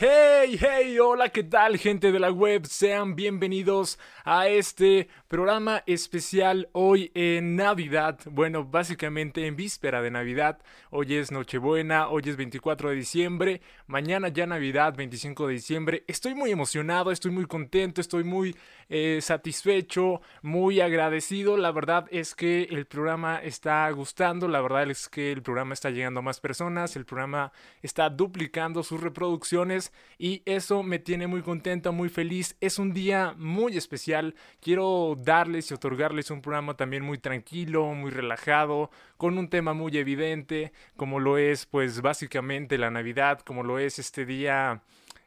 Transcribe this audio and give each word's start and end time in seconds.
Hey, 0.00 0.29
hey, 0.42 0.98
hola, 0.98 1.28
¿qué 1.28 1.42
tal 1.42 1.76
gente 1.76 2.12
de 2.12 2.18
la 2.18 2.30
web? 2.30 2.64
Sean 2.64 3.14
bienvenidos 3.14 3.98
a 4.24 4.48
este 4.48 5.08
programa 5.28 5.82
especial 5.86 6.70
hoy 6.72 7.10
en 7.14 7.56
Navidad. 7.56 8.18
Bueno, 8.24 8.64
básicamente 8.64 9.46
en 9.46 9.54
víspera 9.54 10.00
de 10.00 10.10
Navidad. 10.10 10.58
Hoy 10.88 11.14
es 11.14 11.30
Nochebuena, 11.30 12.08
hoy 12.08 12.22
es 12.24 12.36
24 12.38 12.88
de 12.88 12.96
diciembre, 12.96 13.60
mañana 13.86 14.28
ya 14.28 14.46
Navidad, 14.46 14.94
25 14.96 15.46
de 15.46 15.52
diciembre. 15.52 16.04
Estoy 16.08 16.34
muy 16.34 16.50
emocionado, 16.50 17.12
estoy 17.12 17.32
muy 17.32 17.44
contento, 17.44 18.00
estoy 18.00 18.24
muy 18.24 18.56
eh, 18.88 19.18
satisfecho, 19.20 20.22
muy 20.40 20.80
agradecido. 20.80 21.58
La 21.58 21.70
verdad 21.70 22.06
es 22.10 22.34
que 22.34 22.62
el 22.62 22.86
programa 22.86 23.36
está 23.36 23.90
gustando, 23.90 24.48
la 24.48 24.62
verdad 24.62 24.90
es 24.90 25.08
que 25.08 25.32
el 25.32 25.42
programa 25.42 25.74
está 25.74 25.90
llegando 25.90 26.20
a 26.20 26.22
más 26.22 26.40
personas, 26.40 26.96
el 26.96 27.04
programa 27.04 27.52
está 27.82 28.08
duplicando 28.08 28.82
sus 28.82 29.00
reproducciones 29.00 29.92
y 30.18 30.29
eso 30.44 30.82
me 30.82 30.98
tiene 30.98 31.26
muy 31.26 31.42
contenta, 31.42 31.90
muy 31.90 32.08
feliz. 32.08 32.56
Es 32.60 32.78
un 32.78 32.92
día 32.92 33.34
muy 33.36 33.76
especial. 33.76 34.34
Quiero 34.60 35.16
darles 35.16 35.70
y 35.70 35.74
otorgarles 35.74 36.30
un 36.30 36.42
programa 36.42 36.76
también 36.76 37.02
muy 37.02 37.18
tranquilo, 37.18 37.86
muy 37.94 38.10
relajado, 38.10 38.90
con 39.16 39.38
un 39.38 39.48
tema 39.48 39.72
muy 39.72 39.96
evidente, 39.96 40.72
como 40.96 41.20
lo 41.20 41.38
es 41.38 41.66
pues 41.66 42.00
básicamente 42.02 42.78
la 42.78 42.90
Navidad, 42.90 43.40
como 43.40 43.62
lo 43.62 43.78
es 43.78 43.98
este 43.98 44.26
día 44.26 44.82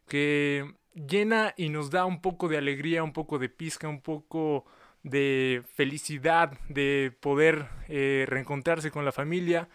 que 0.07 0.73
llena 0.93 1.54
y 1.57 1.70
nos 1.70 1.90
da 1.90 2.05
un 2.05 2.21
poco 2.21 2.48
de 2.48 2.57
alegría, 2.57 3.04
un 3.04 3.13
poco 3.13 3.40
de 3.40 3.49
pizca, 3.49 3.88
un 3.88 4.01
poco 4.01 4.65
de 5.04 5.63
felicidad, 5.73 6.57
de 6.70 7.15
poder 7.20 7.67
eh, 7.88 8.26
reencontrarse 8.27 8.91
con 8.91 9.05
la 9.05 9.12
familia. 9.12 9.70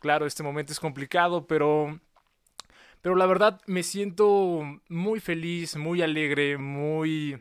Claro, 0.00 0.26
este 0.26 0.42
momento 0.42 0.72
es 0.72 0.80
complicado, 0.80 1.46
pero 1.46 2.00
pero 3.04 3.16
la 3.16 3.26
verdad 3.26 3.60
me 3.66 3.82
siento 3.82 4.62
muy 4.88 5.20
feliz, 5.20 5.76
muy 5.76 6.00
alegre, 6.00 6.56
muy 6.56 7.38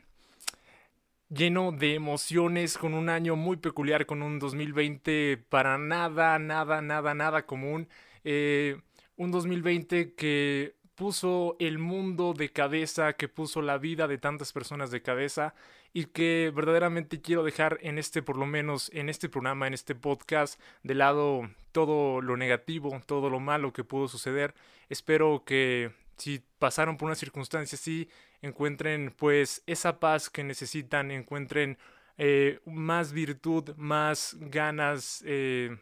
lleno 1.29 1.71
de 1.71 1.93
emociones, 1.93 2.77
con 2.77 2.93
un 2.93 3.07
año 3.07 3.37
muy 3.37 3.55
peculiar, 3.55 4.05
con 4.05 4.23
un 4.23 4.39
2020 4.39 5.37
para 5.47 5.77
nada, 5.77 6.37
nada, 6.37 6.81
nada, 6.81 7.13
nada 7.13 7.45
común. 7.45 7.87
Eh, 8.25 8.75
un 9.15 9.31
2020 9.31 10.15
que 10.15 10.75
puso 10.95 11.55
el 11.59 11.79
mundo 11.79 12.33
de 12.33 12.51
cabeza, 12.51 13.13
que 13.13 13.27
puso 13.27 13.61
la 13.61 13.77
vida 13.77 14.07
de 14.07 14.17
tantas 14.17 14.53
personas 14.53 14.91
de 14.91 15.01
cabeza 15.01 15.55
y 15.91 16.05
que 16.05 16.51
verdaderamente 16.55 17.21
quiero 17.21 17.43
dejar 17.43 17.79
en 17.81 17.97
este, 17.97 18.21
por 18.21 18.37
lo 18.37 18.45
menos 18.45 18.89
en 18.93 19.09
este 19.09 19.29
programa, 19.29 19.67
en 19.67 19.73
este 19.73 19.95
podcast, 19.95 20.59
de 20.83 20.95
lado 20.95 21.49
todo 21.71 22.21
lo 22.21 22.37
negativo, 22.37 23.01
todo 23.05 23.29
lo 23.29 23.39
malo 23.39 23.73
que 23.73 23.83
pudo 23.83 24.07
suceder. 24.07 24.53
Espero 24.89 25.43
que 25.45 25.91
si 26.17 26.43
pasaron 26.59 26.97
por 26.97 27.07
una 27.07 27.15
circunstancia 27.15 27.75
así, 27.75 28.09
encuentren 28.41 29.13
pues 29.17 29.63
esa 29.65 29.99
paz 29.99 30.29
que 30.29 30.43
necesitan, 30.43 31.11
encuentren 31.11 31.77
eh, 32.17 32.59
más 32.65 33.11
virtud, 33.11 33.73
más 33.75 34.37
ganas 34.39 35.23
eh, 35.25 35.75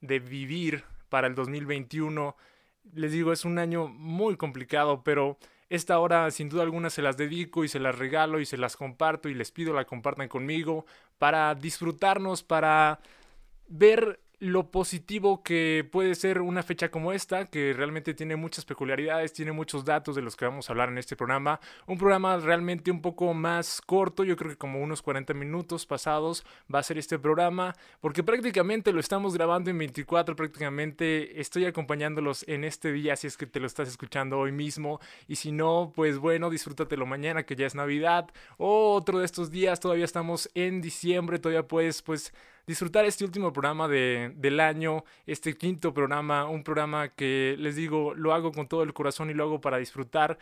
de 0.00 0.18
vivir 0.18 0.84
para 1.08 1.26
el 1.26 1.34
2021. 1.34 2.36
Les 2.92 3.12
digo, 3.12 3.32
es 3.32 3.44
un 3.44 3.58
año 3.58 3.88
muy 3.88 4.36
complicado, 4.36 5.02
pero 5.04 5.38
esta 5.68 5.98
hora 6.00 6.30
sin 6.30 6.48
duda 6.48 6.62
alguna 6.62 6.90
se 6.90 7.02
las 7.02 7.16
dedico 7.16 7.64
y 7.64 7.68
se 7.68 7.78
las 7.78 7.96
regalo 7.96 8.40
y 8.40 8.46
se 8.46 8.56
las 8.56 8.76
comparto 8.76 9.28
y 9.28 9.34
les 9.34 9.52
pido 9.52 9.72
la 9.72 9.84
compartan 9.84 10.28
conmigo 10.28 10.84
para 11.18 11.54
disfrutarnos, 11.54 12.42
para 12.42 13.00
ver 13.68 14.20
lo 14.40 14.70
positivo 14.70 15.42
que 15.42 15.86
puede 15.92 16.14
ser 16.14 16.40
una 16.40 16.62
fecha 16.62 16.90
como 16.90 17.12
esta, 17.12 17.44
que 17.44 17.74
realmente 17.74 18.14
tiene 18.14 18.36
muchas 18.36 18.64
peculiaridades, 18.64 19.34
tiene 19.34 19.52
muchos 19.52 19.84
datos 19.84 20.16
de 20.16 20.22
los 20.22 20.34
que 20.34 20.46
vamos 20.46 20.68
a 20.68 20.72
hablar 20.72 20.88
en 20.88 20.96
este 20.96 21.14
programa. 21.14 21.60
Un 21.86 21.98
programa 21.98 22.38
realmente 22.38 22.90
un 22.90 23.02
poco 23.02 23.34
más 23.34 23.82
corto, 23.82 24.24
yo 24.24 24.36
creo 24.36 24.50
que 24.50 24.56
como 24.56 24.80
unos 24.80 25.02
40 25.02 25.34
minutos 25.34 25.84
pasados 25.84 26.46
va 26.74 26.78
a 26.78 26.82
ser 26.82 26.96
este 26.96 27.18
programa, 27.18 27.74
porque 28.00 28.22
prácticamente 28.22 28.92
lo 28.94 29.00
estamos 29.00 29.34
grabando 29.34 29.68
en 29.68 29.76
24, 29.76 30.34
prácticamente 30.34 31.38
estoy 31.38 31.66
acompañándolos 31.66 32.48
en 32.48 32.64
este 32.64 32.92
día, 32.92 33.16
si 33.16 33.26
es 33.26 33.36
que 33.36 33.46
te 33.46 33.60
lo 33.60 33.66
estás 33.66 33.88
escuchando 33.88 34.38
hoy 34.38 34.52
mismo, 34.52 35.00
y 35.28 35.36
si 35.36 35.52
no, 35.52 35.92
pues 35.94 36.16
bueno, 36.16 36.48
disfrútatelo 36.48 37.04
mañana, 37.04 37.42
que 37.42 37.56
ya 37.56 37.66
es 37.66 37.74
Navidad, 37.74 38.30
o 38.56 38.94
otro 38.94 39.18
de 39.18 39.26
estos 39.26 39.50
días, 39.50 39.80
todavía 39.80 40.06
estamos 40.06 40.48
en 40.54 40.80
diciembre, 40.80 41.38
todavía 41.38 41.68
puedes 41.68 42.00
pues 42.00 42.32
disfrutar 42.70 43.04
este 43.04 43.24
último 43.24 43.52
programa 43.52 43.88
de, 43.88 44.32
del 44.36 44.60
año, 44.60 45.02
este 45.26 45.56
quinto 45.56 45.92
programa, 45.92 46.44
un 46.44 46.62
programa 46.62 47.08
que 47.08 47.56
les 47.58 47.74
digo, 47.74 48.14
lo 48.14 48.32
hago 48.32 48.52
con 48.52 48.68
todo 48.68 48.84
el 48.84 48.94
corazón 48.94 49.28
y 49.28 49.34
lo 49.34 49.42
hago 49.42 49.60
para 49.60 49.78
disfrutar. 49.78 50.38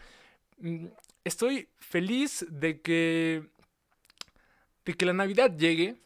Mm, 0.59 0.89
estoy 1.25 1.71
feliz 1.79 2.47
de 2.51 2.83
que, 2.83 3.49
de 4.85 4.95
que 4.95 5.07
la 5.07 5.15
Navidad 5.15 5.57
llegue 5.57 5.97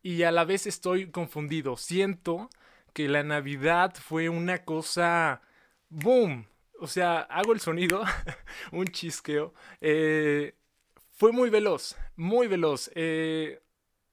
y 0.00 0.22
a 0.22 0.30
la 0.30 0.44
vez 0.44 0.68
estoy 0.68 1.10
confundido. 1.10 1.76
Siento 1.76 2.50
que 2.92 3.08
la 3.08 3.24
Navidad 3.24 3.94
fue 3.96 4.28
una 4.28 4.64
cosa... 4.64 5.42
¡Boom! 5.88 6.46
O 6.78 6.86
sea, 6.86 7.20
hago 7.22 7.52
el 7.52 7.58
sonido, 7.58 8.04
un 8.70 8.86
chisqueo. 8.86 9.54
Eh, 9.80 10.54
fue 11.10 11.32
muy 11.32 11.50
veloz, 11.50 11.96
muy 12.14 12.46
veloz. 12.46 12.92
Eh, 12.94 13.60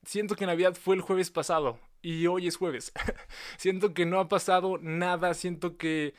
siento 0.04 0.36
que 0.36 0.46
Navidad 0.46 0.74
fue 0.74 0.96
el 0.96 1.02
jueves 1.02 1.30
pasado 1.30 1.78
y 2.02 2.26
hoy 2.26 2.46
es 2.46 2.56
jueves. 2.56 2.92
siento 3.56 3.94
que 3.94 4.06
no 4.06 4.18
ha 4.18 4.28
pasado 4.28 4.78
nada, 4.78 5.34
siento 5.34 5.76
que 5.76 6.14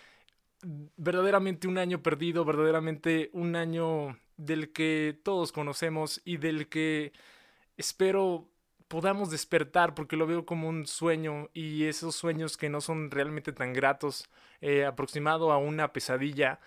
verdaderamente 0.95 1.67
un 1.67 1.77
año 1.77 2.01
perdido, 2.01 2.45
verdaderamente 2.45 3.29
un 3.33 3.55
año 3.55 4.17
del 4.37 4.71
que 4.71 5.19
todos 5.23 5.51
conocemos 5.51 6.21
y 6.25 6.37
del 6.37 6.69
que 6.69 7.11
espero 7.77 8.49
podamos 8.87 9.31
despertar 9.31 9.95
porque 9.95 10.15
lo 10.15 10.27
veo 10.27 10.45
como 10.45 10.69
un 10.69 10.85
sueño 10.85 11.49
y 11.53 11.85
esos 11.85 12.15
sueños 12.15 12.57
que 12.57 12.69
no 12.69 12.79
son 12.79 13.11
realmente 13.11 13.51
tan 13.51 13.73
gratos, 13.73 14.29
eh, 14.61 14.85
aproximado 14.85 15.51
a 15.51 15.57
una 15.57 15.91
pesadilla. 15.91 16.59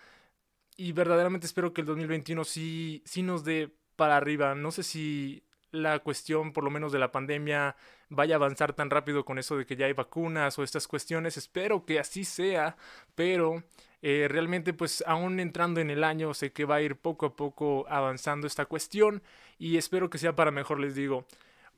Y 0.77 0.93
verdaderamente 0.93 1.47
espero 1.47 1.73
que 1.73 1.83
el 1.83 1.87
2021 1.87 2.45
sí, 2.45 3.03
sí 3.07 3.23
nos 3.23 3.45
dé 3.45 3.73
para 3.97 4.17
arriba. 4.17 4.55
No 4.55 4.73
sé 4.73 4.83
si 4.83 5.46
la 5.71 5.99
cuestión, 6.01 6.53
por 6.53 6.65
lo 6.65 6.71
menos 6.71 6.93
de 6.93 6.99
la 6.99 7.13
pandemia, 7.13 7.77
vaya 8.09 8.37
a 8.37 8.39
avanzar 8.39 8.73
tan 8.73 8.91
rápido 8.91 9.25
con 9.25 9.39
eso 9.39 9.57
de 9.57 9.67
que 9.67 9.77
ya 9.77 9.87
hay 9.87 9.93
vacunas 9.93 10.59
o 10.59 10.63
estas 10.63 10.87
cuestiones. 10.87 11.37
Espero 11.37 11.85
que 11.85 11.99
así 11.99 12.25
sea, 12.25 12.77
pero 13.15 13.63
eh, 14.03 14.29
realmente 14.29 14.73
pues 14.73 15.03
aún 15.07 15.41
entrando 15.41 15.81
en 15.81 15.91
el 15.91 16.05
año 16.05 16.35
sé 16.35 16.53
que 16.53 16.65
va 16.65 16.77
a 16.77 16.83
ir 16.83 16.97
poco 16.97 17.27
a 17.27 17.37
poco 17.37 17.87
avanzando 17.89 18.47
esta 18.47 18.67
cuestión 18.67 19.23
y 19.59 19.77
espero 19.79 20.11
que 20.11 20.19
sea 20.19 20.37
para 20.37 20.51
mejor, 20.51 20.81
les 20.81 20.95
digo. 20.95 21.27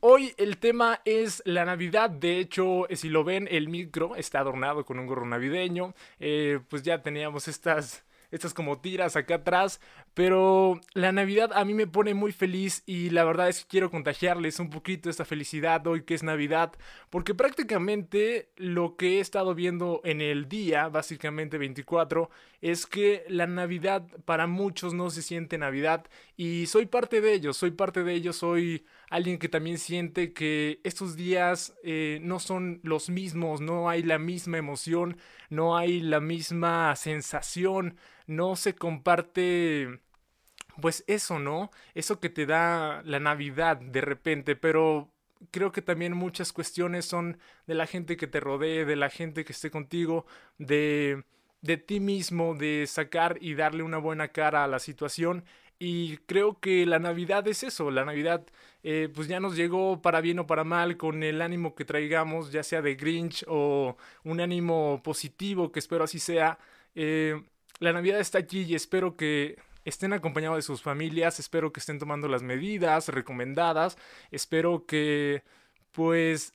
Hoy 0.01 0.33
el 0.37 0.57
tema 0.59 1.01
es 1.03 1.41
la 1.45 1.65
Navidad, 1.65 2.09
de 2.09 2.39
hecho 2.39 2.87
si 2.93 3.09
lo 3.09 3.23
ven 3.23 3.47
el 3.51 3.67
micro 3.67 4.15
está 4.15 4.39
adornado 4.39 4.85
con 4.85 4.97
un 4.97 5.07
gorro 5.07 5.25
navideño, 5.25 5.93
eh, 6.19 6.59
pues 6.69 6.83
ya 6.83 7.01
teníamos 7.01 7.47
estas 7.47 8.05
estas 8.31 8.53
como 8.53 8.79
tiras 8.79 9.15
acá 9.15 9.35
atrás. 9.35 9.79
Pero 10.13 10.79
la 10.93 11.11
Navidad 11.11 11.51
a 11.53 11.63
mí 11.65 11.73
me 11.73 11.87
pone 11.87 12.13
muy 12.13 12.31
feliz 12.31 12.83
y 12.85 13.09
la 13.09 13.23
verdad 13.23 13.49
es 13.49 13.61
que 13.61 13.69
quiero 13.69 13.89
contagiarles 13.89 14.59
un 14.59 14.69
poquito 14.69 15.09
esta 15.09 15.25
felicidad 15.25 15.85
hoy 15.87 16.03
que 16.03 16.13
es 16.13 16.23
Navidad. 16.23 16.73
Porque 17.09 17.35
prácticamente 17.35 18.49
lo 18.55 18.95
que 18.95 19.17
he 19.17 19.19
estado 19.19 19.55
viendo 19.55 20.01
en 20.03 20.21
el 20.21 20.49
día, 20.49 20.89
básicamente 20.89 21.57
24, 21.57 22.29
es 22.61 22.85
que 22.85 23.23
la 23.29 23.47
Navidad 23.47 24.07
para 24.25 24.47
muchos 24.47 24.93
no 24.93 25.09
se 25.09 25.21
siente 25.21 25.57
Navidad. 25.57 26.05
Y 26.35 26.67
soy 26.67 26.85
parte 26.85 27.21
de 27.21 27.33
ellos, 27.33 27.57
soy 27.57 27.71
parte 27.71 28.03
de 28.03 28.13
ellos, 28.13 28.37
soy 28.37 28.85
alguien 29.09 29.39
que 29.39 29.49
también 29.49 29.77
siente 29.77 30.33
que 30.33 30.79
estos 30.83 31.15
días 31.15 31.75
eh, 31.83 32.19
no 32.21 32.39
son 32.39 32.79
los 32.83 33.09
mismos, 33.09 33.61
no 33.61 33.89
hay 33.89 34.03
la 34.03 34.19
misma 34.19 34.57
emoción, 34.57 35.17
no 35.49 35.77
hay 35.77 35.99
la 36.01 36.19
misma 36.19 36.95
sensación, 36.95 37.97
no 38.27 38.55
se 38.55 38.75
comparte 38.75 39.99
pues 40.81 41.03
eso, 41.07 41.39
¿no? 41.39 41.71
Eso 41.95 42.19
que 42.19 42.29
te 42.29 42.45
da 42.45 43.01
la 43.05 43.19
Navidad 43.19 43.77
de 43.77 44.01
repente, 44.01 44.55
pero 44.55 45.09
creo 45.51 45.71
que 45.71 45.81
también 45.81 46.13
muchas 46.13 46.53
cuestiones 46.53 47.05
son 47.05 47.39
de 47.67 47.75
la 47.75 47.87
gente 47.87 48.17
que 48.17 48.27
te 48.27 48.39
rodee, 48.39 48.85
de 48.85 48.95
la 48.95 49.09
gente 49.09 49.45
que 49.45 49.53
esté 49.53 49.71
contigo, 49.71 50.25
de 50.57 51.23
de 51.61 51.77
ti 51.77 51.99
mismo, 51.99 52.55
de 52.55 52.85
sacar 52.87 53.37
y 53.41 53.53
darle 53.53 53.83
una 53.83 53.97
buena 53.97 54.29
cara 54.29 54.63
a 54.63 54.67
la 54.67 54.79
situación 54.79 55.43
y 55.79 56.17
creo 56.25 56.59
que 56.59 56.85
la 56.85 56.99
Navidad 56.99 57.47
es 57.47 57.63
eso, 57.63 57.89
la 57.89 58.03
Navidad 58.03 58.45
eh, 58.83 59.09
pues 59.13 59.29
ya 59.29 59.39
nos 59.39 59.55
llegó 59.55 60.01
para 60.01 60.19
bien 60.21 60.39
o 60.39 60.47
para 60.47 60.65
mal 60.65 60.97
con 60.97 61.23
el 61.23 61.41
ánimo 61.41 61.73
que 61.73 61.85
traigamos, 61.85 62.51
ya 62.51 62.63
sea 62.63 62.81
de 62.81 62.95
Grinch 62.95 63.45
o 63.47 63.95
un 64.25 64.41
ánimo 64.41 65.01
positivo, 65.03 65.71
que 65.71 65.79
espero 65.79 66.03
así 66.03 66.19
sea. 66.19 66.59
Eh, 66.95 67.41
la 67.79 67.93
Navidad 67.93 68.19
está 68.19 68.39
aquí 68.39 68.63
y 68.63 68.75
espero 68.75 69.15
que 69.15 69.57
estén 69.89 70.13
acompañados 70.13 70.57
de 70.57 70.61
sus 70.61 70.81
familias, 70.81 71.39
espero 71.39 71.73
que 71.73 71.79
estén 71.79 71.99
tomando 71.99 72.27
las 72.27 72.41
medidas 72.41 73.09
recomendadas, 73.09 73.97
espero 74.31 74.85
que 74.85 75.43
pues 75.91 76.53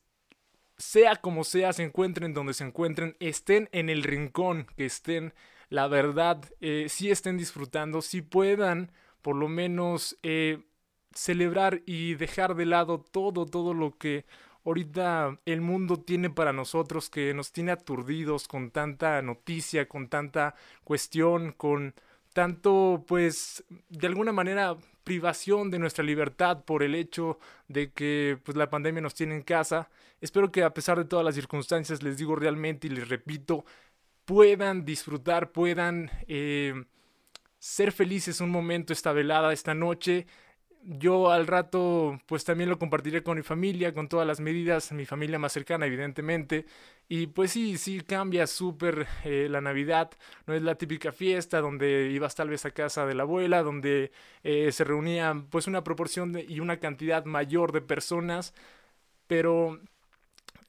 sea 0.77 1.17
como 1.17 1.45
sea, 1.45 1.73
se 1.73 1.83
encuentren 1.85 2.35
donde 2.35 2.55
se 2.55 2.65
encuentren, 2.65 3.17
estén 3.21 3.69
en 3.73 3.91
el 3.91 4.03
rincón 4.03 4.67
que 4.77 4.87
estén, 4.87 5.35
la 5.69 5.89
verdad 5.89 6.43
eh, 6.61 6.87
sí 6.89 7.11
estén 7.11 7.37
disfrutando, 7.39 8.03
si 8.03 8.23
puedan 8.23 8.93
por 9.23 9.37
lo 9.37 9.49
menos 9.49 10.19
eh, 10.23 10.65
celebrar 11.13 11.83
y 11.87 12.15
dejar 12.15 12.55
de 12.57 12.67
lado 12.67 13.01
todo, 13.01 13.47
todo 13.47 13.75
lo 13.75 13.97
que 13.97 14.27
ahorita 14.65 15.39
el 15.45 15.61
mundo 15.61 15.99
tiene 16.01 16.31
para 16.31 16.53
nosotros, 16.53 17.11
que 17.11 17.35
nos 17.35 17.53
tiene 17.53 17.73
aturdidos 17.73 18.49
con 18.49 18.71
tanta 18.71 19.21
noticia, 19.23 19.89
con 19.89 20.09
tanta 20.09 20.55
cuestión, 20.85 21.53
con 21.53 21.95
tanto, 22.35 23.05
pues, 23.07 23.65
de 23.89 24.07
alguna 24.07 24.33
manera 24.33 24.77
privación 25.05 25.71
de 25.71 25.79
nuestra 25.79 26.05
libertad 26.05 26.65
por 26.65 26.83
el 26.83 26.95
hecho 26.95 27.39
de 27.69 27.93
que 27.93 28.39
pues 28.45 28.57
la 28.57 28.71
pandemia 28.71 29.03
nos 29.03 29.15
tiene 29.15 29.37
en 29.37 29.43
casa. 29.43 29.91
Espero 30.21 30.51
que 30.51 30.63
a 30.65 30.75
pesar 30.75 30.99
de 30.99 31.05
todas 31.05 31.25
las 31.25 31.35
circunstancias 31.35 32.03
les 32.03 32.19
digo 32.19 32.37
realmente 32.37 32.89
y 32.89 32.91
les 32.91 33.09
repito, 33.09 33.65
puedan 34.25 34.85
disfrutar, 34.85 35.53
puedan 35.53 36.11
eh, 36.27 36.85
ser 37.59 37.93
felices 37.93 38.41
un 38.41 38.51
momento 38.51 38.93
esta 38.93 39.13
velada, 39.13 39.53
esta 39.53 39.75
noche 39.75 40.27
yo 40.87 41.31
al 41.31 41.47
rato 41.47 42.21
pues 42.27 42.45
también 42.45 42.69
lo 42.71 42.79
compartiré 42.79 43.23
con 43.23 43.37
mi 43.37 43.43
familia, 43.43 43.95
con 43.95 44.09
todas 44.09 44.27
las 44.27 44.41
medidas, 44.41 44.93
mi 44.93 45.07
familia 45.07 45.39
más 45.39 45.53
cercana 45.53 45.87
evidentemente. 45.87 46.67
Y 47.09 47.27
pues 47.29 47.53
sí, 47.53 47.79
sí 47.79 48.01
cambia 48.01 48.47
súper 48.47 49.07
eh, 49.25 49.49
la 49.51 49.61
Navidad, 49.61 50.11
no 50.47 50.55
es 50.55 50.63
la 50.63 50.77
típica 50.77 51.13
fiesta 51.13 51.61
donde 51.61 52.11
ibas 52.11 52.35
tal 52.35 52.49
vez 52.49 52.65
a 52.65 52.71
casa 52.71 53.07
de 53.07 53.15
la 53.15 53.25
abuela, 53.25 53.63
donde 53.63 54.13
eh, 54.43 54.73
se 54.73 54.85
reunían 54.85 55.47
pues 55.47 55.67
una 55.67 55.85
proporción 55.85 56.39
y 56.49 56.61
una 56.61 56.79
cantidad 56.79 57.25
mayor 57.25 57.73
de 57.73 57.83
personas, 57.83 58.55
pero 59.27 59.81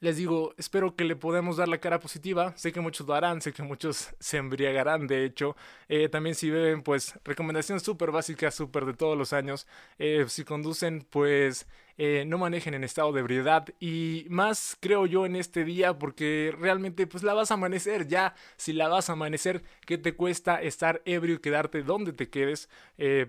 les 0.06 0.18
digo, 0.18 0.54
espero 0.56 0.94
que 0.94 1.02
le 1.02 1.16
podamos 1.16 1.56
dar 1.56 1.66
la 1.66 1.78
cara 1.78 1.98
positiva. 1.98 2.56
Sé 2.56 2.70
que 2.70 2.78
muchos 2.80 3.08
lo 3.08 3.14
harán, 3.14 3.42
sé 3.42 3.52
que 3.52 3.64
muchos 3.64 4.14
se 4.20 4.36
embriagarán, 4.36 5.08
de 5.08 5.24
hecho. 5.24 5.56
Eh, 5.88 6.08
también 6.08 6.36
si 6.36 6.48
beben, 6.48 6.82
pues 6.84 7.18
recomendación 7.24 7.80
súper 7.80 8.12
básica, 8.12 8.52
súper 8.52 8.84
de 8.84 8.94
todos 8.94 9.18
los 9.18 9.32
años. 9.32 9.66
Eh, 9.98 10.24
si 10.28 10.44
conducen, 10.44 11.04
pues 11.10 11.66
eh, 11.98 12.22
no 12.24 12.38
manejen 12.38 12.74
en 12.74 12.84
estado 12.84 13.10
de 13.12 13.18
ebriedad. 13.18 13.66
Y 13.80 14.26
más 14.28 14.76
creo 14.78 15.06
yo 15.06 15.26
en 15.26 15.34
este 15.34 15.64
día, 15.64 15.98
porque 15.98 16.54
realmente 16.56 17.08
pues 17.08 17.24
la 17.24 17.34
vas 17.34 17.50
a 17.50 17.54
amanecer 17.54 18.06
ya. 18.06 18.36
Si 18.56 18.72
la 18.72 18.86
vas 18.86 19.10
a 19.10 19.14
amanecer, 19.14 19.64
¿qué 19.86 19.98
te 19.98 20.14
cuesta 20.14 20.62
estar 20.62 21.02
ebrio 21.04 21.34
y 21.34 21.38
quedarte 21.40 21.82
donde 21.82 22.12
te 22.12 22.30
quedes 22.30 22.68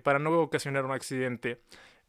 para 0.03 0.19
no 0.19 0.39
ocasionar 0.39 0.85
un 0.85 0.91
accidente? 0.91 1.59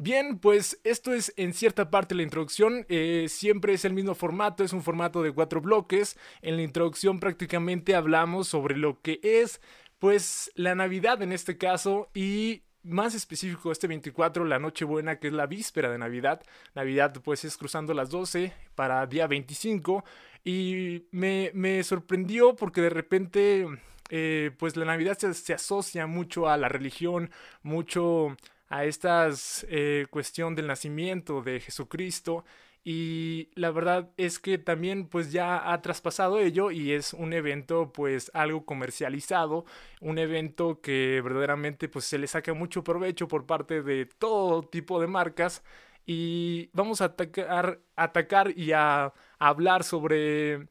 Bien, 0.01 0.39
pues 0.39 0.81
esto 0.85 1.13
es 1.13 1.33
en 1.37 1.53
cierta 1.53 1.91
parte 1.91 2.15
la 2.15 2.23
introducción. 2.23 2.87
Eh, 2.89 3.27
siempre 3.29 3.73
es 3.75 3.85
el 3.85 3.95
mismo 3.95 4.15
formato, 4.15 4.63
es 4.63 4.73
un 4.73 4.83
formato 4.85 5.23
de 5.25 5.33
cuatro 5.33 5.61
bloques. 5.61 6.17
En 6.41 6.57
la 6.57 6.63
introducción 6.63 7.19
prácticamente 7.19 7.97
hablamos 7.97 8.47
sobre 8.47 8.77
lo 8.77 9.03
que 9.03 9.19
es, 9.25 9.61
pues, 9.99 10.53
la 10.55 10.77
Navidad 10.77 11.21
en 11.23 11.33
este 11.33 11.59
caso 11.59 12.11
y 12.15 12.63
más 12.85 13.17
específico 13.17 13.73
este 13.73 13.89
24, 13.89 14.45
la 14.45 14.61
Nochebuena, 14.61 15.19
que 15.19 15.29
es 15.29 15.33
la 15.33 15.47
víspera 15.47 15.91
de 15.91 15.99
Navidad. 15.99 16.43
Navidad 16.77 17.15
pues 17.25 17.45
es 17.45 17.57
cruzando 17.57 17.93
las 17.93 18.11
12 18.11 18.53
para 18.77 19.05
día 19.07 19.27
25 19.27 20.05
y 20.45 21.07
me, 21.11 21.51
me 21.55 21.83
sorprendió 21.83 22.55
porque 22.55 22.81
de 22.83 22.91
repente 22.91 23.67
eh, 24.11 24.53
pues 24.59 24.77
la 24.77 24.85
Navidad 24.85 25.19
se, 25.19 25.35
se 25.35 25.55
asocia 25.55 26.07
mucho 26.07 26.49
a 26.49 26.57
la 26.57 26.69
religión, 26.69 27.31
mucho 27.63 28.37
a 28.69 28.85
esta 28.85 29.29
eh, 29.69 30.07
cuestión 30.11 30.55
del 30.55 30.67
nacimiento 30.67 31.43
de 31.43 31.61
Jesucristo 31.61 32.45
y 32.85 33.51
la 33.55 33.71
verdad 33.71 34.11
es 34.17 34.39
que 34.39 34.57
también 34.57 35.09
pues 35.09 35.31
ya 35.31 35.73
ha 35.73 35.83
traspasado 35.83 36.39
ello 36.39 36.71
y 36.71 36.93
es 36.93 37.13
un 37.13 37.33
evento 37.35 37.93
pues 37.93 38.31
algo 38.33 38.65
comercializado, 38.65 39.67
un 40.01 40.19
evento 40.19 40.81
que 40.81 41.21
verdaderamente 41.23 41.89
pues 41.89 42.07
se 42.07 42.19
le 42.19 42.27
saca 42.27 42.55
mucho 42.55 42.85
provecho 42.85 43.29
por 43.29 43.47
parte 43.47 43.83
de 43.83 44.07
todo 44.07 44.63
tipo 44.63 45.01
de 45.01 45.07
marcas 45.07 45.63
y 46.07 46.71
vamos 46.73 47.03
a 47.03 47.07
atacar, 47.07 47.81
atacar 47.95 48.57
y 48.57 48.73
a, 48.73 49.13
hablar 49.39 49.85
sobre 49.85 50.69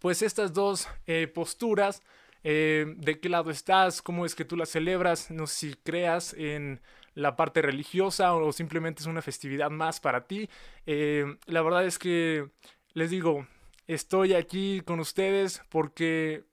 pues 0.00 0.20
estas 0.20 0.52
dos 0.52 0.86
eh, 1.06 1.28
posturas, 1.28 2.02
eh, 2.44 2.84
de 2.98 3.20
qué 3.20 3.30
lado 3.30 3.50
estás, 3.50 4.02
cómo 4.02 4.26
es 4.26 4.34
que 4.34 4.44
tú 4.44 4.56
las 4.56 4.68
celebras, 4.68 5.30
no 5.30 5.46
sé 5.46 5.70
si 5.70 5.74
creas 5.76 6.34
en 6.34 6.82
la 7.14 7.36
parte 7.36 7.62
religiosa 7.62 8.34
o 8.34 8.52
simplemente 8.52 9.02
es 9.02 9.06
una 9.06 9.22
festividad 9.22 9.70
más 9.70 10.00
para 10.00 10.26
ti. 10.26 10.48
Eh, 10.86 11.36
la 11.46 11.62
verdad 11.62 11.84
es 11.84 11.98
que 11.98 12.48
les 12.94 13.10
digo, 13.10 13.46
estoy 13.86 14.34
aquí 14.34 14.80
con 14.80 15.00
ustedes 15.00 15.62
porque 15.68 16.44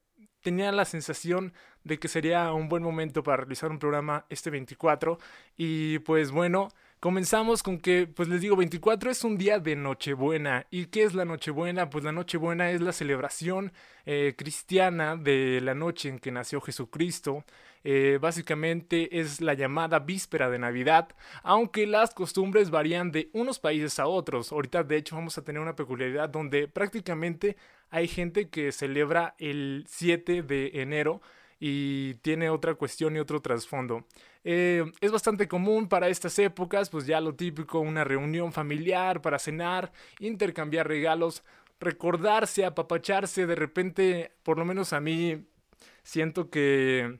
tenía 0.42 0.72
la 0.72 0.86
sensación 0.86 1.54
de 1.84 1.98
que 1.98 2.08
sería 2.08 2.52
un 2.54 2.70
buen 2.70 2.84
momento 2.84 3.24
para 3.24 3.38
realizar 3.38 3.72
un 3.72 3.80
programa 3.80 4.26
este 4.30 4.50
24 4.50 5.18
y 5.58 6.00
pues 6.00 6.32
bueno, 6.32 6.70
Comenzamos 7.00 7.64
con 7.64 7.80
que, 7.80 8.08
pues 8.08 8.28
les 8.28 8.42
digo, 8.42 8.58
24 8.58 9.10
es 9.10 9.24
un 9.24 9.38
día 9.38 9.58
de 9.60 9.78
Nochebuena. 9.78 10.68
¿Y 10.70 10.88
qué 10.88 11.04
es 11.04 11.14
la 11.14 11.24
Nochebuena? 11.24 11.90
Pues 11.90 12.04
la 12.04 12.12
Nochebuena 12.12 12.72
es 12.72 12.82
la 12.82 12.92
celebración 12.92 13.72
eh, 14.06 14.34
cristiana 14.38 15.16
de 15.16 15.62
la 15.62 15.74
noche 15.74 16.10
en 16.10 16.20
que 16.20 16.30
nació 16.30 16.60
Jesucristo. 16.60 17.46
Eh, 17.86 18.18
básicamente 18.20 19.18
es 19.18 19.40
la 19.40 19.54
llamada 19.54 20.00
víspera 20.00 20.50
de 20.50 20.60
Navidad, 20.60 21.08
aunque 21.42 21.88
las 21.88 22.14
costumbres 22.14 22.70
varían 22.70 23.14
de 23.14 23.30
unos 23.32 23.60
países 23.60 23.98
a 24.00 24.08
otros. 24.08 24.52
Ahorita 24.52 24.84
de 24.84 24.98
hecho 24.98 25.16
vamos 25.16 25.38
a 25.38 25.44
tener 25.46 25.62
una 25.62 25.78
peculiaridad 25.78 26.28
donde 26.28 26.68
prácticamente 26.68 27.56
hay 27.90 28.10
gente 28.10 28.50
que 28.50 28.74
celebra 28.74 29.36
el 29.38 29.86
7 29.88 30.44
de 30.44 30.82
enero 30.82 31.22
y 31.60 32.16
tiene 32.16 32.50
otra 32.50 32.76
cuestión 32.76 33.16
y 33.16 33.20
otro 33.20 33.42
trasfondo. 33.42 34.06
Eh, 34.44 34.86
es 35.02 35.12
bastante 35.12 35.48
común 35.48 35.90
para 35.90 36.08
estas 36.08 36.40
épocas, 36.40 36.90
pues 36.90 37.06
ya 37.06 37.20
lo 37.20 37.36
típico, 37.36 37.80
una 37.80 38.04
reunión 38.04 38.54
familiar 38.54 39.22
para 39.22 39.40
cenar, 39.40 39.92
intercambiar 40.20 40.88
regalos, 40.88 41.44
recordarse, 41.80 42.66
apapacharse, 42.66 43.46
de 43.46 43.56
repente, 43.56 44.32
por 44.44 44.58
lo 44.58 44.66
menos 44.66 44.94
a 44.94 45.02
mí, 45.02 45.46
siento 46.04 46.50
que 46.50 47.20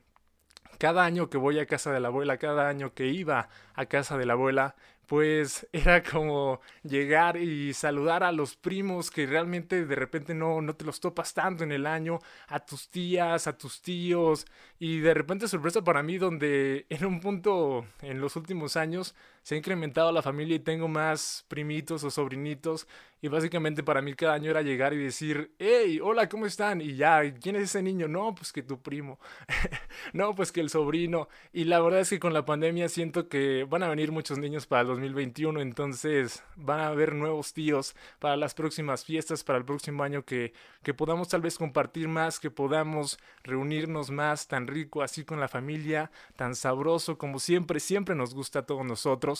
cada 0.78 1.04
año 1.04 1.28
que 1.28 1.36
voy 1.36 1.58
a 1.58 1.66
casa 1.66 1.92
de 1.92 2.00
la 2.00 2.08
abuela, 2.08 2.38
cada 2.38 2.68
año 2.68 2.94
que 2.94 3.08
iba 3.08 3.50
a 3.74 3.86
casa 3.86 4.16
de 4.16 4.24
la 4.24 4.32
abuela, 4.32 4.76
pues 5.10 5.66
era 5.72 6.04
como 6.04 6.60
llegar 6.84 7.36
y 7.36 7.74
saludar 7.74 8.22
a 8.22 8.30
los 8.30 8.54
primos 8.54 9.10
que 9.10 9.26
realmente 9.26 9.84
de 9.84 9.96
repente 9.96 10.34
no, 10.34 10.62
no 10.62 10.76
te 10.76 10.84
los 10.84 11.00
topas 11.00 11.34
tanto 11.34 11.64
en 11.64 11.72
el 11.72 11.84
año, 11.84 12.20
a 12.46 12.60
tus 12.60 12.88
tías, 12.90 13.48
a 13.48 13.58
tus 13.58 13.82
tíos, 13.82 14.46
y 14.78 15.00
de 15.00 15.12
repente 15.12 15.48
sorpresa 15.48 15.82
para 15.82 16.04
mí 16.04 16.16
donde 16.16 16.86
en 16.90 17.04
un 17.04 17.18
punto 17.20 17.84
en 18.02 18.20
los 18.20 18.36
últimos 18.36 18.76
años 18.76 19.16
se 19.50 19.56
ha 19.56 19.58
incrementado 19.58 20.12
la 20.12 20.22
familia 20.22 20.54
y 20.54 20.60
tengo 20.60 20.86
más 20.86 21.44
primitos 21.48 22.04
o 22.04 22.10
sobrinitos 22.12 22.86
y 23.22 23.28
básicamente 23.28 23.82
para 23.82 24.00
mí 24.00 24.14
cada 24.14 24.34
año 24.34 24.50
era 24.50 24.62
llegar 24.62 24.94
y 24.94 24.96
decir, 24.96 25.52
hey, 25.58 26.00
hola, 26.02 26.28
¿cómo 26.28 26.46
están? 26.46 26.80
Y 26.80 26.96
ya, 26.96 27.20
¿quién 27.34 27.56
es 27.56 27.64
ese 27.64 27.82
niño? 27.82 28.08
No, 28.08 28.34
pues 28.34 28.50
que 28.50 28.62
tu 28.62 28.80
primo. 28.80 29.18
no, 30.14 30.34
pues 30.34 30.52
que 30.52 30.60
el 30.60 30.70
sobrino. 30.70 31.28
Y 31.52 31.64
la 31.64 31.80
verdad 31.80 32.00
es 32.00 32.08
que 32.08 32.18
con 32.18 32.32
la 32.32 32.46
pandemia 32.46 32.88
siento 32.88 33.28
que 33.28 33.66
van 33.68 33.82
a 33.82 33.88
venir 33.88 34.10
muchos 34.10 34.38
niños 34.38 34.66
para 34.66 34.82
el 34.82 34.88
2021, 34.88 35.60
entonces 35.60 36.42
van 36.56 36.80
a 36.80 36.86
haber 36.86 37.14
nuevos 37.14 37.52
tíos 37.52 37.94
para 38.20 38.38
las 38.38 38.54
próximas 38.54 39.04
fiestas, 39.04 39.44
para 39.44 39.58
el 39.58 39.66
próximo 39.66 40.02
año 40.02 40.24
que, 40.24 40.54
que 40.82 40.94
podamos 40.94 41.28
tal 41.28 41.42
vez 41.42 41.58
compartir 41.58 42.08
más, 42.08 42.40
que 42.40 42.50
podamos 42.50 43.18
reunirnos 43.42 44.10
más, 44.10 44.48
tan 44.48 44.66
rico 44.66 45.02
así 45.02 45.24
con 45.24 45.40
la 45.40 45.48
familia, 45.48 46.10
tan 46.36 46.54
sabroso 46.54 47.18
como 47.18 47.38
siempre, 47.38 47.80
siempre 47.80 48.14
nos 48.14 48.34
gusta 48.34 48.60
a 48.60 48.66
todos 48.66 48.86
nosotros. 48.86 49.39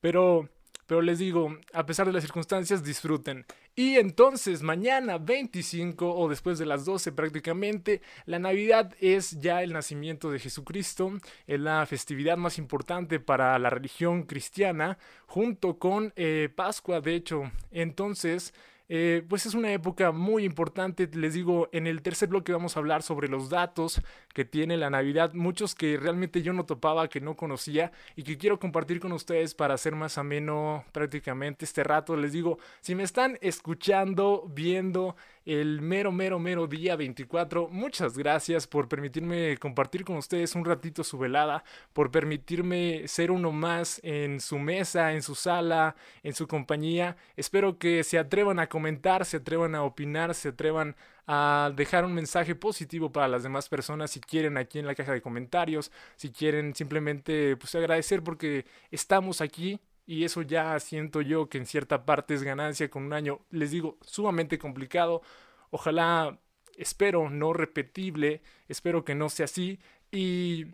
Pero 0.00 0.48
pero 0.90 1.02
les 1.02 1.20
digo, 1.20 1.56
a 1.72 1.86
pesar 1.86 2.08
de 2.08 2.12
las 2.12 2.24
circunstancias, 2.24 2.82
disfruten. 2.82 3.46
Y 3.76 3.94
entonces, 3.98 4.60
mañana 4.60 5.18
25 5.18 6.16
o 6.16 6.28
después 6.28 6.58
de 6.58 6.66
las 6.66 6.84
12 6.84 7.12
prácticamente, 7.12 8.02
la 8.26 8.40
Navidad 8.40 8.92
es 8.98 9.38
ya 9.38 9.62
el 9.62 9.72
nacimiento 9.72 10.32
de 10.32 10.40
Jesucristo, 10.40 11.12
es 11.46 11.60
la 11.60 11.86
festividad 11.86 12.36
más 12.36 12.58
importante 12.58 13.20
para 13.20 13.56
la 13.60 13.70
religión 13.70 14.24
cristiana, 14.24 14.98
junto 15.26 15.78
con 15.78 16.12
eh, 16.16 16.48
Pascua, 16.52 17.00
de 17.00 17.14
hecho. 17.14 17.52
Entonces, 17.70 18.52
eh, 18.92 19.24
pues 19.28 19.46
es 19.46 19.54
una 19.54 19.72
época 19.72 20.10
muy 20.10 20.44
importante. 20.44 21.08
Les 21.12 21.34
digo, 21.34 21.68
en 21.70 21.86
el 21.86 22.02
tercer 22.02 22.28
bloque 22.28 22.50
vamos 22.50 22.74
a 22.76 22.80
hablar 22.80 23.04
sobre 23.04 23.28
los 23.28 23.48
datos 23.48 24.02
que 24.34 24.44
tiene 24.44 24.76
la 24.76 24.90
Navidad, 24.90 25.32
muchos 25.32 25.76
que 25.76 25.96
realmente 25.96 26.42
yo 26.42 26.52
no 26.52 26.66
topaba, 26.66 27.08
que 27.08 27.20
no 27.20 27.36
conocía 27.36 27.92
y 28.16 28.24
que 28.24 28.36
quiero 28.36 28.58
compartir 28.58 28.98
con 28.98 29.12
ustedes 29.12 29.54
para 29.54 29.74
hacer 29.74 29.94
más 29.94 30.18
ameno 30.18 30.84
prácticamente 30.90 31.64
este 31.64 31.84
rato. 31.84 32.16
Les 32.16 32.32
digo, 32.32 32.58
si 32.80 32.96
me 32.96 33.04
están 33.04 33.38
escuchando, 33.42 34.50
viendo, 34.52 35.14
el 35.46 35.80
mero, 35.80 36.12
mero, 36.12 36.38
mero 36.38 36.66
día 36.66 36.96
24. 36.96 37.68
Muchas 37.68 38.16
gracias 38.16 38.66
por 38.66 38.88
permitirme 38.88 39.56
compartir 39.58 40.04
con 40.04 40.16
ustedes 40.16 40.54
un 40.54 40.64
ratito 40.64 41.02
su 41.04 41.18
velada, 41.18 41.64
por 41.92 42.10
permitirme 42.10 43.08
ser 43.08 43.30
uno 43.30 43.52
más 43.52 44.00
en 44.04 44.40
su 44.40 44.58
mesa, 44.58 45.12
en 45.12 45.22
su 45.22 45.34
sala, 45.34 45.96
en 46.22 46.34
su 46.34 46.46
compañía. 46.46 47.16
Espero 47.36 47.78
que 47.78 48.04
se 48.04 48.18
atrevan 48.18 48.58
a 48.58 48.68
comentar, 48.68 49.24
se 49.24 49.38
atrevan 49.38 49.74
a 49.74 49.82
opinar, 49.82 50.34
se 50.34 50.48
atrevan 50.48 50.96
a 51.26 51.70
dejar 51.74 52.04
un 52.04 52.12
mensaje 52.12 52.54
positivo 52.54 53.12
para 53.12 53.28
las 53.28 53.42
demás 53.42 53.68
personas 53.68 54.10
si 54.10 54.20
quieren 54.20 54.56
aquí 54.56 54.78
en 54.78 54.86
la 54.86 54.94
caja 54.94 55.12
de 55.12 55.22
comentarios, 55.22 55.92
si 56.16 56.30
quieren 56.30 56.74
simplemente 56.74 57.56
pues 57.56 57.74
agradecer 57.74 58.22
porque 58.22 58.66
estamos 58.90 59.40
aquí 59.40 59.80
y 60.06 60.24
eso 60.24 60.42
ya 60.42 60.78
siento 60.80 61.20
yo 61.20 61.48
que 61.48 61.58
en 61.58 61.66
cierta 61.66 62.04
parte 62.04 62.34
es 62.34 62.42
ganancia 62.42 62.90
con 62.90 63.04
un 63.04 63.12
año, 63.12 63.40
les 63.50 63.70
digo, 63.70 63.98
sumamente 64.02 64.58
complicado. 64.58 65.22
Ojalá, 65.70 66.38
espero, 66.76 67.30
no 67.30 67.52
repetible, 67.52 68.42
espero 68.68 69.04
que 69.04 69.14
no 69.14 69.28
sea 69.28 69.44
así. 69.44 69.78
Y 70.10 70.66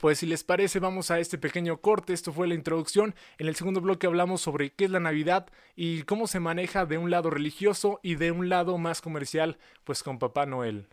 pues 0.00 0.18
si 0.18 0.26
les 0.26 0.44
parece, 0.44 0.78
vamos 0.80 1.10
a 1.10 1.18
este 1.18 1.38
pequeño 1.38 1.80
corte. 1.80 2.12
Esto 2.12 2.32
fue 2.32 2.48
la 2.48 2.54
introducción. 2.54 3.14
En 3.38 3.48
el 3.48 3.56
segundo 3.56 3.80
bloque 3.80 4.06
hablamos 4.06 4.40
sobre 4.40 4.70
qué 4.70 4.84
es 4.84 4.90
la 4.90 5.00
Navidad 5.00 5.46
y 5.76 6.02
cómo 6.02 6.26
se 6.26 6.40
maneja 6.40 6.86
de 6.86 6.98
un 6.98 7.10
lado 7.10 7.30
religioso 7.30 8.00
y 8.02 8.16
de 8.16 8.30
un 8.30 8.48
lado 8.48 8.78
más 8.78 9.00
comercial, 9.00 9.58
pues 9.84 10.02
con 10.02 10.18
Papá 10.18 10.46
Noel. 10.46 10.88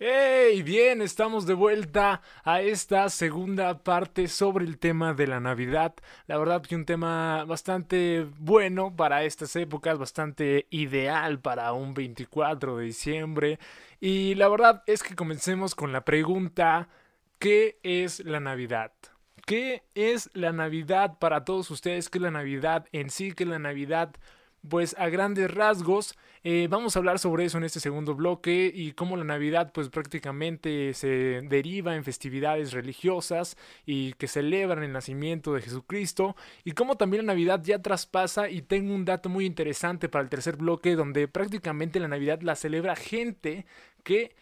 ¡Hey! 0.00 0.62
Bien, 0.64 1.00
estamos 1.02 1.46
de 1.46 1.54
vuelta 1.54 2.20
a 2.42 2.60
esta 2.60 3.08
segunda 3.08 3.78
parte 3.84 4.26
sobre 4.26 4.64
el 4.64 4.78
tema 4.78 5.14
de 5.14 5.28
la 5.28 5.38
Navidad. 5.38 5.94
La 6.26 6.36
verdad 6.36 6.62
que 6.62 6.74
un 6.74 6.84
tema 6.84 7.44
bastante 7.44 8.26
bueno 8.38 8.96
para 8.96 9.22
estas 9.22 9.54
épocas, 9.54 9.96
bastante 9.96 10.66
ideal 10.70 11.38
para 11.38 11.72
un 11.72 11.94
24 11.94 12.78
de 12.78 12.84
diciembre. 12.86 13.60
Y 14.00 14.34
la 14.34 14.48
verdad 14.48 14.82
es 14.86 15.04
que 15.04 15.14
comencemos 15.14 15.76
con 15.76 15.92
la 15.92 16.04
pregunta, 16.04 16.88
¿qué 17.38 17.78
es 17.84 18.18
la 18.24 18.40
Navidad? 18.40 18.90
¿Qué 19.46 19.84
es 19.94 20.28
la 20.34 20.52
Navidad 20.52 21.18
para 21.20 21.44
todos 21.44 21.70
ustedes? 21.70 22.10
¿Qué 22.10 22.18
es 22.18 22.22
la 22.22 22.32
Navidad 22.32 22.86
en 22.90 23.10
sí? 23.10 23.32
¿Qué 23.32 23.44
es 23.44 23.48
la 23.48 23.60
Navidad? 23.60 24.16
pues 24.68 24.96
a 24.98 25.08
grandes 25.08 25.52
rasgos 25.52 26.14
eh, 26.46 26.68
vamos 26.68 26.94
a 26.94 26.98
hablar 26.98 27.18
sobre 27.18 27.46
eso 27.46 27.56
en 27.56 27.64
este 27.64 27.80
segundo 27.80 28.14
bloque 28.14 28.70
y 28.72 28.92
cómo 28.92 29.16
la 29.16 29.24
Navidad 29.24 29.72
pues 29.72 29.88
prácticamente 29.88 30.92
se 30.92 31.40
deriva 31.42 31.96
en 31.96 32.04
festividades 32.04 32.72
religiosas 32.72 33.56
y 33.86 34.12
que 34.12 34.28
celebran 34.28 34.84
el 34.84 34.92
nacimiento 34.92 35.54
de 35.54 35.62
Jesucristo 35.62 36.36
y 36.62 36.72
cómo 36.72 36.96
también 36.96 37.26
la 37.26 37.32
Navidad 37.32 37.62
ya 37.64 37.80
traspasa 37.80 38.50
y 38.50 38.60
tengo 38.60 38.94
un 38.94 39.06
dato 39.06 39.30
muy 39.30 39.46
interesante 39.46 40.10
para 40.10 40.22
el 40.22 40.28
tercer 40.28 40.56
bloque 40.56 40.96
donde 40.96 41.28
prácticamente 41.28 41.98
la 41.98 42.08
Navidad 42.08 42.42
la 42.42 42.56
celebra 42.56 42.94
gente 42.94 43.64
que 44.02 44.36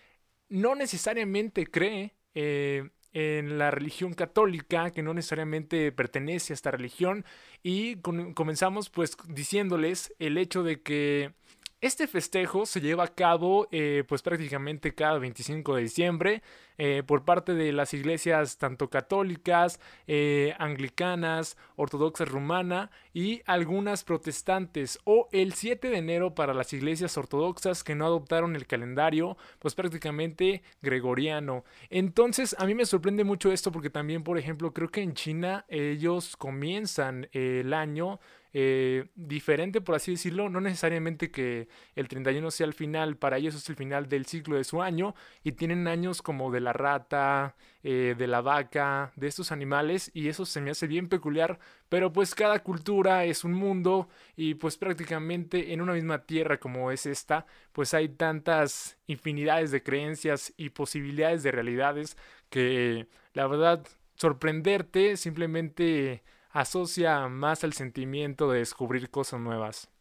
no 0.49 0.75
necesariamente 0.75 1.67
cree 1.69 2.15
eh, 2.35 2.91
en 3.13 3.59
la 3.59 3.71
religión 3.71 4.15
católica, 4.15 4.91
que 4.91 5.03
no 5.03 5.15
necesariamente 5.15 5.93
pertenece 5.93 6.53
a 6.53 6.55
esta 6.55 6.71
religión, 6.71 7.25
y 7.63 7.97
comenzamos 7.97 8.91
pues 8.91 9.17
diciéndoles 9.29 10.15
el 10.19 10.39
hecho 10.39 10.63
de 10.63 10.81
que 10.81 11.35
este 11.83 12.07
festejo 12.07 12.65
se 12.65 12.81
lleva 12.81 13.03
a 13.03 13.09
cabo 13.09 13.67
eh, 13.73 14.05
pues 14.07 14.23
prácticamente 14.23 14.95
cada 14.95 15.19
25 15.19 15.75
de 15.75 15.83
diciembre 15.83 16.43
eh, 16.79 17.03
por 17.05 17.25
parte 17.25 17.55
de 17.55 17.73
las 17.73 17.93
iglesias 17.93 18.57
tanto 18.57 18.89
católicas, 18.89 19.81
eh, 20.07 20.55
anglicanas, 20.61 21.57
ortodoxas 21.75 22.29
rumana 22.29 22.93
y 23.13 23.43
algunas 23.47 24.05
protestantes 24.05 25.01
o 25.03 25.29
el 25.33 25.55
7 25.55 25.91
de 25.91 25.99
enero 25.99 26.37
para 26.37 26.55
las 26.55 26.73
iglesias 26.73 27.19
ortodoxas 27.19 27.83
que 27.83 27.97
no 27.97 28.07
adoptaron 28.07 28.55
el 28.55 28.69
calendario 28.69 29.37
pues 29.59 29.75
prácticamente 29.75 30.63
gregoriano. 30.83 31.65
Entonces 31.91 32.55
a 32.61 32.65
mí 32.65 32.77
me 32.77 32.87
sorprende 32.87 33.25
mucho 33.25 33.51
esto 33.51 33.73
porque 33.73 33.91
también 33.91 34.23
por 34.23 34.39
ejemplo 34.39 34.73
creo 34.73 34.89
que 34.89 35.03
en 35.03 35.15
China 35.15 35.65
ellos 35.69 36.37
comienzan 36.37 37.29
el 37.33 37.75
año 37.75 38.21
eh, 38.55 39.07
diferente, 39.15 39.81
por 39.81 39.95
así 39.95 40.13
decirlo. 40.13 40.49
No 40.49 40.61
necesariamente 40.61 41.31
que 41.31 41.69
el 41.95 42.09
31 42.09 42.51
sea 42.51 42.67
el 42.67 42.75
final, 42.75 43.17
para 43.17 43.39
ellos 43.39 43.55
es 43.55 43.69
el 43.69 43.77
final 43.77 44.09
del 44.09 44.27
ciclo 44.27 44.57
de 44.57 44.65
su 44.65 44.83
año 44.83 45.15
y 45.43 45.53
tienen 45.53 45.89
años 45.89 46.23
como 46.23 46.51
de 46.51 46.61
la 46.61 46.73
rata, 46.73 47.57
eh, 47.83 48.15
de 48.17 48.27
la 48.27 48.41
vaca, 48.43 49.13
de 49.17 49.27
estos 49.27 49.53
animales 49.53 50.11
y 50.15 50.29
eso 50.29 50.45
se 50.47 50.61
me 50.61 50.71
hace 50.71 50.87
bien 50.87 51.09
peculiar, 51.09 51.59
pero 51.89 52.13
pues 52.13 52.35
cada 52.35 52.63
cultura 52.63 53.25
es 53.25 53.43
un 53.45 53.55
mundo 53.55 54.09
y 54.37 54.55
pues 54.55 54.77
prácticamente 54.77 55.73
en 55.73 55.81
una 55.81 55.95
misma 55.95 56.25
tierra 56.25 56.59
como 56.61 56.91
es 56.91 57.07
esta, 57.07 57.47
pues 57.73 57.95
hay 57.95 58.09
tantas 58.09 58.99
infinidades 59.07 59.71
de 59.71 59.83
creencias 59.83 60.53
y 60.57 60.71
posibilidades 60.71 61.43
de 61.43 61.53
realidades 61.53 62.17
que 62.51 63.09
la 63.35 63.47
verdad 63.47 63.85
sorprenderte 64.15 65.17
simplemente 65.17 66.23
asocia 66.53 67.29
más 67.29 67.65
al 67.65 67.73
sentimiento 67.73 68.51
de 68.51 68.61
descubrir 68.61 69.11
cosas 69.11 69.41
nuevas. 69.41 69.93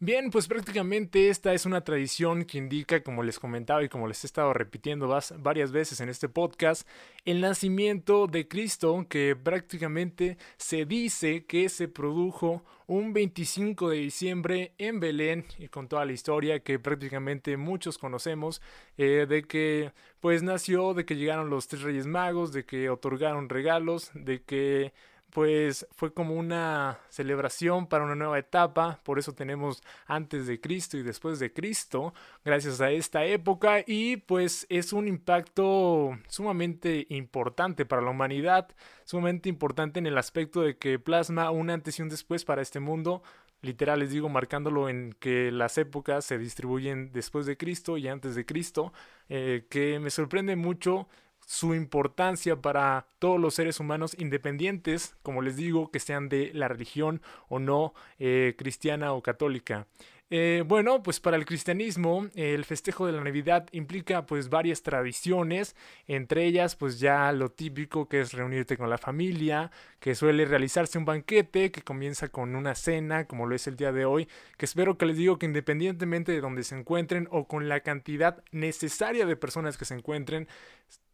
Bien, 0.00 0.30
pues 0.30 0.48
prácticamente 0.48 1.28
esta 1.28 1.54
es 1.54 1.66
una 1.66 1.82
tradición 1.82 2.44
que 2.44 2.58
indica, 2.58 3.02
como 3.02 3.22
les 3.22 3.38
comentaba 3.38 3.82
y 3.84 3.88
como 3.88 4.08
les 4.08 4.24
he 4.24 4.26
estado 4.26 4.52
repitiendo 4.52 5.08
varias 5.38 5.70
veces 5.70 6.00
en 6.00 6.08
este 6.08 6.28
podcast, 6.28 6.86
el 7.24 7.40
nacimiento 7.40 8.26
de 8.26 8.48
Cristo, 8.48 9.06
que 9.08 9.36
prácticamente 9.36 10.36
se 10.56 10.84
dice 10.84 11.46
que 11.46 11.68
se 11.68 11.86
produjo 11.86 12.64
un 12.86 13.12
25 13.12 13.88
de 13.88 13.96
diciembre 13.98 14.72
en 14.78 14.98
Belén 15.00 15.46
y 15.58 15.68
con 15.68 15.88
toda 15.88 16.04
la 16.04 16.12
historia 16.12 16.60
que 16.60 16.78
prácticamente 16.78 17.56
muchos 17.56 17.96
conocemos 17.96 18.60
eh, 18.98 19.26
de 19.28 19.44
que 19.44 19.92
pues 20.20 20.42
nació, 20.42 20.92
de 20.92 21.04
que 21.04 21.16
llegaron 21.16 21.50
los 21.50 21.68
tres 21.68 21.82
reyes 21.82 22.06
magos, 22.06 22.52
de 22.52 22.66
que 22.66 22.90
otorgaron 22.90 23.48
regalos, 23.48 24.10
de 24.12 24.42
que 24.42 24.92
pues 25.34 25.84
fue 25.90 26.14
como 26.14 26.36
una 26.36 27.00
celebración 27.08 27.88
para 27.88 28.04
una 28.04 28.14
nueva 28.14 28.38
etapa, 28.38 29.00
por 29.02 29.18
eso 29.18 29.32
tenemos 29.32 29.82
antes 30.06 30.46
de 30.46 30.60
Cristo 30.60 30.96
y 30.96 31.02
después 31.02 31.40
de 31.40 31.52
Cristo, 31.52 32.14
gracias 32.44 32.80
a 32.80 32.92
esta 32.92 33.24
época, 33.24 33.82
y 33.84 34.18
pues 34.18 34.64
es 34.68 34.92
un 34.92 35.08
impacto 35.08 36.16
sumamente 36.28 37.06
importante 37.08 37.84
para 37.84 38.00
la 38.00 38.10
humanidad, 38.10 38.68
sumamente 39.02 39.48
importante 39.48 39.98
en 39.98 40.06
el 40.06 40.18
aspecto 40.18 40.60
de 40.60 40.78
que 40.78 41.00
plasma 41.00 41.50
un 41.50 41.68
antes 41.68 41.98
y 41.98 42.02
un 42.02 42.10
después 42.10 42.44
para 42.44 42.62
este 42.62 42.78
mundo, 42.78 43.24
literal 43.60 43.98
les 43.98 44.10
digo 44.10 44.28
marcándolo 44.28 44.88
en 44.88 45.16
que 45.18 45.50
las 45.50 45.78
épocas 45.78 46.24
se 46.24 46.38
distribuyen 46.38 47.10
después 47.10 47.44
de 47.44 47.56
Cristo 47.56 47.98
y 47.98 48.06
antes 48.06 48.36
de 48.36 48.46
Cristo, 48.46 48.92
eh, 49.28 49.66
que 49.68 49.98
me 49.98 50.10
sorprende 50.10 50.54
mucho 50.54 51.08
su 51.46 51.74
importancia 51.74 52.60
para 52.60 53.06
todos 53.18 53.40
los 53.40 53.54
seres 53.54 53.80
humanos 53.80 54.16
independientes, 54.18 55.16
como 55.22 55.42
les 55.42 55.56
digo, 55.56 55.90
que 55.90 56.00
sean 56.00 56.28
de 56.28 56.50
la 56.54 56.68
religión 56.68 57.22
o 57.48 57.58
no 57.58 57.94
eh, 58.18 58.54
cristiana 58.58 59.12
o 59.12 59.22
católica. 59.22 59.86
Eh, 60.30 60.64
bueno, 60.66 61.02
pues 61.02 61.20
para 61.20 61.36
el 61.36 61.44
cristianismo 61.44 62.28
el 62.34 62.64
festejo 62.64 63.06
de 63.06 63.12
la 63.12 63.22
Navidad 63.22 63.68
implica 63.72 64.24
pues 64.24 64.48
varias 64.48 64.82
tradiciones, 64.82 65.76
entre 66.06 66.46
ellas 66.46 66.76
pues 66.76 66.98
ya 66.98 67.30
lo 67.32 67.50
típico 67.50 68.08
que 68.08 68.20
es 68.20 68.32
reunirte 68.32 68.78
con 68.78 68.88
la 68.88 68.96
familia, 68.96 69.70
que 70.00 70.14
suele 70.14 70.46
realizarse 70.46 70.96
un 70.98 71.04
banquete 71.04 71.70
que 71.70 71.82
comienza 71.82 72.28
con 72.30 72.56
una 72.56 72.74
cena, 72.74 73.26
como 73.26 73.46
lo 73.46 73.54
es 73.54 73.66
el 73.66 73.76
día 73.76 73.92
de 73.92 74.06
hoy, 74.06 74.26
que 74.56 74.64
espero 74.64 74.96
que 74.96 75.06
les 75.06 75.18
digo 75.18 75.38
que 75.38 75.46
independientemente 75.46 76.32
de 76.32 76.40
donde 76.40 76.64
se 76.64 76.76
encuentren 76.76 77.28
o 77.30 77.46
con 77.46 77.68
la 77.68 77.80
cantidad 77.80 78.42
necesaria 78.50 79.26
de 79.26 79.36
personas 79.36 79.76
que 79.76 79.84
se 79.84 79.94
encuentren, 79.94 80.48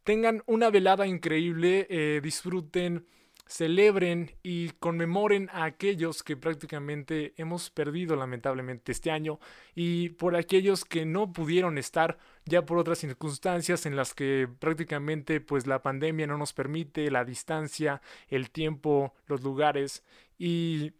tengan 0.03 0.41
una 0.45 0.69
velada 0.69 1.05
increíble, 1.05 1.85
eh, 1.89 2.21
disfruten, 2.23 3.05
celebren 3.51 4.31
y 4.43 4.69
conmemoren 4.79 5.49
a 5.51 5.65
aquellos 5.65 6.23
que 6.23 6.37
prácticamente 6.37 7.33
hemos 7.35 7.69
perdido 7.69 8.15
lamentablemente 8.15 8.93
este 8.93 9.11
año 9.11 9.41
y 9.75 10.09
por 10.11 10.37
aquellos 10.37 10.85
que 10.85 11.05
no 11.05 11.33
pudieron 11.33 11.77
estar 11.77 12.17
ya 12.45 12.65
por 12.65 12.77
otras 12.77 12.99
circunstancias 12.99 13.85
en 13.85 13.97
las 13.97 14.13
que 14.13 14.47
prácticamente 14.59 15.41
pues 15.41 15.67
la 15.67 15.81
pandemia 15.81 16.27
no 16.27 16.37
nos 16.37 16.53
permite 16.53 17.11
la 17.11 17.25
distancia, 17.25 18.01
el 18.29 18.51
tiempo, 18.51 19.13
los 19.27 19.43
lugares 19.43 20.01
y 20.39 20.93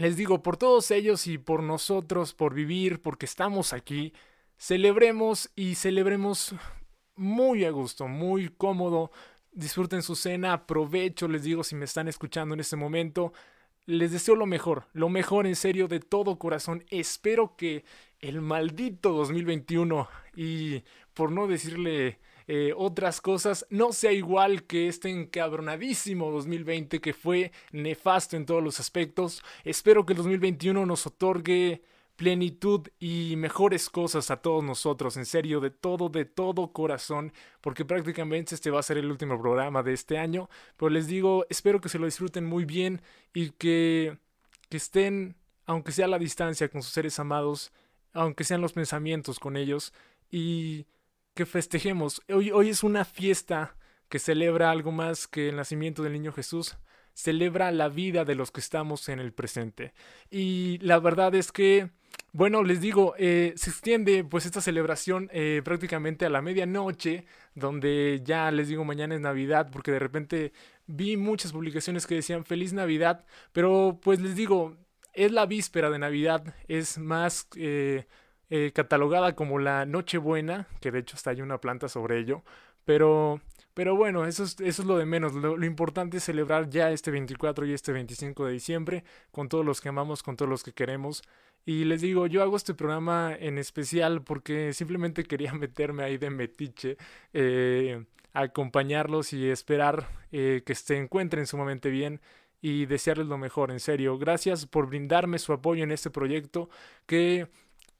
les 0.00 0.16
digo 0.16 0.42
por 0.42 0.56
todos 0.56 0.90
ellos 0.90 1.28
y 1.28 1.38
por 1.38 1.62
nosotros 1.62 2.34
por 2.34 2.54
vivir 2.54 3.00
porque 3.00 3.26
estamos 3.26 3.72
aquí 3.72 4.12
celebremos 4.56 5.52
y 5.54 5.76
celebremos 5.76 6.56
muy 7.14 7.64
a 7.64 7.70
gusto, 7.70 8.08
muy 8.08 8.48
cómodo. 8.48 9.10
Disfruten 9.52 10.02
su 10.02 10.14
cena, 10.14 10.52
aprovecho, 10.52 11.28
les 11.28 11.42
digo 11.42 11.64
si 11.64 11.74
me 11.74 11.84
están 11.84 12.08
escuchando 12.08 12.54
en 12.54 12.60
este 12.60 12.76
momento. 12.76 13.32
Les 13.86 14.12
deseo 14.12 14.36
lo 14.36 14.46
mejor, 14.46 14.84
lo 14.92 15.08
mejor 15.08 15.46
en 15.46 15.56
serio 15.56 15.88
de 15.88 16.00
todo 16.00 16.38
corazón. 16.38 16.84
Espero 16.90 17.56
que 17.56 17.84
el 18.20 18.40
maldito 18.40 19.12
2021 19.12 20.08
y 20.36 20.82
por 21.14 21.32
no 21.32 21.46
decirle 21.46 22.18
eh, 22.46 22.72
otras 22.76 23.20
cosas 23.20 23.66
no 23.70 23.92
sea 23.92 24.12
igual 24.12 24.64
que 24.64 24.88
este 24.88 25.10
encabronadísimo 25.10 26.30
2020 26.30 27.00
que 27.00 27.12
fue 27.12 27.52
nefasto 27.72 28.36
en 28.36 28.46
todos 28.46 28.62
los 28.62 28.80
aspectos. 28.80 29.42
Espero 29.64 30.06
que 30.06 30.14
el 30.14 30.18
2021 30.18 30.86
nos 30.86 31.06
otorgue 31.06 31.82
plenitud 32.18 32.88
y 32.98 33.36
mejores 33.36 33.88
cosas 33.88 34.32
a 34.32 34.38
todos 34.42 34.64
nosotros, 34.64 35.16
en 35.16 35.24
serio, 35.24 35.60
de 35.60 35.70
todo, 35.70 36.08
de 36.08 36.24
todo 36.24 36.72
corazón, 36.72 37.32
porque 37.60 37.84
prácticamente 37.84 38.56
este 38.56 38.72
va 38.72 38.80
a 38.80 38.82
ser 38.82 38.98
el 38.98 39.08
último 39.08 39.40
programa 39.40 39.84
de 39.84 39.92
este 39.92 40.18
año, 40.18 40.50
pero 40.76 40.90
les 40.90 41.06
digo, 41.06 41.46
espero 41.48 41.80
que 41.80 41.88
se 41.88 42.00
lo 42.00 42.06
disfruten 42.06 42.44
muy 42.44 42.64
bien 42.64 43.02
y 43.32 43.50
que, 43.50 44.18
que 44.68 44.78
estén, 44.78 45.36
aunque 45.64 45.92
sea 45.92 46.06
a 46.06 46.08
la 46.08 46.18
distancia, 46.18 46.68
con 46.68 46.82
sus 46.82 46.92
seres 46.92 47.20
amados, 47.20 47.70
aunque 48.12 48.42
sean 48.42 48.62
los 48.62 48.72
pensamientos 48.72 49.38
con 49.38 49.56
ellos, 49.56 49.92
y 50.28 50.86
que 51.34 51.46
festejemos. 51.46 52.20
Hoy, 52.28 52.50
hoy 52.50 52.70
es 52.70 52.82
una 52.82 53.04
fiesta 53.04 53.76
que 54.08 54.18
celebra 54.18 54.72
algo 54.72 54.90
más 54.90 55.28
que 55.28 55.50
el 55.50 55.56
nacimiento 55.56 56.02
del 56.02 56.14
niño 56.14 56.32
Jesús, 56.32 56.78
celebra 57.18 57.72
la 57.72 57.88
vida 57.88 58.24
de 58.24 58.36
los 58.36 58.52
que 58.52 58.60
estamos 58.60 59.08
en 59.08 59.18
el 59.18 59.32
presente. 59.32 59.92
Y 60.30 60.78
la 60.82 61.00
verdad 61.00 61.34
es 61.34 61.50
que, 61.50 61.90
bueno, 62.32 62.62
les 62.62 62.80
digo, 62.80 63.14
eh, 63.18 63.54
se 63.56 63.70
extiende 63.70 64.22
pues 64.22 64.46
esta 64.46 64.60
celebración 64.60 65.28
eh, 65.32 65.60
prácticamente 65.64 66.26
a 66.26 66.30
la 66.30 66.42
medianoche, 66.42 67.26
donde 67.56 68.20
ya 68.22 68.52
les 68.52 68.68
digo 68.68 68.84
mañana 68.84 69.16
es 69.16 69.20
Navidad, 69.20 69.68
porque 69.72 69.90
de 69.90 69.98
repente 69.98 70.52
vi 70.86 71.16
muchas 71.16 71.50
publicaciones 71.50 72.06
que 72.06 72.14
decían 72.14 72.44
feliz 72.44 72.72
Navidad, 72.72 73.26
pero 73.52 73.98
pues 74.00 74.20
les 74.20 74.36
digo, 74.36 74.76
es 75.12 75.32
la 75.32 75.44
víspera 75.46 75.90
de 75.90 75.98
Navidad, 75.98 76.54
es 76.68 76.98
más... 76.98 77.48
Eh, 77.56 78.06
catalogada 78.72 79.34
como 79.34 79.58
la 79.58 79.84
Nochebuena, 79.84 80.68
que 80.80 80.90
de 80.90 81.00
hecho 81.00 81.16
está 81.16 81.32
ahí 81.32 81.42
una 81.42 81.60
planta 81.60 81.86
sobre 81.86 82.18
ello, 82.18 82.44
pero 82.88 83.38
pero 83.74 83.94
bueno, 83.94 84.24
eso 84.24 84.44
es, 84.44 84.58
eso 84.60 84.82
es 84.82 84.88
lo 84.88 84.96
de 84.96 85.04
menos. 85.04 85.34
Lo, 85.34 85.62
importante 85.64 86.16
es 86.16 86.24
celebrar 86.24 86.70
ya 86.70 86.90
este 86.90 87.10
24 87.10 87.66
y 87.66 87.74
este 87.74 87.92
25 87.92 88.46
de 88.46 88.52
diciembre 88.52 89.04
con 89.30 89.48
todos 89.48 89.64
los 89.64 89.80
que 89.80 89.90
amamos, 89.90 90.22
con 90.22 90.36
todos 90.36 90.48
los 90.48 90.64
que 90.64 90.72
queremos. 90.72 91.22
Y 91.66 91.84
les 91.84 92.00
digo, 92.00 92.26
yo 92.26 92.42
hago 92.42 92.56
este 92.56 92.74
programa 92.74 93.36
en 93.38 93.58
especial 93.58 94.22
porque 94.22 94.72
simplemente 94.72 95.22
quería 95.22 95.52
meterme 95.54 96.02
ahí 96.02 96.16
de 96.16 96.30
metiche, 96.30 96.96
eh, 97.34 98.04
acompañarlos 98.32 99.34
y 99.34 99.48
esperar 99.50 100.08
eh, 100.32 100.62
que 100.64 100.74
se 100.74 100.96
encuentren 100.96 101.46
sumamente 101.46 101.90
bien 101.90 102.20
y 102.62 102.86
desearles 102.86 103.26
lo 103.26 103.36
mejor, 103.38 103.70
en 103.70 103.80
serio. 103.80 104.18
Gracias 104.18 104.66
por 104.66 104.88
brindarme 104.88 105.38
su 105.38 105.52
apoyo 105.52 105.84
en 105.84 105.92
este 105.92 106.10
proyecto 106.10 106.70
que 107.06 107.48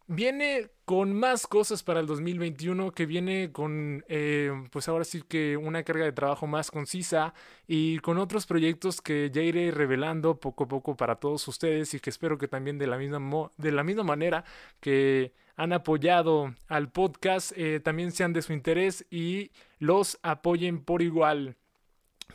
viene 0.09 0.71
con 0.87 1.13
más 1.13 1.47
cosas 1.47 1.83
para 1.83 2.01
el 2.01 2.07
2021, 2.07 2.93
que 2.93 3.07
viene 3.07 3.53
con, 3.53 4.05
eh, 4.09 4.51
pues 4.73 4.89
ahora 4.89 5.05
sí 5.05 5.23
que 5.23 5.57
una 5.57 5.83
carga 5.85 6.07
de 6.07 6.13
trabajo 6.13 6.47
más 6.47 6.71
concisa 6.71 7.35
y 7.67 7.99
con 7.99 8.17
otros 8.17 8.47
proyectos 8.47 9.03
que 9.03 9.31
ya 9.31 9.43
iré 9.43 9.71
revelando 9.71 10.41
poco 10.41 10.65
a 10.65 10.69
poco 10.69 10.97
para 10.97 11.17
todos 11.17 11.47
ustedes 11.47 11.93
y 11.93 12.01
que 12.01 12.11
espero 12.11 12.39
que 12.39 12.49
también 12.49 12.79
de 12.79 12.87
la 12.87 12.97
misma, 12.97 13.51
de 13.59 13.71
la 13.71 13.85
misma 13.85 14.03
manera 14.03 14.45
que 14.81 15.33
han 15.57 15.75
apoyado 15.75 16.55
al 16.69 16.91
podcast, 16.91 17.53
eh, 17.57 17.81
también 17.81 18.11
sean 18.11 18.33
de 18.33 18.43
su 18.43 18.55
interés 18.55 19.05
y 19.11 19.51
los 19.79 20.19
apoyen 20.23 20.83
por 20.83 21.03
igual. 21.03 21.57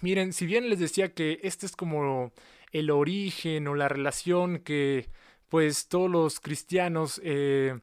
Miren, 0.02 0.32
si 0.32 0.46
bien 0.46 0.70
les 0.70 0.80
decía 0.80 1.14
que 1.14 1.40
este 1.42 1.66
es 1.66 1.76
como 1.76 2.32
el 2.72 2.92
origen 2.92 3.68
o 3.68 3.74
la 3.74 3.88
relación 3.88 4.60
que 4.60 5.08
pues 5.54 5.88
todos 5.88 6.10
los 6.10 6.40
cristianos 6.40 7.22
eh, 7.24 7.80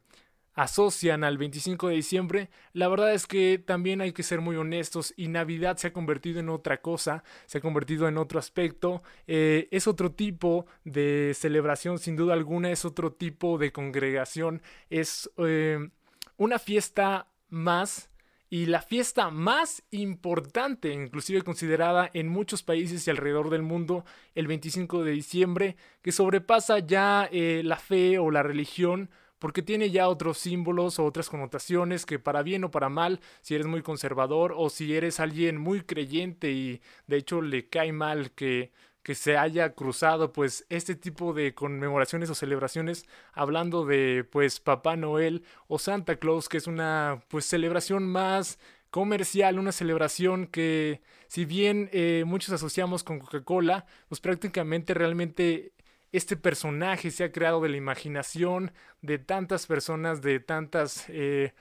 asocian 0.54 1.22
al 1.22 1.38
25 1.38 1.86
de 1.86 1.94
diciembre, 1.94 2.50
la 2.72 2.88
verdad 2.88 3.14
es 3.14 3.28
que 3.28 3.62
también 3.64 4.00
hay 4.00 4.10
que 4.10 4.24
ser 4.24 4.40
muy 4.40 4.56
honestos 4.56 5.14
y 5.16 5.28
Navidad 5.28 5.76
se 5.76 5.86
ha 5.86 5.92
convertido 5.92 6.40
en 6.40 6.48
otra 6.48 6.80
cosa, 6.82 7.22
se 7.46 7.58
ha 7.58 7.60
convertido 7.60 8.08
en 8.08 8.18
otro 8.18 8.40
aspecto, 8.40 9.04
eh, 9.28 9.68
es 9.70 9.86
otro 9.86 10.10
tipo 10.10 10.66
de 10.82 11.30
celebración 11.36 12.00
sin 12.00 12.16
duda 12.16 12.32
alguna, 12.32 12.72
es 12.72 12.84
otro 12.84 13.12
tipo 13.12 13.56
de 13.56 13.70
congregación, 13.70 14.62
es 14.88 15.30
eh, 15.36 15.90
una 16.38 16.58
fiesta 16.58 17.28
más 17.50 18.10
y 18.50 18.66
la 18.66 18.82
fiesta 18.82 19.30
más 19.30 19.84
importante, 19.92 20.92
inclusive 20.92 21.42
considerada 21.42 22.10
en 22.12 22.28
muchos 22.28 22.64
países 22.64 23.06
y 23.06 23.10
alrededor 23.10 23.48
del 23.48 23.62
mundo, 23.62 24.04
el 24.34 24.48
25 24.48 25.04
de 25.04 25.12
diciembre, 25.12 25.76
que 26.02 26.10
sobrepasa 26.10 26.80
ya 26.80 27.28
eh, 27.30 27.62
la 27.64 27.76
fe 27.76 28.18
o 28.18 28.32
la 28.32 28.42
religión, 28.42 29.08
porque 29.38 29.62
tiene 29.62 29.90
ya 29.90 30.08
otros 30.08 30.36
símbolos 30.38 30.98
o 30.98 31.04
otras 31.04 31.30
connotaciones 31.30 32.04
que 32.04 32.18
para 32.18 32.42
bien 32.42 32.64
o 32.64 32.72
para 32.72 32.88
mal, 32.88 33.20
si 33.40 33.54
eres 33.54 33.68
muy 33.68 33.82
conservador 33.82 34.52
o 34.56 34.68
si 34.68 34.96
eres 34.96 35.20
alguien 35.20 35.56
muy 35.56 35.82
creyente 35.82 36.50
y 36.50 36.82
de 37.06 37.16
hecho 37.16 37.40
le 37.42 37.68
cae 37.68 37.92
mal 37.92 38.32
que 38.32 38.72
que 39.02 39.14
se 39.14 39.36
haya 39.36 39.74
cruzado 39.74 40.32
pues 40.32 40.66
este 40.68 40.94
tipo 40.94 41.32
de 41.32 41.54
conmemoraciones 41.54 42.30
o 42.30 42.34
celebraciones 42.34 43.06
hablando 43.32 43.84
de 43.86 44.26
pues 44.30 44.60
Papá 44.60 44.96
Noel 44.96 45.44
o 45.68 45.78
Santa 45.78 46.16
Claus 46.16 46.48
que 46.48 46.58
es 46.58 46.66
una 46.66 47.22
pues 47.28 47.46
celebración 47.46 48.06
más 48.06 48.58
comercial, 48.90 49.58
una 49.58 49.72
celebración 49.72 50.46
que 50.46 51.00
si 51.28 51.44
bien 51.44 51.88
eh, 51.92 52.24
muchos 52.26 52.52
asociamos 52.52 53.04
con 53.04 53.20
Coca-Cola, 53.20 53.86
pues 54.08 54.20
prácticamente 54.20 54.94
realmente 54.94 55.72
este 56.12 56.36
personaje 56.36 57.10
se 57.10 57.24
ha 57.24 57.32
creado 57.32 57.60
de 57.60 57.68
la 57.68 57.76
imaginación 57.76 58.72
de 59.00 59.18
tantas 59.18 59.66
personas, 59.66 60.22
de 60.22 60.40
tantas, 60.40 61.04
eh, 61.08 61.54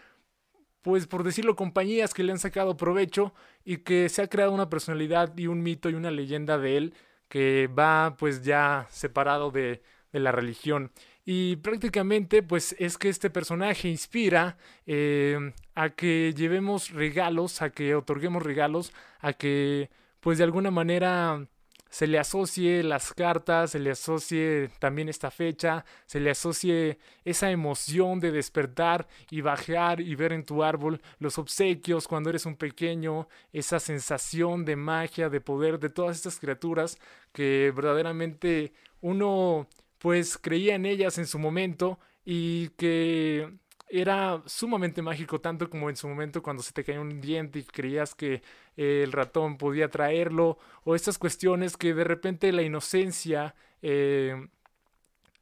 pues 0.82 1.06
por 1.06 1.24
decirlo, 1.24 1.56
compañías 1.56 2.14
que 2.14 2.24
le 2.24 2.32
han 2.32 2.40
sacado 2.40 2.78
provecho 2.78 3.34
y 3.64 3.78
que 3.78 4.10
se 4.10 4.24
ha 4.24 4.28
creado 4.28 4.52
una 4.52 4.70
personalidad 4.70 5.38
y 5.38 5.48
un 5.48 5.62
mito 5.62 5.90
y 5.90 5.94
una 5.94 6.10
leyenda 6.10 6.58
de 6.58 6.78
él 6.78 6.94
que 7.30 7.68
va 7.68 8.16
pues 8.18 8.44
ya 8.44 8.88
separado 8.90 9.52
de, 9.52 9.82
la 10.12 10.32
religión. 10.32 10.92
Y 11.24 11.58
prácticamente 11.58 12.42
pues 12.42 12.76
es 12.80 12.98
que 12.98 13.10
este 13.10 13.30
personaje 13.30 13.88
inspira 13.88 14.58
eh, 14.88 15.54
a 15.76 15.90
que 15.92 16.34
llevemos 16.36 16.90
regalos, 16.90 17.62
a 17.62 17.70
que 17.70 17.94
otorguemos 17.94 18.42
regalos, 18.44 18.92
a 19.20 19.34
que 19.34 19.92
pues 20.20 20.40
de 20.40 20.44
alguna 20.44 20.72
manera 20.72 21.48
se 21.90 22.08
le 22.08 22.20
asocie 22.20 22.84
las 22.84 23.14
cartas, 23.14 23.72
se 23.72 23.80
le 23.80 23.92
asocie 23.92 24.70
también 24.80 25.10
esta 25.10 25.32
fecha, 25.32 25.86
se 26.06 26.20
le 26.20 26.30
asocie 26.30 27.00
esa 27.26 27.50
emoción 27.52 28.20
de 28.20 28.32
despertar 28.32 29.08
y 29.32 29.42
bajar 29.42 30.00
y 30.00 30.16
ver 30.16 30.32
en 30.34 30.46
tu 30.46 30.64
árbol 30.64 31.02
los 31.20 31.38
obsequios 31.38 32.08
cuando 32.08 32.30
eres 32.30 32.46
un 32.46 32.56
pequeño, 32.56 33.28
esa 33.54 33.80
sensación 33.80 34.66
de 34.66 34.76
magia, 34.76 35.30
de 35.30 35.42
poder 35.42 35.80
de 35.80 35.90
todas 35.90 36.18
estas 36.18 36.40
criaturas 36.40 36.98
que 37.34 37.74
verdaderamente 37.76 38.74
uno 39.02 39.68
pues 39.98 40.38
creía 40.38 40.76
en 40.76 40.86
ellas 40.86 41.18
en 41.18 41.28
su 41.28 41.40
momento 41.40 42.00
y 42.24 42.70
que 42.70 43.52
era 43.90 44.42
sumamente 44.46 45.02
mágico, 45.02 45.42
tanto 45.42 45.70
como 45.70 45.90
en 45.90 45.96
su 45.96 46.08
momento 46.08 46.44
cuando 46.44 46.64
se 46.64 46.74
te 46.74 46.84
caía 46.84 47.02
un 47.02 47.22
diente 47.22 47.60
y 47.60 47.64
creías 47.64 48.14
que 48.14 48.42
eh, 48.78 49.02
el 49.04 49.12
ratón 49.12 49.58
podía 49.58 49.90
traerlo, 49.90 50.60
o 50.84 50.96
estas 50.96 51.18
cuestiones 51.18 51.76
que 51.78 51.94
de 51.94 52.04
repente 52.04 52.52
la 52.52 52.62
inocencia 52.62 53.56
eh, 53.82 54.48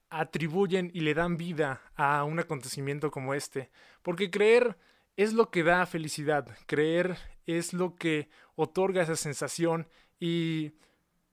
atribuyen 0.10 0.89
y 0.93 1.01
le 1.01 1.13
dan 1.13 1.38
vida 1.38 1.81
a 1.95 2.23
un 2.23 2.39
acontecimiento 2.39 3.12
como 3.12 3.33
este. 3.33 3.69
Porque 4.01 4.31
creer 4.31 4.77
es 5.17 5.33
lo 5.33 5.49
que 5.49 5.63
da 5.63 5.86
felicidad, 5.86 6.47
creer 6.67 7.17
es 7.45 7.73
lo 7.73 7.95
que 7.95 8.29
otorga 8.55 9.01
esa 9.01 9.15
sensación 9.15 9.88
y 10.19 10.73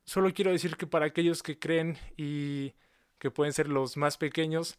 solo 0.05 0.33
quiero 0.33 0.51
decir 0.51 0.77
que 0.77 0.87
para 0.87 1.07
aquellos 1.07 1.43
que 1.43 1.59
creen 1.59 1.99
y 2.17 2.75
que 3.19 3.31
pueden 3.31 3.53
ser 3.53 3.69
los 3.69 3.97
más 3.97 4.19
pequeños, 4.19 4.79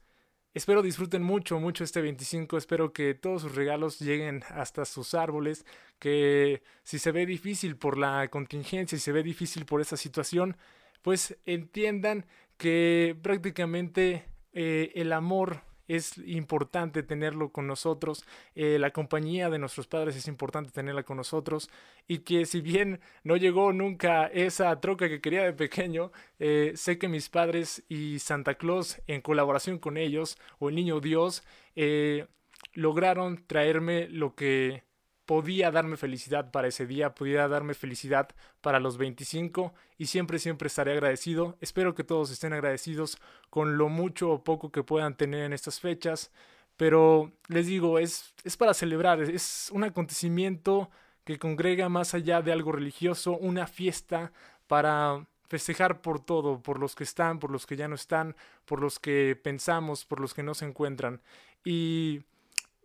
Espero 0.56 0.82
disfruten 0.82 1.22
mucho, 1.22 1.60
mucho 1.60 1.84
este 1.84 2.02
25. 2.02 2.58
Espero 2.58 2.94
que 2.94 3.14
todos 3.14 3.42
sus 3.42 3.56
regalos 3.56 4.00
lleguen 4.00 4.42
hasta 4.52 4.86
sus 4.86 5.14
árboles. 5.14 5.66
Que 6.00 6.64
si 6.82 6.98
se 6.98 7.12
ve 7.12 7.26
difícil 7.26 7.76
por 7.76 7.98
la 7.98 8.30
contingencia, 8.30 8.98
si 8.98 9.04
se 9.04 9.12
ve 9.12 9.22
difícil 9.22 9.66
por 9.66 9.82
esa 9.82 9.98
situación, 9.98 10.56
pues 11.02 11.38
entiendan 11.46 12.26
que 12.58 13.18
prácticamente 13.22 14.30
eh, 14.54 14.94
el 14.96 15.12
amor 15.12 15.62
es 15.88 16.18
importante 16.20 17.04
tenerlo 17.04 17.52
con 17.52 17.68
nosotros, 17.68 18.26
eh, 18.56 18.80
la 18.80 18.92
compañía 18.92 19.50
de 19.50 19.60
nuestros 19.60 19.88
padres 19.88 20.16
es 20.16 20.28
importante 20.28 20.72
tenerla 20.72 21.04
con 21.04 21.18
nosotros 21.18 21.70
y 22.08 22.20
que 22.20 22.46
si 22.46 22.62
bien 22.62 23.00
no 23.24 23.38
llegó 23.38 23.74
nunca 23.74 24.28
esa 24.28 24.80
troca 24.80 25.10
que 25.10 25.22
quería 25.22 25.44
de 25.44 25.54
pequeño, 25.54 26.12
eh, 26.40 26.74
sé 26.76 26.98
que 26.98 27.08
mis 27.08 27.30
padres 27.30 27.84
y 27.90 28.20
Santa 28.20 28.56
Claus 28.56 29.02
en 29.08 29.22
colaboración 29.22 29.80
con 29.80 29.98
ellos 29.98 30.38
o 30.60 30.70
el 30.70 30.76
Niño 30.76 31.00
Dios 31.02 31.44
eh, 31.76 32.28
lograron 32.74 33.46
traerme 33.48 34.08
lo 34.10 34.36
que 34.36 34.85
podía 35.26 35.72
darme 35.72 35.98
felicidad 35.98 36.52
para 36.52 36.68
ese 36.68 36.86
día, 36.86 37.16
podía 37.16 37.48
darme 37.48 37.74
felicidad 37.74 38.30
para 38.62 38.80
los 38.80 38.98
25 38.98 39.74
y 39.98 40.08
siempre, 40.08 40.40
siempre 40.40 40.68
estaré 40.68 40.94
agradecido. 40.94 41.58
Espero 41.62 41.96
que 41.96 42.04
todos 42.04 42.32
estén 42.32 42.54
agradecidos 42.54 43.18
con 43.50 43.78
lo 43.78 43.90
mucho 43.90 44.32
o 44.32 44.44
poco 44.44 44.72
que 44.72 44.84
puedan 44.84 45.16
tener 45.18 45.44
en 45.44 45.54
estas 45.54 45.80
fechas, 45.80 46.32
pero 46.78 47.32
les 47.48 47.68
digo, 47.68 48.00
es, 48.00 48.34
es 48.44 48.58
para 48.58 48.74
celebrar, 48.74 49.22
es 49.22 49.70
un 49.74 49.84
acontecimiento 49.84 50.90
que 51.24 51.40
congrega 51.40 51.90
más 51.90 52.14
allá 52.14 52.42
de 52.42 52.52
algo 52.52 52.72
religioso, 52.72 53.38
una 53.38 53.68
fiesta 53.68 54.32
para 54.68 55.26
festejar 55.48 56.02
por 56.02 56.24
todo, 56.24 56.62
por 56.62 56.80
los 56.80 56.96
que 56.96 57.04
están, 57.04 57.40
por 57.40 57.52
los 57.52 57.66
que 57.66 57.76
ya 57.76 57.88
no 57.88 57.96
están, 57.96 58.36
por 58.66 58.82
los 58.82 59.00
que 59.00 59.40
pensamos, 59.42 60.06
por 60.06 60.20
los 60.20 60.34
que 60.34 60.44
no 60.44 60.54
se 60.54 60.66
encuentran. 60.66 61.22
Y 61.64 62.24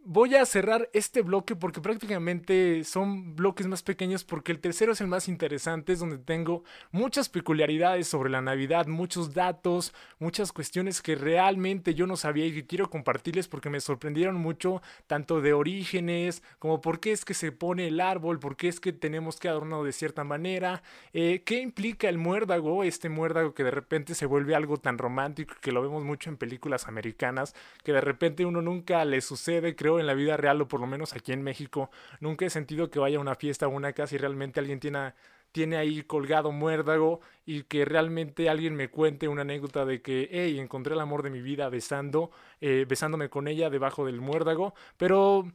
Voy 0.02 0.34
a 0.34 0.46
cerrar 0.46 0.88
este 0.94 1.20
bloque 1.20 1.54
porque 1.54 1.82
prácticamente 1.82 2.84
son 2.84 3.36
bloques 3.36 3.66
más 3.66 3.82
pequeños 3.82 4.24
porque 4.24 4.50
el 4.50 4.58
tercero 4.58 4.92
es 4.92 5.02
el 5.02 5.08
más 5.08 5.28
interesante, 5.28 5.92
es 5.92 5.98
donde 5.98 6.16
tengo 6.16 6.64
muchas 6.90 7.28
peculiaridades 7.28 8.08
sobre 8.08 8.30
la 8.30 8.40
Navidad, 8.40 8.86
muchos 8.86 9.34
datos, 9.34 9.92
muchas 10.18 10.52
cuestiones 10.52 11.02
que 11.02 11.16
realmente 11.16 11.94
yo 11.94 12.06
no 12.06 12.16
sabía 12.16 12.46
y 12.46 12.54
que 12.54 12.66
quiero 12.66 12.88
compartirles 12.88 13.46
porque 13.46 13.68
me 13.68 13.78
sorprendieron 13.78 14.36
mucho, 14.36 14.80
tanto 15.06 15.42
de 15.42 15.52
orígenes 15.52 16.42
como 16.58 16.80
por 16.80 16.98
qué 16.98 17.12
es 17.12 17.26
que 17.26 17.34
se 17.34 17.52
pone 17.52 17.86
el 17.86 18.00
árbol, 18.00 18.40
por 18.40 18.56
qué 18.56 18.68
es 18.68 18.80
que 18.80 18.94
tenemos 18.94 19.38
que 19.38 19.50
adornarlo 19.50 19.84
de 19.84 19.92
cierta 19.92 20.24
manera, 20.24 20.82
eh, 21.12 21.42
qué 21.44 21.60
implica 21.60 22.08
el 22.08 22.16
muérdago, 22.16 22.84
este 22.84 23.10
muérdago 23.10 23.52
que 23.52 23.64
de 23.64 23.70
repente 23.70 24.14
se 24.14 24.24
vuelve 24.24 24.54
algo 24.54 24.78
tan 24.78 24.96
romántico 24.96 25.54
que 25.60 25.72
lo 25.72 25.82
vemos 25.82 26.04
mucho 26.04 26.30
en 26.30 26.38
películas 26.38 26.88
americanas, 26.88 27.54
que 27.84 27.92
de 27.92 28.00
repente 28.00 28.46
uno 28.46 28.62
nunca 28.62 29.04
le 29.04 29.20
sucede, 29.20 29.76
creo 29.76 29.89
en 29.98 30.07
la 30.07 30.14
vida 30.14 30.37
real, 30.37 30.61
o 30.61 30.68
por 30.68 30.81
lo 30.81 30.87
menos 30.87 31.14
aquí 31.14 31.33
en 31.33 31.42
México, 31.42 31.90
nunca 32.20 32.46
he 32.46 32.50
sentido 32.50 32.90
que 32.90 32.98
vaya 32.98 33.18
a 33.18 33.20
una 33.20 33.35
fiesta 33.35 33.66
o 33.66 33.70
una 33.70 33.92
casa 33.92 34.14
y 34.14 34.18
realmente 34.18 34.61
alguien 34.61 34.79
tiene, 34.79 35.14
tiene 35.53 35.76
ahí 35.76 36.03
colgado 36.03 36.53
muérdago 36.53 37.20
y 37.44 37.64
que 37.64 37.85
realmente 37.85 38.48
alguien 38.48 38.76
me 38.76 38.90
cuente 38.90 39.29
una 39.29 39.42
anécdota 39.42 39.85
de 39.85 40.03
que, 40.03 40.29
hey, 40.31 40.59
encontré 40.59 40.94
el 40.94 41.00
amor 41.00 41.22
de 41.22 41.31
mi 41.31 41.40
vida 41.42 41.68
besando, 41.68 42.31
eh, 42.61 42.87
besándome 42.88 43.29
con 43.31 43.48
ella 43.48 43.70
debajo 43.70 44.07
del 44.07 44.20
muérdago, 44.20 44.74
pero... 44.96 45.50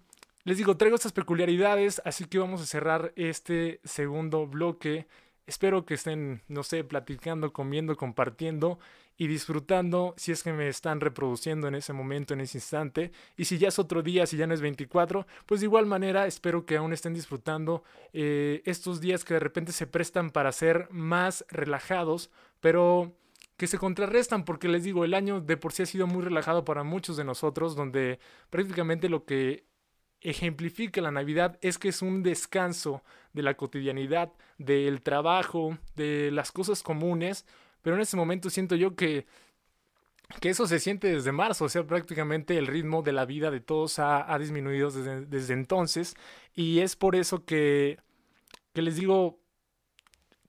Les 0.47 0.59
digo, 0.59 0.77
traigo 0.77 0.93
estas 0.95 1.11
peculiaridades, 1.11 2.03
así 2.05 2.25
que 2.25 2.37
vamos 2.37 2.61
a 2.61 2.67
cerrar 2.67 3.13
este 3.15 3.79
segundo 3.83 4.45
bloque. 4.45 5.07
Espero 5.47 5.87
que 5.87 5.95
estén, 5.95 6.43
no 6.47 6.61
sé, 6.61 6.83
platicando, 6.83 7.51
comiendo, 7.51 7.97
compartiendo 7.97 8.77
y 9.17 9.27
disfrutando 9.27 10.13
si 10.17 10.31
es 10.31 10.43
que 10.43 10.51
me 10.51 10.67
están 10.67 10.99
reproduciendo 10.99 11.67
en 11.67 11.75
ese 11.75 11.93
momento, 11.93 12.33
en 12.33 12.41
ese 12.41 12.57
instante. 12.57 13.11
Y 13.37 13.45
si 13.45 13.57
ya 13.57 13.69
es 13.69 13.79
otro 13.79 14.01
día, 14.01 14.25
si 14.25 14.37
ya 14.37 14.47
no 14.47 14.53
es 14.53 14.61
24, 14.61 15.25
pues 15.45 15.61
de 15.61 15.67
igual 15.67 15.85
manera 15.85 16.27
espero 16.27 16.65
que 16.65 16.77
aún 16.77 16.93
estén 16.93 17.13
disfrutando 17.13 17.83
eh, 18.13 18.61
estos 18.65 18.99
días 18.99 19.23
que 19.23 19.35
de 19.35 19.39
repente 19.39 19.71
se 19.71 19.87
prestan 19.87 20.31
para 20.31 20.51
ser 20.51 20.87
más 20.91 21.45
relajados, 21.49 22.29
pero 22.59 23.13
que 23.57 23.67
se 23.67 23.77
contrarrestan 23.77 24.43
porque 24.43 24.67
les 24.67 24.83
digo, 24.83 25.05
el 25.05 25.13
año 25.13 25.39
de 25.39 25.57
por 25.57 25.71
sí 25.71 25.83
ha 25.83 25.85
sido 25.85 26.07
muy 26.07 26.21
relajado 26.21 26.65
para 26.65 26.83
muchos 26.83 27.15
de 27.15 27.23
nosotros, 27.23 27.75
donde 27.75 28.19
prácticamente 28.49 29.07
lo 29.07 29.25
que 29.25 29.65
ejemplifica 30.21 31.01
la 31.01 31.11
Navidad 31.11 31.57
es 31.61 31.77
que 31.77 31.89
es 31.89 32.01
un 32.01 32.23
descanso 32.23 33.03
de 33.33 33.43
la 33.43 33.55
cotidianidad, 33.55 34.33
del 34.57 35.01
trabajo, 35.01 35.77
de 35.95 36.31
las 36.31 36.51
cosas 36.51 36.83
comunes, 36.83 37.45
pero 37.85 37.97
en 37.97 38.01
ese 38.01 38.17
momento 38.17 38.49
siento 38.49 38.75
yo 38.75 38.95
que, 38.95 39.27
que 40.41 40.49
eso 40.49 40.65
se 40.65 40.79
siente 40.79 41.07
desde 41.07 41.31
marzo, 41.31 41.65
o 41.65 41.69
sea, 41.69 41.85
prácticamente 41.85 42.57
el 42.57 42.65
ritmo 42.65 43.03
de 43.03 43.13
la 43.13 43.25
vida 43.25 43.51
de 43.51 43.59
todos 43.59 43.99
ha, 43.99 44.35
disminuido 44.39 44.89
desde, 44.89 45.23
desde, 45.27 45.53
entonces. 45.53 46.15
Y 46.55 46.79
es 46.79 46.95
por 46.95 47.15
eso 47.15 47.45
que, 47.45 47.99
que 48.73 48.81
les 48.81 48.95
digo, 48.95 49.37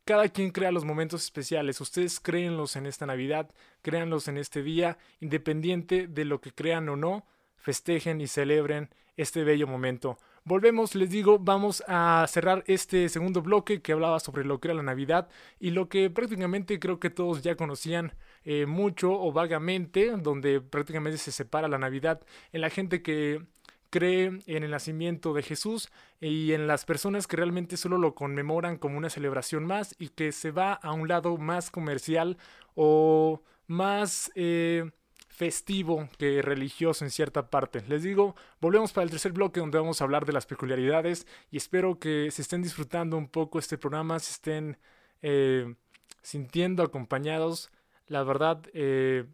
cada 0.06 0.30
quien 0.30 0.50
crea 0.50 0.72
los 0.72 0.86
momentos 0.86 1.24
especiales. 1.24 1.78
Ustedes 1.82 2.20
créenlos 2.20 2.74
en 2.74 2.86
esta 2.86 3.04
Navidad, 3.04 3.50
créanlos 3.82 4.28
en 4.28 4.38
este 4.38 4.62
día, 4.62 4.96
independiente 5.20 6.06
de 6.06 6.24
lo 6.24 6.40
que 6.40 6.52
crean 6.52 6.88
o 6.88 6.96
no, 6.96 7.26
festejen 7.56 8.18
y 8.22 8.28
celebren 8.28 8.88
este 9.18 9.44
bello 9.44 9.66
momento. 9.66 10.16
Volvemos, 10.46 10.94
les 10.94 11.10
digo, 11.10 11.40
vamos 11.40 11.82
a 11.88 12.24
cerrar 12.28 12.62
este 12.68 13.08
segundo 13.08 13.42
bloque 13.42 13.82
que 13.82 13.90
hablaba 13.90 14.20
sobre 14.20 14.44
lo 14.44 14.60
que 14.60 14.68
era 14.68 14.76
la 14.76 14.84
Navidad 14.84 15.28
y 15.58 15.72
lo 15.72 15.88
que 15.88 16.08
prácticamente 16.08 16.78
creo 16.78 17.00
que 17.00 17.10
todos 17.10 17.42
ya 17.42 17.56
conocían 17.56 18.12
eh, 18.44 18.64
mucho 18.64 19.10
o 19.10 19.32
vagamente, 19.32 20.12
donde 20.16 20.60
prácticamente 20.60 21.18
se 21.18 21.32
separa 21.32 21.66
la 21.66 21.78
Navidad 21.78 22.20
en 22.52 22.60
la 22.60 22.70
gente 22.70 23.02
que 23.02 23.44
cree 23.90 24.38
en 24.46 24.62
el 24.62 24.70
nacimiento 24.70 25.34
de 25.34 25.42
Jesús 25.42 25.90
y 26.20 26.52
en 26.52 26.68
las 26.68 26.84
personas 26.84 27.26
que 27.26 27.36
realmente 27.36 27.76
solo 27.76 27.98
lo 27.98 28.14
conmemoran 28.14 28.78
como 28.78 28.98
una 28.98 29.10
celebración 29.10 29.66
más 29.66 29.96
y 29.98 30.10
que 30.10 30.30
se 30.30 30.52
va 30.52 30.74
a 30.74 30.92
un 30.92 31.08
lado 31.08 31.38
más 31.38 31.72
comercial 31.72 32.38
o 32.76 33.42
más... 33.66 34.30
Eh, 34.36 34.92
festivo 35.36 36.08
que 36.16 36.40
religioso 36.40 37.04
en 37.04 37.10
cierta 37.10 37.50
parte. 37.50 37.84
Les 37.88 38.02
digo, 38.02 38.34
volvemos 38.58 38.92
para 38.92 39.04
el 39.04 39.10
tercer 39.10 39.32
bloque 39.32 39.60
donde 39.60 39.78
vamos 39.78 40.00
a 40.00 40.04
hablar 40.04 40.24
de 40.24 40.32
las 40.32 40.46
peculiaridades 40.46 41.26
y 41.50 41.58
espero 41.58 41.98
que 41.98 42.30
se 42.30 42.40
estén 42.40 42.62
disfrutando 42.62 43.18
un 43.18 43.28
poco 43.28 43.58
este 43.58 43.76
programa, 43.76 44.18
se 44.18 44.32
estén 44.32 44.78
eh, 45.20 45.74
sintiendo 46.22 46.82
acompañados. 46.82 47.70
La 48.06 48.22
verdad, 48.22 48.62
eh, 48.72 49.26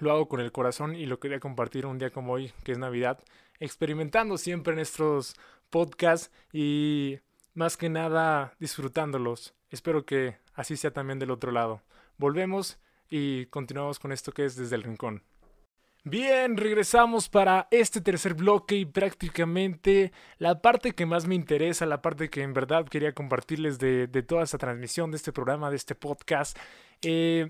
lo 0.00 0.12
hago 0.12 0.28
con 0.28 0.40
el 0.40 0.52
corazón 0.52 0.94
y 0.94 1.06
lo 1.06 1.18
quería 1.18 1.40
compartir 1.40 1.86
un 1.86 1.98
día 1.98 2.10
como 2.10 2.34
hoy, 2.34 2.52
que 2.62 2.72
es 2.72 2.78
Navidad, 2.78 3.18
experimentando 3.60 4.36
siempre 4.36 4.78
en 4.78 4.86
podcasts 5.70 6.30
y 6.52 7.18
más 7.54 7.78
que 7.78 7.88
nada 7.88 8.52
disfrutándolos. 8.60 9.54
Espero 9.70 10.04
que 10.04 10.36
así 10.52 10.76
sea 10.76 10.92
también 10.92 11.18
del 11.18 11.30
otro 11.30 11.50
lado. 11.50 11.80
Volvemos 12.18 12.78
y 13.10 13.46
continuamos 13.46 13.98
con 13.98 14.12
esto 14.12 14.32
que 14.32 14.44
es 14.44 14.56
desde 14.56 14.76
el 14.76 14.82
rincón. 14.82 15.22
Bien, 16.04 16.56
regresamos 16.56 17.28
para 17.28 17.68
este 17.70 18.00
tercer 18.00 18.34
bloque 18.34 18.76
y 18.76 18.86
prácticamente 18.86 20.12
la 20.38 20.62
parte 20.62 20.92
que 20.92 21.04
más 21.04 21.26
me 21.26 21.34
interesa, 21.34 21.86
la 21.86 22.00
parte 22.00 22.30
que 22.30 22.42
en 22.42 22.54
verdad 22.54 22.86
quería 22.86 23.12
compartirles 23.12 23.78
de, 23.78 24.06
de 24.06 24.22
toda 24.22 24.44
esta 24.44 24.58
transmisión, 24.58 25.10
de 25.10 25.16
este 25.16 25.32
programa, 25.32 25.70
de 25.70 25.76
este 25.76 25.94
podcast. 25.94 26.56
Eh, 27.02 27.48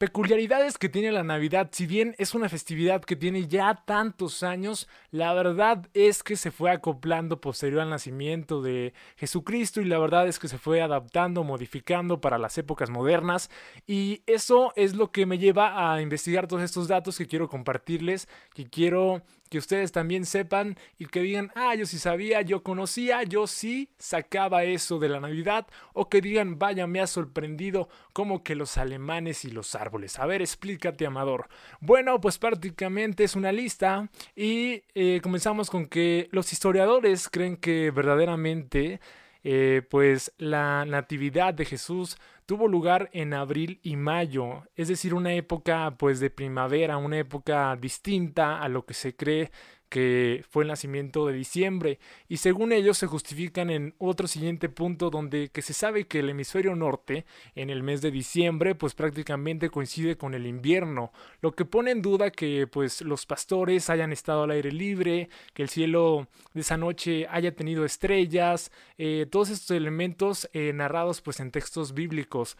peculiaridades 0.00 0.78
que 0.78 0.88
tiene 0.88 1.12
la 1.12 1.22
Navidad. 1.22 1.68
Si 1.72 1.84
bien 1.84 2.14
es 2.16 2.34
una 2.34 2.48
festividad 2.48 3.04
que 3.04 3.16
tiene 3.16 3.46
ya 3.48 3.82
tantos 3.84 4.42
años, 4.42 4.88
la 5.10 5.34
verdad 5.34 5.90
es 5.92 6.22
que 6.22 6.36
se 6.36 6.50
fue 6.50 6.70
acoplando 6.70 7.42
posterior 7.42 7.82
al 7.82 7.90
nacimiento 7.90 8.62
de 8.62 8.94
Jesucristo 9.16 9.82
y 9.82 9.84
la 9.84 9.98
verdad 9.98 10.26
es 10.26 10.38
que 10.38 10.48
se 10.48 10.56
fue 10.56 10.80
adaptando, 10.80 11.44
modificando 11.44 12.18
para 12.18 12.38
las 12.38 12.56
épocas 12.56 12.88
modernas 12.88 13.50
y 13.86 14.22
eso 14.24 14.72
es 14.74 14.94
lo 14.94 15.12
que 15.12 15.26
me 15.26 15.36
lleva 15.36 15.92
a 15.92 16.00
investigar 16.00 16.46
todos 16.46 16.62
estos 16.62 16.88
datos 16.88 17.18
que 17.18 17.26
quiero 17.26 17.50
compartirles, 17.50 18.26
que 18.54 18.70
quiero 18.70 19.20
que 19.50 19.58
ustedes 19.58 19.92
también 19.92 20.24
sepan 20.24 20.78
y 20.96 21.06
que 21.06 21.20
digan, 21.20 21.50
ah, 21.56 21.74
yo 21.74 21.84
sí 21.84 21.98
sabía, 21.98 22.40
yo 22.40 22.62
conocía, 22.62 23.24
yo 23.24 23.46
sí 23.46 23.90
sacaba 23.98 24.64
eso 24.64 24.98
de 24.98 25.08
la 25.08 25.20
Navidad, 25.20 25.66
o 25.92 26.08
que 26.08 26.20
digan, 26.20 26.58
vaya, 26.58 26.86
me 26.86 27.00
ha 27.00 27.06
sorprendido 27.06 27.88
como 28.12 28.42
que 28.44 28.54
los 28.54 28.78
alemanes 28.78 29.44
y 29.44 29.50
los 29.50 29.74
árboles. 29.74 30.18
A 30.18 30.26
ver, 30.26 30.40
explícate, 30.40 31.04
Amador. 31.04 31.48
Bueno, 31.80 32.20
pues 32.20 32.38
prácticamente 32.38 33.24
es 33.24 33.34
una 33.34 33.50
lista 33.52 34.08
y 34.36 34.84
eh, 34.94 35.20
comenzamos 35.22 35.68
con 35.68 35.86
que 35.86 36.28
los 36.30 36.52
historiadores 36.52 37.28
creen 37.28 37.56
que 37.56 37.90
verdaderamente... 37.90 39.00
Eh, 39.42 39.80
pues 39.88 40.34
la 40.36 40.84
natividad 40.84 41.54
de 41.54 41.64
Jesús 41.64 42.18
tuvo 42.50 42.66
lugar 42.66 43.10
en 43.12 43.32
abril 43.32 43.78
y 43.84 43.94
mayo, 43.94 44.64
es 44.74 44.88
decir, 44.88 45.14
una 45.14 45.34
época 45.34 45.94
pues 45.96 46.18
de 46.18 46.30
primavera, 46.30 46.96
una 46.96 47.16
época 47.16 47.76
distinta 47.80 48.60
a 48.60 48.68
lo 48.68 48.84
que 48.84 48.92
se 48.92 49.14
cree 49.14 49.52
que 49.90 50.44
fue 50.48 50.62
el 50.62 50.68
nacimiento 50.68 51.26
de 51.26 51.34
diciembre 51.34 51.98
y 52.28 52.36
según 52.36 52.72
ellos 52.72 52.96
se 52.96 53.08
justifican 53.08 53.70
en 53.70 53.94
otro 53.98 54.28
siguiente 54.28 54.68
punto 54.68 55.10
donde 55.10 55.50
que 55.50 55.62
se 55.62 55.74
sabe 55.74 56.06
que 56.06 56.20
el 56.20 56.30
hemisferio 56.30 56.76
norte 56.76 57.26
en 57.56 57.70
el 57.70 57.82
mes 57.82 58.00
de 58.00 58.12
diciembre 58.12 58.76
pues 58.76 58.94
prácticamente 58.94 59.68
coincide 59.68 60.16
con 60.16 60.34
el 60.34 60.46
invierno 60.46 61.12
lo 61.40 61.52
que 61.52 61.64
pone 61.64 61.90
en 61.90 62.02
duda 62.02 62.30
que 62.30 62.68
pues 62.68 63.02
los 63.02 63.26
pastores 63.26 63.90
hayan 63.90 64.12
estado 64.12 64.44
al 64.44 64.52
aire 64.52 64.70
libre 64.70 65.28
que 65.54 65.64
el 65.64 65.68
cielo 65.68 66.28
de 66.54 66.60
esa 66.60 66.76
noche 66.76 67.26
haya 67.28 67.54
tenido 67.54 67.84
estrellas 67.84 68.70
eh, 68.96 69.26
todos 69.28 69.50
estos 69.50 69.76
elementos 69.76 70.48
eh, 70.52 70.72
narrados 70.72 71.20
pues 71.20 71.40
en 71.40 71.50
textos 71.50 71.94
bíblicos 71.94 72.56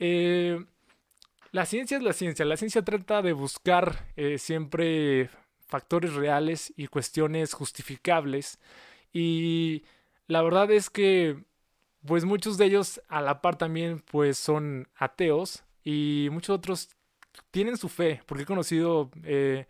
eh, 0.00 0.64
la 1.52 1.66
ciencia 1.66 1.98
es 1.98 2.02
la 2.02 2.14
ciencia. 2.14 2.46
La 2.46 2.56
ciencia 2.56 2.80
trata 2.82 3.20
de 3.20 3.34
buscar 3.34 4.06
siempre 4.38 5.28
factores 5.72 6.12
reales 6.12 6.70
y 6.76 6.86
cuestiones 6.86 7.54
justificables. 7.54 8.58
Y 9.10 9.84
la 10.26 10.42
verdad 10.42 10.70
es 10.70 10.90
que 10.90 11.38
pues 12.06 12.26
muchos 12.26 12.58
de 12.58 12.66
ellos 12.66 13.00
a 13.08 13.22
la 13.22 13.40
par 13.40 13.56
también 13.56 14.00
pues 14.00 14.36
son 14.36 14.86
ateos 14.96 15.64
y 15.82 16.28
muchos 16.30 16.56
otros 16.56 16.90
tienen 17.50 17.78
su 17.78 17.88
fe, 17.88 18.20
porque 18.26 18.42
he 18.42 18.46
conocido 18.46 19.10
eh, 19.24 19.66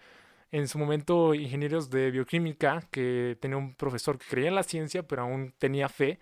en 0.51 0.67
su 0.67 0.77
momento 0.79 1.35
ingenieros 1.35 1.89
de 1.89 2.11
bioquímica 2.11 2.81
que 2.91 3.39
tenía 3.41 3.57
un 3.59 3.75
profesor 3.75 4.19
que 4.19 4.27
creía 4.29 4.49
en 4.49 4.57
la 4.57 4.65
ciencia 4.65 5.07
pero 5.07 5.23
aún 5.23 5.55
tenía 5.57 5.89
fe 5.89 6.19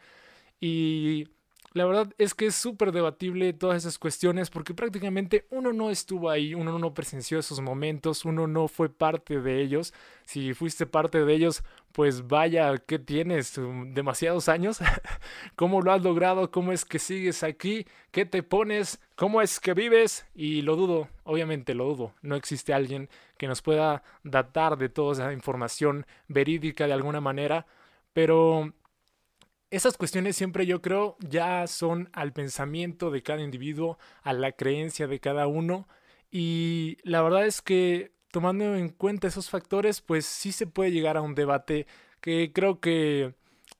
y 0.60 1.28
la 1.72 1.85
verdad 1.85 2.12
es 2.18 2.35
que 2.35 2.46
es 2.46 2.56
súper 2.56 2.90
debatible 2.90 3.52
todas 3.52 3.76
esas 3.76 3.96
cuestiones 3.96 4.50
porque 4.50 4.74
prácticamente 4.74 5.46
uno 5.50 5.72
no 5.72 5.90
estuvo 5.90 6.28
ahí, 6.28 6.52
uno 6.52 6.76
no 6.80 6.94
presenció 6.94 7.38
esos 7.38 7.61
momentos, 7.61 8.24
uno 8.24 8.48
no 8.48 8.66
fue 8.66 8.88
parte 8.88 9.40
de 9.40 9.62
ellos. 9.62 9.94
Si 10.24 10.52
fuiste 10.52 10.87
parte 10.87 11.24
de 11.24 11.33
ellos, 11.33 11.62
pues 11.92 12.26
vaya, 12.26 12.76
¿qué 12.78 12.98
tienes? 12.98 13.54
¿Demasiados 13.87 14.48
años? 14.48 14.80
¿Cómo 15.54 15.80
lo 15.80 15.92
has 15.92 16.02
logrado? 16.02 16.50
¿Cómo 16.50 16.72
es 16.72 16.85
que 16.85 16.98
sigues 16.98 17.44
aquí? 17.44 17.87
¿Qué 18.11 18.26
te 18.26 18.42
pones? 18.42 19.00
¿Cómo 19.14 19.40
es 19.40 19.61
que 19.61 19.72
vives? 19.72 20.26
Y 20.35 20.62
lo 20.62 20.74
dudo, 20.74 21.09
obviamente 21.22 21.74
lo 21.74 21.85
dudo. 21.85 22.14
No 22.20 22.35
existe 22.35 22.74
alguien 22.74 23.09
que 23.38 23.46
nos 23.46 23.62
pueda 23.62 24.02
datar 24.24 24.76
de 24.76 24.88
toda 24.88 25.12
esa 25.12 25.33
información 25.33 26.04
verídica 26.26 26.88
de 26.88 26.94
alguna 26.94 27.20
manera, 27.20 27.66
pero 28.12 28.72
esas 29.70 29.96
cuestiones 29.96 30.37
siempre 30.37 30.66
yo 30.66 30.83
creo 30.83 31.16
ya 31.20 31.66
son 31.66 32.11
al 32.12 32.33
pensamiento 32.33 33.11
de 33.11 33.22
cada 33.22 33.42
individuo, 33.42 33.98
a 34.22 34.33
la 34.33 34.52
creencia 34.52 35.06
de 35.06 35.20
cada 35.20 35.46
uno 35.46 35.88
y 36.30 36.98
la 37.02 37.22
verdad 37.22 37.46
es 37.46 37.62
que 37.62 38.12
tomando 38.30 38.76
en 38.76 38.90
cuenta 38.90 39.28
esos 39.28 39.50
factores 39.50 40.00
pues 40.00 40.26
sí 40.26 40.52
se 40.52 40.66
puede 40.66 40.92
llegar 40.92 41.16
a 41.16 41.22
un 41.22 41.35
debate 41.35 41.87
que 42.20 42.52
creo 42.52 42.80
que 42.80 43.35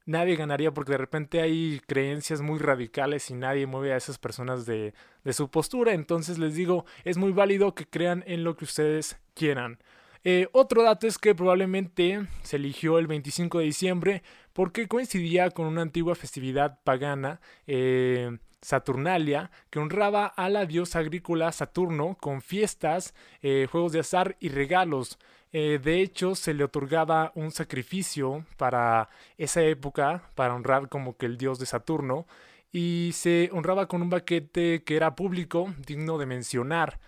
nadie 0.07 0.37
ganaría 0.37 0.73
porque 0.73 0.93
de 0.93 0.99
repente 0.99 1.41
hay 1.41 1.81
creencias 1.87 2.41
muy 2.41 2.59
radicales 2.59 3.31
y 3.31 3.35
nadie 3.35 3.67
mueve 3.67 3.93
a 3.93 3.97
esas 3.97 4.19
personas 4.19 4.67
de, 4.67 4.95
de 5.25 5.33
su 5.33 5.51
postura 5.51 5.93
entonces 5.93 6.39
les 6.39 6.55
digo 6.55 6.85
es 7.05 7.17
muy 7.17 7.33
válido 7.33 7.75
que 7.75 7.87
crean 7.87 8.25
en 8.27 8.45
lo 8.45 8.57
que 8.57 8.65
ustedes 8.65 9.19
quieran. 9.35 9.79
Eh, 10.25 10.49
otro 10.53 10.83
dato 10.83 11.07
es 11.07 11.19
que 11.19 11.35
probablemente 11.35 12.27
se 12.43 12.57
eligió 12.57 12.99
el 12.99 13.07
25 13.07 13.59
de 13.59 13.65
diciembre 13.65 14.23
porque 14.53 14.87
coincidía 14.87 15.51
con 15.51 15.67
una 15.67 15.83
antigua 15.83 16.15
festividad 16.15 16.79
pagana, 16.85 17.41
eh, 17.67 18.39
Saturnalia, 18.61 19.51
que 19.71 19.79
honraba 19.79 20.27
a 20.27 20.51
la 20.51 20.67
diosa 20.67 20.99
agrícola 20.99 21.51
Saturno 21.53 22.19
con 22.21 22.43
fiestas, 22.43 23.15
eh, 23.41 23.67
juegos 23.71 23.93
de 23.93 24.01
azar 24.01 24.37
y 24.41 24.51
regalos. 24.51 25.19
de 25.53 26.01
hecho, 26.01 26.37
se 26.37 26.55
le 26.55 26.63
otorgaba 26.63 27.33
un 27.35 27.51
sacrificio 27.51 28.45
para 28.57 29.09
esa 29.37 29.63
época, 29.63 30.23
para 30.37 30.55
honrar 30.55 30.89
como 30.89 31.17
que 31.17 31.27
el 31.27 31.39
dios 31.39 31.59
de 31.59 31.67
Saturno, 31.67 32.27
y 32.71 33.11
se 33.15 33.51
honraba 33.53 33.89
con 33.89 34.01
un 34.01 34.11
baquete 34.11 34.85
que 34.85 34.95
era 34.95 35.17
público, 35.17 35.75
digno 35.87 36.19
de 36.19 36.27
mencionar. 36.27 37.01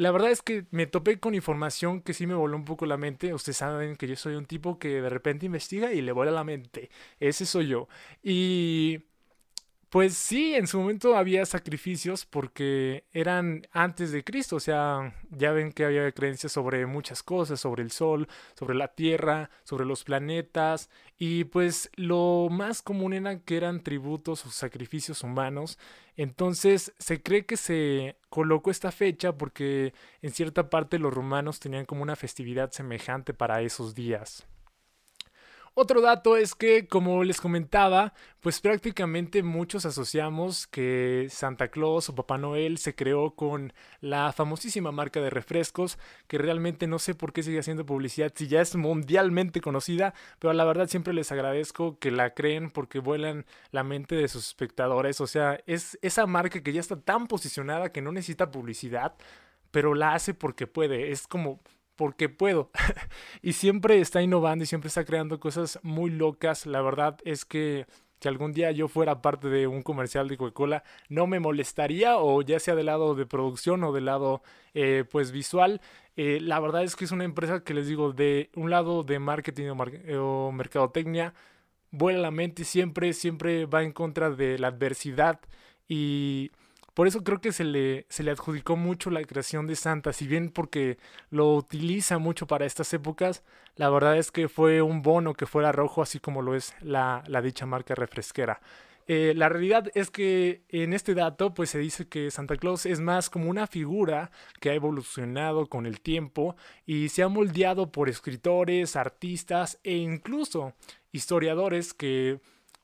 La 0.00 0.12
verdad 0.12 0.30
es 0.30 0.40
que 0.40 0.64
me 0.70 0.86
topé 0.86 1.20
con 1.20 1.34
información 1.34 2.00
que 2.00 2.14
sí 2.14 2.26
me 2.26 2.34
voló 2.34 2.56
un 2.56 2.64
poco 2.64 2.86
la 2.86 2.96
mente. 2.96 3.34
Ustedes 3.34 3.58
saben 3.58 3.96
que 3.96 4.08
yo 4.08 4.16
soy 4.16 4.34
un 4.34 4.46
tipo 4.46 4.78
que 4.78 5.02
de 5.02 5.10
repente 5.10 5.44
investiga 5.44 5.92
y 5.92 6.00
le 6.00 6.12
vuela 6.12 6.32
la 6.32 6.42
mente. 6.42 6.88
Ese 7.20 7.44
soy 7.44 7.68
yo. 7.68 7.86
Y 8.22 9.02
pues 9.90 10.16
sí, 10.16 10.54
en 10.54 10.68
su 10.68 10.78
momento 10.78 11.16
había 11.16 11.44
sacrificios 11.46 12.24
porque 12.24 13.04
eran 13.12 13.66
antes 13.72 14.12
de 14.12 14.22
Cristo, 14.22 14.56
o 14.56 14.60
sea, 14.60 15.14
ya 15.30 15.50
ven 15.50 15.72
que 15.72 15.84
había 15.84 16.12
creencias 16.12 16.52
sobre 16.52 16.86
muchas 16.86 17.24
cosas, 17.24 17.58
sobre 17.58 17.82
el 17.82 17.90
sol, 17.90 18.28
sobre 18.54 18.76
la 18.76 18.88
tierra, 18.94 19.50
sobre 19.64 19.84
los 19.84 20.04
planetas, 20.04 20.90
y 21.18 21.42
pues 21.44 21.90
lo 21.96 22.46
más 22.50 22.82
común 22.82 23.14
era 23.14 23.40
que 23.40 23.56
eran 23.56 23.82
tributos 23.82 24.46
o 24.46 24.50
sacrificios 24.50 25.24
humanos. 25.24 25.76
Entonces 26.16 26.92
se 26.98 27.20
cree 27.20 27.44
que 27.44 27.56
se 27.56 28.16
colocó 28.28 28.70
esta 28.70 28.92
fecha 28.92 29.32
porque 29.36 29.92
en 30.22 30.30
cierta 30.30 30.70
parte 30.70 31.00
los 31.00 31.12
romanos 31.12 31.58
tenían 31.58 31.84
como 31.84 32.02
una 32.02 32.14
festividad 32.14 32.70
semejante 32.70 33.34
para 33.34 33.60
esos 33.62 33.96
días. 33.96 34.46
Otro 35.74 36.00
dato 36.00 36.36
es 36.36 36.54
que, 36.56 36.88
como 36.88 37.22
les 37.22 37.40
comentaba, 37.40 38.12
pues 38.40 38.60
prácticamente 38.60 39.42
muchos 39.44 39.86
asociamos 39.86 40.66
que 40.66 41.28
Santa 41.30 41.68
Claus 41.68 42.08
o 42.08 42.14
Papá 42.14 42.38
Noel 42.38 42.78
se 42.78 42.96
creó 42.96 43.36
con 43.36 43.72
la 44.00 44.32
famosísima 44.32 44.90
marca 44.90 45.20
de 45.20 45.30
refrescos, 45.30 45.96
que 46.26 46.38
realmente 46.38 46.88
no 46.88 46.98
sé 46.98 47.14
por 47.14 47.32
qué 47.32 47.44
sigue 47.44 47.60
haciendo 47.60 47.86
publicidad 47.86 48.32
si 48.34 48.48
ya 48.48 48.60
es 48.60 48.74
mundialmente 48.74 49.60
conocida, 49.60 50.12
pero 50.40 50.52
la 50.52 50.64
verdad 50.64 50.88
siempre 50.88 51.14
les 51.14 51.30
agradezco 51.30 51.98
que 51.98 52.10
la 52.10 52.34
creen 52.34 52.70
porque 52.70 52.98
vuelan 52.98 53.46
la 53.70 53.84
mente 53.84 54.16
de 54.16 54.28
sus 54.28 54.48
espectadores. 54.48 55.20
O 55.20 55.28
sea, 55.28 55.60
es 55.66 55.98
esa 56.02 56.26
marca 56.26 56.62
que 56.62 56.72
ya 56.72 56.80
está 56.80 57.00
tan 57.00 57.28
posicionada 57.28 57.92
que 57.92 58.02
no 58.02 58.10
necesita 58.10 58.50
publicidad, 58.50 59.14
pero 59.70 59.94
la 59.94 60.14
hace 60.14 60.34
porque 60.34 60.66
puede. 60.66 61.12
Es 61.12 61.26
como 61.28 61.60
porque 62.00 62.30
puedo. 62.30 62.70
y 63.42 63.52
siempre 63.52 64.00
está 64.00 64.22
innovando 64.22 64.64
y 64.64 64.66
siempre 64.66 64.88
está 64.88 65.04
creando 65.04 65.38
cosas 65.38 65.78
muy 65.82 66.08
locas. 66.08 66.64
La 66.64 66.80
verdad 66.80 67.18
es 67.26 67.44
que 67.44 67.84
si 68.22 68.26
algún 68.26 68.54
día 68.54 68.70
yo 68.70 68.88
fuera 68.88 69.20
parte 69.20 69.48
de 69.48 69.66
un 69.66 69.82
comercial 69.82 70.26
de 70.26 70.38
Coca-Cola, 70.38 70.82
no 71.10 71.26
me 71.26 71.40
molestaría, 71.40 72.16
o 72.16 72.40
ya 72.40 72.58
sea 72.58 72.74
del 72.74 72.86
lado 72.86 73.14
de 73.14 73.26
producción 73.26 73.84
o 73.84 73.92
del 73.92 74.06
lado 74.06 74.40
eh, 74.72 75.04
pues 75.10 75.30
visual. 75.30 75.82
Eh, 76.16 76.38
la 76.40 76.58
verdad 76.58 76.84
es 76.84 76.96
que 76.96 77.04
es 77.04 77.12
una 77.12 77.24
empresa 77.24 77.64
que 77.64 77.74
les 77.74 77.86
digo, 77.86 78.14
de 78.14 78.48
un 78.54 78.70
lado 78.70 79.02
de 79.02 79.18
marketing 79.18 79.66
o, 79.66 80.46
o 80.46 80.52
mercadotecnia, 80.52 81.34
vuela 81.90 82.20
la 82.20 82.30
mente 82.30 82.64
siempre, 82.64 83.12
siempre 83.12 83.66
va 83.66 83.82
en 83.82 83.92
contra 83.92 84.30
de 84.30 84.58
la 84.58 84.68
adversidad 84.68 85.38
y 85.86 86.50
por 86.94 87.06
eso 87.06 87.22
creo 87.22 87.40
que 87.40 87.52
se 87.52 87.64
le, 87.64 88.06
se 88.08 88.22
le 88.22 88.30
adjudicó 88.30 88.76
mucho 88.76 89.10
la 89.10 89.22
creación 89.22 89.66
de 89.66 89.76
Santa, 89.76 90.12
si 90.12 90.26
bien 90.26 90.50
porque 90.50 90.98
lo 91.30 91.54
utiliza 91.54 92.18
mucho 92.18 92.46
para 92.46 92.66
estas 92.66 92.92
épocas, 92.92 93.42
la 93.76 93.90
verdad 93.90 94.18
es 94.18 94.30
que 94.32 94.48
fue 94.48 94.82
un 94.82 95.02
bono 95.02 95.34
que 95.34 95.46
fuera 95.46 95.72
rojo, 95.72 96.02
así 96.02 96.20
como 96.20 96.42
lo 96.42 96.54
es 96.54 96.74
la, 96.80 97.22
dicha 97.42 97.66
marca 97.66 97.94
refresquera. 97.94 98.60
Eh, 99.06 99.32
la 99.34 99.48
realidad 99.48 99.90
es 99.94 100.10
que 100.10 100.62
en 100.68 100.92
este 100.92 101.14
dato 101.14 101.52
pues 101.52 101.70
se 101.70 101.78
dice 101.78 102.06
que 102.06 102.30
Santa 102.30 102.56
Claus 102.56 102.86
es 102.86 103.00
más 103.00 103.28
como 103.28 103.50
una 103.50 103.66
figura 103.66 104.30
que 104.60 104.70
ha 104.70 104.74
evolucionado 104.74 105.66
con 105.66 105.86
el 105.86 106.00
tiempo 106.00 106.54
y 106.86 107.08
se 107.08 107.22
ha 107.24 107.28
moldeado 107.28 107.90
por 107.90 108.08
escritores, 108.08 108.94
artistas 108.94 109.80
e 109.82 109.96
incluso 109.96 110.74
historiadores 111.10 111.92
que 111.92 112.40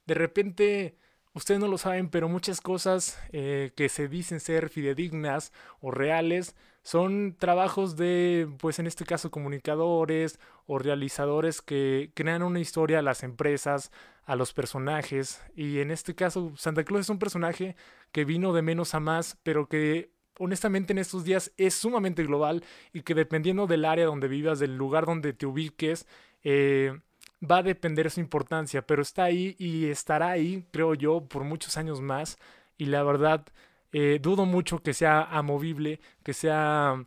de 0.07 0.15
repente 0.15 0.97
Ustedes 1.37 1.61
no 1.61 1.69
lo 1.69 1.77
saben, 1.77 2.09
pero 2.09 2.31
muchas 2.31 2.63
cosas 2.63 3.21
eh, 3.31 3.71
que 3.77 3.91
se 3.91 4.09
dicen 4.09 4.41
ser 4.41 4.71
fidedignas 4.71 5.53
o 5.83 5.91
reales 5.91 6.57
son 6.83 7.37
trabajos 7.39 7.95
de, 7.95 8.49
pues 8.57 8.79
en 8.79 8.87
este 8.87 9.05
caso, 9.05 9.31
comunicadores 9.31 10.41
o 10.65 10.79
realizadores 10.79 11.61
que 11.61 12.11
crean 12.15 12.43
una 12.43 12.59
historia 12.59 13.01
a 13.01 13.03
las 13.03 13.23
empresas, 13.23 13.93
a 14.25 14.35
los 14.35 14.55
personajes. 14.55 15.43
Y 15.55 15.81
en 15.81 15.91
este 15.91 16.15
caso, 16.15 16.55
Santa 16.57 16.85
Claus 16.85 17.03
es 17.03 17.11
un 17.11 17.19
personaje 17.19 17.77
que 18.13 18.25
vino 18.25 18.55
de 18.55 18.63
menos 18.63 18.95
a 18.95 19.01
más, 19.01 19.37
pero 19.43 19.69
que 19.69 20.13
honestamente 20.39 20.95
en 20.95 20.99
estos 20.99 21.25
días 21.25 21.53
es 21.59 21.75
sumamente 21.75 22.25
global 22.25 22.65
y 22.95 23.03
que 23.03 23.15
dependiendo 23.15 23.67
del 23.67 23.85
área 23.85 24.07
donde 24.07 24.29
vivas, 24.29 24.59
del 24.59 24.79
lugar 24.79 25.05
donde 25.05 25.35
te 25.35 25.45
ubiques, 25.45 26.07
eh, 26.45 26.99
va 27.43 27.59
a 27.59 27.63
depender 27.63 28.11
su 28.11 28.21
importancia, 28.21 28.87
pero 28.87 29.03
está 29.03 29.25
ahí 29.25 29.57
y 29.59 29.87
estará 29.87 30.31
ahí, 30.31 30.67
creo 30.73 30.95
yo, 30.95 31.23
por 31.27 31.45
muchos 31.45 31.77
años 31.77 32.01
más. 32.01 32.39
Y 32.79 32.87
la 32.87 33.03
verdad, 33.03 33.47
eh, 33.93 34.19
dudo 34.21 34.47
mucho 34.47 34.83
que 34.83 34.95
sea 34.95 35.23
amovible, 35.23 36.01
que 36.23 36.35
sea 36.35 37.05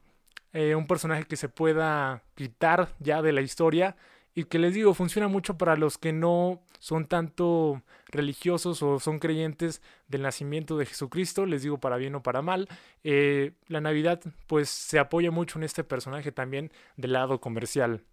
eh, 0.54 0.76
un 0.76 0.88
personaje 0.88 1.26
que 1.26 1.36
se 1.36 1.50
pueda 1.50 2.24
quitar 2.36 2.96
ya 3.00 3.22
de 3.22 3.34
la 3.34 3.42
historia. 3.42 3.96
Y 4.36 4.46
que 4.46 4.60
les 4.60 4.74
digo, 4.74 4.94
funciona 4.94 5.28
mucho 5.28 5.58
para 5.58 5.76
los 5.76 5.98
que 5.98 6.14
no 6.14 6.62
son 6.80 7.06
tanto 7.08 7.82
religiosos 8.08 8.82
o 8.82 9.00
son 9.00 9.20
creyentes 9.20 9.82
del 10.08 10.22
nacimiento 10.22 10.78
de 10.78 10.86
Jesucristo, 10.86 11.46
les 11.46 11.64
digo 11.64 11.80
para 11.80 11.98
bien 11.98 12.16
o 12.16 12.24
para 12.24 12.42
mal. 12.42 12.70
Eh, 13.04 13.54
la 13.68 13.82
Navidad 13.82 14.22
pues 14.48 14.70
se 14.70 15.00
apoya 15.00 15.32
mucho 15.32 15.60
en 15.60 15.64
este 15.64 15.84
personaje 15.84 16.32
también 16.32 16.72
del 16.96 17.14
lado 17.14 17.42
comercial. 17.42 18.04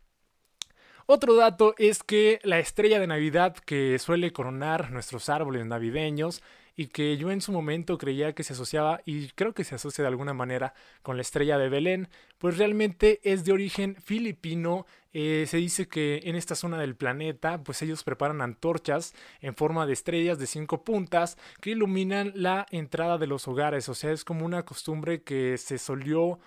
Otro 1.08 1.36
dato 1.36 1.76
es 1.78 2.02
que 2.02 2.40
la 2.42 2.58
estrella 2.58 2.98
de 2.98 3.06
Navidad 3.06 3.54
que 3.54 3.96
suele 4.00 4.32
coronar 4.32 4.90
nuestros 4.90 5.28
árboles 5.28 5.64
navideños 5.64 6.42
y 6.74 6.88
que 6.88 7.16
yo 7.16 7.30
en 7.30 7.40
su 7.40 7.52
momento 7.52 7.96
creía 7.96 8.34
que 8.34 8.42
se 8.42 8.54
asociaba 8.54 9.00
y 9.04 9.28
creo 9.28 9.54
que 9.54 9.62
se 9.62 9.76
asocia 9.76 10.02
de 10.02 10.08
alguna 10.08 10.34
manera 10.34 10.74
con 11.02 11.16
la 11.16 11.22
estrella 11.22 11.58
de 11.58 11.68
Belén, 11.68 12.08
pues 12.38 12.58
realmente 12.58 13.20
es 13.22 13.44
de 13.44 13.52
origen 13.52 13.94
filipino. 14.02 14.84
Eh, 15.12 15.46
se 15.46 15.58
dice 15.58 15.86
que 15.86 16.22
en 16.24 16.34
esta 16.34 16.56
zona 16.56 16.76
del 16.76 16.96
planeta, 16.96 17.62
pues 17.62 17.80
ellos 17.82 18.02
preparan 18.02 18.42
antorchas 18.42 19.14
en 19.40 19.54
forma 19.54 19.86
de 19.86 19.92
estrellas 19.92 20.40
de 20.40 20.46
cinco 20.48 20.82
puntas 20.82 21.38
que 21.60 21.70
iluminan 21.70 22.32
la 22.34 22.66
entrada 22.72 23.16
de 23.16 23.28
los 23.28 23.46
hogares. 23.46 23.88
O 23.88 23.94
sea, 23.94 24.10
es 24.10 24.24
como 24.24 24.44
una 24.44 24.64
costumbre 24.64 25.22
que 25.22 25.56
se 25.56 25.78
solió 25.78 26.40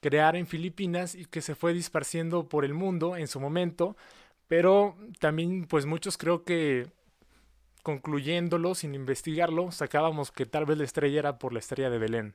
crear 0.00 0.36
en 0.36 0.46
Filipinas 0.46 1.14
y 1.14 1.24
que 1.26 1.42
se 1.42 1.54
fue 1.54 1.72
disparciendo 1.72 2.48
por 2.48 2.64
el 2.64 2.74
mundo 2.74 3.16
en 3.16 3.28
su 3.28 3.40
momento, 3.40 3.96
pero 4.48 4.96
también 5.18 5.66
pues 5.66 5.86
muchos 5.86 6.16
creo 6.18 6.44
que 6.44 6.86
concluyéndolo 7.82 8.74
sin 8.74 8.94
investigarlo 8.94 9.70
sacábamos 9.70 10.32
que 10.32 10.46
tal 10.46 10.66
vez 10.66 10.78
la 10.78 10.84
estrella 10.84 11.20
era 11.20 11.38
por 11.38 11.52
la 11.52 11.60
estrella 11.60 11.90
de 11.90 11.98
Belén. 11.98 12.34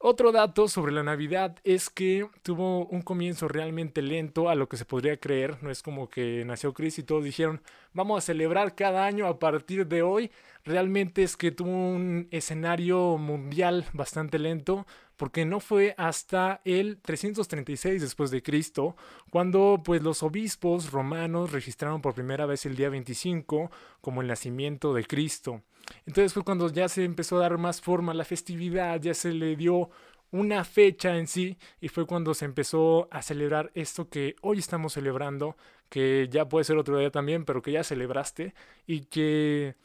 Otro 0.00 0.30
dato 0.30 0.68
sobre 0.68 0.92
la 0.92 1.02
Navidad 1.02 1.56
es 1.64 1.90
que 1.90 2.28
tuvo 2.44 2.86
un 2.86 3.02
comienzo 3.02 3.48
realmente 3.48 4.00
lento 4.00 4.48
a 4.48 4.54
lo 4.54 4.68
que 4.68 4.76
se 4.76 4.84
podría 4.84 5.16
creer. 5.16 5.60
No 5.60 5.72
es 5.72 5.82
como 5.82 6.08
que 6.08 6.44
nació 6.46 6.72
Chris 6.72 7.00
y 7.00 7.02
todos 7.02 7.24
dijeron 7.24 7.62
vamos 7.94 8.18
a 8.18 8.26
celebrar 8.26 8.76
cada 8.76 9.06
año 9.06 9.26
a 9.26 9.40
partir 9.40 9.88
de 9.88 10.02
hoy. 10.02 10.30
Realmente 10.64 11.24
es 11.24 11.36
que 11.36 11.50
tuvo 11.50 11.70
un 11.70 12.28
escenario 12.30 13.18
mundial 13.18 13.86
bastante 13.92 14.38
lento 14.38 14.86
porque 15.16 15.44
no 15.44 15.58
fue 15.58 15.96
hasta 15.98 16.60
el 16.64 16.98
336 16.98 18.00
después 18.00 18.30
de 18.30 18.40
Cristo 18.40 18.94
cuando 19.30 19.82
pues 19.84 20.00
los 20.00 20.22
obispos 20.22 20.92
romanos 20.92 21.50
registraron 21.50 22.00
por 22.02 22.14
primera 22.14 22.46
vez 22.46 22.66
el 22.66 22.76
día 22.76 22.88
25 22.88 23.72
como 24.00 24.22
el 24.22 24.28
nacimiento 24.28 24.94
de 24.94 25.04
Cristo. 25.04 25.62
Entonces 26.06 26.32
fue 26.32 26.44
cuando 26.44 26.70
ya 26.70 26.88
se 26.88 27.04
empezó 27.04 27.36
a 27.36 27.40
dar 27.40 27.58
más 27.58 27.80
forma 27.80 28.12
a 28.12 28.14
la 28.14 28.24
festividad, 28.24 29.00
ya 29.00 29.14
se 29.14 29.32
le 29.32 29.56
dio 29.56 29.90
una 30.30 30.64
fecha 30.64 31.16
en 31.16 31.26
sí 31.26 31.58
y 31.80 31.88
fue 31.88 32.06
cuando 32.06 32.34
se 32.34 32.44
empezó 32.44 33.08
a 33.10 33.22
celebrar 33.22 33.70
esto 33.74 34.08
que 34.08 34.36
hoy 34.42 34.58
estamos 34.58 34.92
celebrando, 34.92 35.56
que 35.88 36.28
ya 36.30 36.48
puede 36.48 36.64
ser 36.64 36.76
otro 36.76 36.98
día 36.98 37.10
también, 37.10 37.44
pero 37.44 37.62
que 37.62 37.72
ya 37.72 37.82
celebraste 37.82 38.54
y 38.86 39.06
que, 39.06 39.76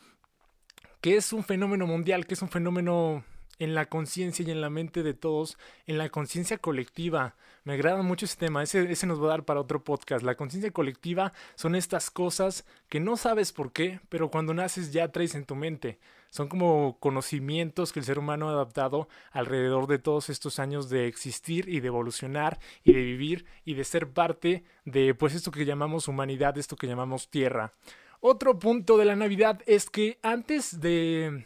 que 1.01 1.15
es 1.15 1.31
un 1.33 1.43
fenómeno 1.43 1.87
mundial, 1.87 2.25
que 2.25 2.33
es 2.33 2.41
un 2.41 2.49
fenómeno 2.49 3.23
en 3.59 3.75
la 3.75 3.85
conciencia 3.87 4.45
y 4.45 4.51
en 4.51 4.61
la 4.61 4.69
mente 4.69 5.03
de 5.03 5.13
todos, 5.13 5.57
en 5.87 5.97
la 5.97 6.09
conciencia 6.09 6.57
colectiva. 6.57 7.35
Me 7.63 7.73
agrada 7.73 8.01
mucho 8.01 8.25
ese 8.25 8.37
tema, 8.37 8.63
ese, 8.63 8.91
ese 8.91 9.07
nos 9.07 9.21
va 9.21 9.27
a 9.27 9.29
dar 9.29 9.45
para 9.45 9.61
otro 9.61 9.83
podcast. 9.83 10.23
La 10.23 10.35
conciencia 10.35 10.71
colectiva 10.71 11.33
son 11.55 11.75
estas 11.75 12.11
cosas 12.11 12.65
que 12.89 12.99
no 12.99 13.15
sabes 13.15 13.51
por 13.51 13.71
qué, 13.71 14.01
pero 14.09 14.29
cuando 14.29 14.53
naces 14.53 14.91
ya 14.91 15.11
traes 15.11 15.35
en 15.35 15.45
tu 15.45 15.55
mente. 15.55 15.99
Son 16.29 16.47
como 16.47 16.97
conocimientos 16.99 17.93
que 17.93 17.99
el 17.99 18.05
ser 18.05 18.17
humano 18.17 18.49
ha 18.49 18.53
adaptado 18.53 19.07
alrededor 19.31 19.85
de 19.85 19.99
todos 19.99 20.29
estos 20.29 20.57
años 20.57 20.89
de 20.89 21.07
existir 21.07 21.69
y 21.69 21.79
de 21.79 21.87
evolucionar 21.87 22.59
y 22.83 22.93
de 22.93 23.03
vivir 23.03 23.45
y 23.65 23.75
de 23.75 23.83
ser 23.83 24.09
parte 24.09 24.63
de 24.83 25.13
pues 25.13 25.35
esto 25.35 25.51
que 25.51 25.63
llamamos 25.63 26.07
humanidad, 26.07 26.57
esto 26.57 26.75
que 26.75 26.87
llamamos 26.87 27.29
tierra. 27.29 27.71
Otro 28.19 28.57
punto 28.57 28.97
de 28.97 29.05
la 29.05 29.15
Navidad 29.15 29.61
es 29.67 29.89
que 29.89 30.17
antes 30.23 30.79
de 30.81 31.45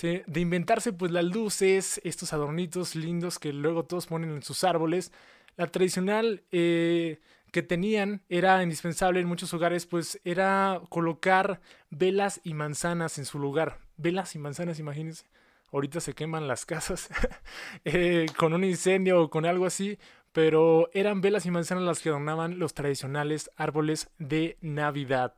de 0.00 0.40
inventarse 0.40 0.92
pues 0.92 1.12
las 1.12 1.24
luces, 1.24 2.00
estos 2.04 2.32
adornitos 2.32 2.96
lindos 2.96 3.38
que 3.38 3.52
luego 3.52 3.84
todos 3.84 4.06
ponen 4.06 4.30
en 4.30 4.42
sus 4.42 4.64
árboles. 4.64 5.12
La 5.56 5.66
tradicional 5.66 6.42
eh, 6.50 7.20
que 7.52 7.62
tenían 7.62 8.22
era 8.28 8.62
indispensable 8.62 9.20
en 9.20 9.28
muchos 9.28 9.52
hogares, 9.52 9.86
pues 9.86 10.20
era 10.24 10.80
colocar 10.88 11.60
velas 11.90 12.40
y 12.42 12.54
manzanas 12.54 13.18
en 13.18 13.26
su 13.26 13.38
lugar. 13.38 13.78
Velas 13.96 14.34
y 14.34 14.38
manzanas, 14.38 14.78
imagínense. 14.78 15.26
Ahorita 15.70 16.00
se 16.00 16.14
queman 16.14 16.48
las 16.48 16.66
casas 16.66 17.08
eh, 17.84 18.26
con 18.36 18.54
un 18.54 18.64
incendio 18.64 19.22
o 19.22 19.30
con 19.30 19.46
algo 19.46 19.66
así, 19.66 19.98
pero 20.32 20.90
eran 20.94 21.20
velas 21.20 21.46
y 21.46 21.50
manzanas 21.50 21.84
las 21.84 22.00
que 22.00 22.08
adornaban 22.08 22.58
los 22.58 22.74
tradicionales 22.74 23.50
árboles 23.56 24.10
de 24.18 24.56
Navidad. 24.62 25.34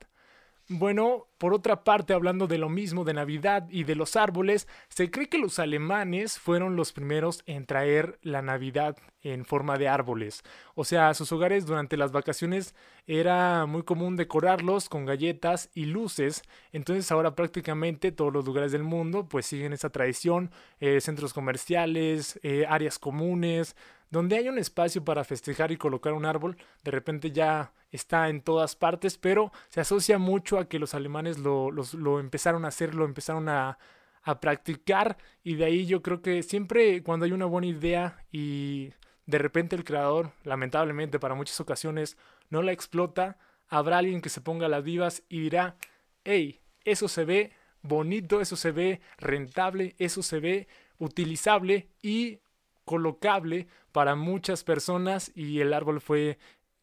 Bueno, 0.68 1.26
por 1.36 1.52
otra 1.52 1.84
parte, 1.84 2.14
hablando 2.14 2.46
de 2.46 2.56
lo 2.56 2.70
mismo 2.70 3.04
de 3.04 3.12
Navidad 3.12 3.68
y 3.68 3.84
de 3.84 3.94
los 3.94 4.16
árboles, 4.16 4.66
se 4.88 5.10
cree 5.10 5.28
que 5.28 5.36
los 5.36 5.58
alemanes 5.58 6.38
fueron 6.38 6.74
los 6.74 6.92
primeros 6.92 7.42
en 7.44 7.66
traer 7.66 8.18
la 8.22 8.40
Navidad 8.40 8.96
en 9.20 9.44
forma 9.44 9.76
de 9.76 9.88
árboles. 9.88 10.42
O 10.74 10.84
sea, 10.84 11.12
sus 11.12 11.30
hogares 11.32 11.66
durante 11.66 11.98
las 11.98 12.12
vacaciones 12.12 12.74
era 13.06 13.66
muy 13.66 13.82
común 13.82 14.16
decorarlos 14.16 14.88
con 14.88 15.04
galletas 15.04 15.68
y 15.74 15.84
luces. 15.84 16.42
Entonces 16.72 17.12
ahora 17.12 17.34
prácticamente 17.34 18.10
todos 18.10 18.32
los 18.32 18.46
lugares 18.46 18.72
del 18.72 18.84
mundo 18.84 19.28
pues 19.28 19.44
siguen 19.44 19.74
esa 19.74 19.90
tradición. 19.90 20.50
Eh, 20.80 21.02
centros 21.02 21.34
comerciales, 21.34 22.40
eh, 22.42 22.64
áreas 22.66 22.98
comunes, 22.98 23.76
donde 24.14 24.36
hay 24.36 24.48
un 24.48 24.58
espacio 24.58 25.04
para 25.04 25.24
festejar 25.24 25.72
y 25.72 25.76
colocar 25.76 26.12
un 26.12 26.24
árbol, 26.24 26.56
de 26.84 26.92
repente 26.92 27.32
ya 27.32 27.72
está 27.90 28.28
en 28.28 28.42
todas 28.42 28.76
partes, 28.76 29.18
pero 29.18 29.50
se 29.70 29.80
asocia 29.80 30.18
mucho 30.18 30.60
a 30.60 30.68
que 30.68 30.78
los 30.78 30.94
alemanes 30.94 31.38
lo, 31.38 32.20
empezaron 32.20 32.64
a 32.64 32.68
hacer, 32.68 32.94
lo 32.94 33.06
empezaron 33.06 33.48
a, 33.48 33.76
a 34.22 34.38
practicar 34.38 35.18
y 35.42 35.56
de 35.56 35.64
ahí 35.64 35.86
yo 35.86 36.00
creo 36.00 36.22
que 36.22 36.44
siempre 36.44 37.02
cuando 37.02 37.26
hay 37.26 37.32
una 37.32 37.46
buena 37.46 37.66
idea 37.66 38.24
y 38.30 38.92
de 39.26 39.38
repente 39.38 39.74
el 39.74 39.82
creador, 39.82 40.30
lamentablemente 40.44 41.18
para 41.18 41.34
muchas 41.34 41.60
ocasiones, 41.60 42.16
no 42.50 42.62
la 42.62 42.70
explota, 42.70 43.36
habrá 43.66 43.98
alguien 43.98 44.20
que 44.20 44.28
se 44.28 44.40
ponga 44.40 44.68
las 44.68 44.84
vivas 44.84 45.24
y 45.28 45.40
dirá, 45.40 45.74
hey, 46.22 46.60
eso 46.84 47.08
se 47.08 47.24
ve 47.24 47.50
bonito, 47.82 48.40
eso 48.40 48.54
se 48.54 48.70
ve 48.70 49.00
rentable, 49.18 49.96
eso 49.98 50.22
se 50.22 50.38
ve 50.38 50.68
utilizable 50.98 51.88
y 52.00 52.38
colocable 52.84 53.66
para 53.92 54.14
muchas 54.14 54.64
personas 54.64 55.32
y 55.34 55.60
el 55.60 55.72
árbol 55.72 56.00
fue, 56.00 56.38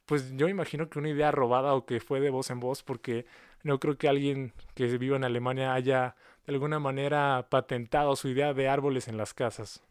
pues 0.06 0.36
yo 0.36 0.48
imagino 0.48 0.90
que 0.90 1.00
una 1.00 1.10
idea 1.10 1.32
robada 1.32 1.74
o 1.74 1.86
que 1.86 2.00
fue 2.00 2.20
de 2.20 2.30
voz 2.30 2.50
en 2.50 2.60
voz 2.60 2.84
porque 2.84 3.26
no 3.64 3.80
creo 3.80 3.98
que 3.98 4.08
alguien 4.08 4.54
que 4.74 4.86
viva 4.98 5.18
en 5.18 5.24
Alemania 5.24 5.74
haya 5.74 6.16
de 6.46 6.54
alguna 6.54 6.80
manera 6.80 7.48
patentado 7.50 8.16
su 8.16 8.30
idea 8.30 8.54
de 8.54 8.68
árboles 8.68 9.08
en 9.08 9.18
las 9.18 9.34
casas. 9.34 9.84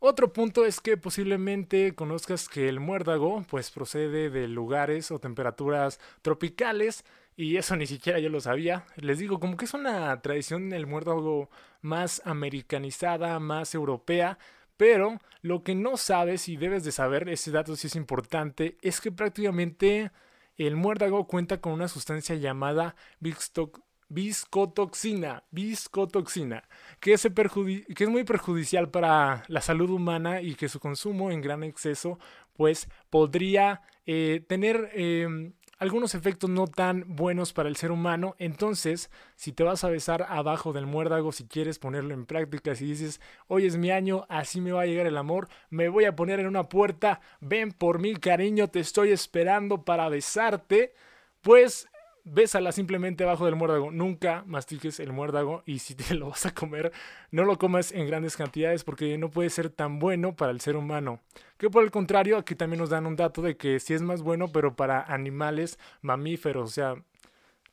Otro 0.00 0.32
punto 0.32 0.64
es 0.64 0.80
que 0.80 0.96
posiblemente 0.96 1.94
conozcas 1.96 2.48
que 2.48 2.68
el 2.68 2.78
muérdago 2.78 3.44
pues 3.50 3.72
procede 3.72 4.30
de 4.30 4.46
lugares 4.46 5.10
o 5.10 5.18
temperaturas 5.18 5.98
tropicales 6.22 7.04
y 7.36 7.56
eso 7.56 7.74
ni 7.74 7.86
siquiera 7.86 8.20
yo 8.20 8.28
lo 8.28 8.40
sabía. 8.40 8.86
Les 8.96 9.18
digo, 9.18 9.40
como 9.40 9.56
que 9.56 9.64
es 9.64 9.74
una 9.74 10.20
tradición 10.22 10.70
del 10.70 10.86
muérdago 10.86 11.50
más 11.82 12.22
americanizada, 12.24 13.40
más 13.40 13.74
europea, 13.74 14.38
pero 14.78 15.20
lo 15.42 15.62
que 15.62 15.74
no 15.74 15.98
sabes 15.98 16.48
y 16.48 16.56
debes 16.56 16.84
de 16.84 16.92
saber, 16.92 17.28
ese 17.28 17.50
dato 17.50 17.76
sí 17.76 17.88
es 17.88 17.96
importante, 17.96 18.78
es 18.80 19.02
que 19.02 19.12
prácticamente 19.12 20.10
el 20.56 20.76
muérdago 20.76 21.26
cuenta 21.26 21.60
con 21.60 21.72
una 21.72 21.88
sustancia 21.88 22.36
llamada 22.36 22.96
viscotoxina, 24.08 25.44
viscotoxina, 25.50 26.68
que 27.00 27.12
es, 27.12 27.28
que 27.94 28.04
es 28.04 28.08
muy 28.08 28.24
perjudicial 28.24 28.88
para 28.90 29.42
la 29.48 29.60
salud 29.60 29.90
humana 29.90 30.40
y 30.40 30.54
que 30.54 30.70
su 30.70 30.80
consumo 30.80 31.30
en 31.30 31.42
gran 31.42 31.64
exceso 31.64 32.18
pues 32.54 32.88
podría 33.10 33.82
eh, 34.06 34.44
tener 34.48 34.90
em, 34.94 35.52
algunos 35.78 36.14
efectos 36.14 36.50
no 36.50 36.66
tan 36.66 37.04
buenos 37.06 37.52
para 37.52 37.68
el 37.68 37.76
ser 37.76 37.90
humano. 37.90 38.34
Entonces, 38.38 39.10
si 39.36 39.52
te 39.52 39.62
vas 39.62 39.84
a 39.84 39.88
besar 39.88 40.26
abajo 40.28 40.72
del 40.72 40.86
muérdago, 40.86 41.32
si 41.32 41.46
quieres 41.46 41.78
ponerlo 41.78 42.14
en 42.14 42.26
práctica, 42.26 42.74
si 42.74 42.86
dices, 42.86 43.20
hoy 43.46 43.66
es 43.66 43.76
mi 43.76 43.90
año, 43.90 44.26
así 44.28 44.60
me 44.60 44.72
va 44.72 44.82
a 44.82 44.86
llegar 44.86 45.06
el 45.06 45.16
amor, 45.16 45.48
me 45.70 45.88
voy 45.88 46.04
a 46.04 46.16
poner 46.16 46.40
en 46.40 46.46
una 46.46 46.68
puerta, 46.68 47.20
ven 47.40 47.72
por 47.72 48.00
mí, 48.00 48.16
cariño, 48.16 48.68
te 48.68 48.80
estoy 48.80 49.12
esperando 49.12 49.84
para 49.84 50.08
besarte, 50.08 50.94
pues 51.40 51.88
bésala 52.30 52.72
simplemente 52.72 53.24
abajo 53.24 53.44
del 53.46 53.56
muérdago. 53.56 53.90
Nunca 53.90 54.44
mastiques 54.46 55.00
el 55.00 55.12
muérdago 55.12 55.62
y 55.66 55.78
si 55.80 55.94
te 55.94 56.14
lo 56.14 56.30
vas 56.30 56.46
a 56.46 56.54
comer, 56.54 56.92
no 57.30 57.44
lo 57.44 57.58
comas 57.58 57.92
en 57.92 58.06
grandes 58.06 58.36
cantidades 58.36 58.84
porque 58.84 59.18
no 59.18 59.30
puede 59.30 59.50
ser 59.50 59.70
tan 59.70 59.98
bueno 59.98 60.36
para 60.36 60.52
el 60.52 60.60
ser 60.60 60.76
humano. 60.76 61.20
Que 61.56 61.70
por 61.70 61.84
el 61.84 61.90
contrario, 61.90 62.36
aquí 62.36 62.54
también 62.54 62.80
nos 62.80 62.90
dan 62.90 63.06
un 63.06 63.16
dato 63.16 63.42
de 63.42 63.56
que 63.56 63.80
sí 63.80 63.94
es 63.94 64.02
más 64.02 64.22
bueno, 64.22 64.48
pero 64.52 64.76
para 64.76 65.02
animales 65.02 65.78
mamíferos. 66.02 66.70
O 66.70 66.72
sea, 66.72 66.94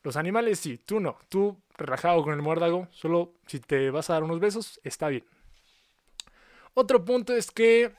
los 0.03 0.15
animales 0.17 0.59
sí, 0.59 0.77
tú 0.77 0.99
no. 0.99 1.17
Tú 1.29 1.59
relajado 1.77 2.23
con 2.23 2.33
el 2.33 2.41
muérdago, 2.41 2.87
solo 2.91 3.33
si 3.47 3.59
te 3.59 3.89
vas 3.89 4.09
a 4.09 4.13
dar 4.13 4.23
unos 4.23 4.39
besos, 4.39 4.79
está 4.83 5.09
bien. 5.09 5.25
Otro 6.73 7.05
punto 7.05 7.33
es 7.33 7.51
que, 7.51 7.93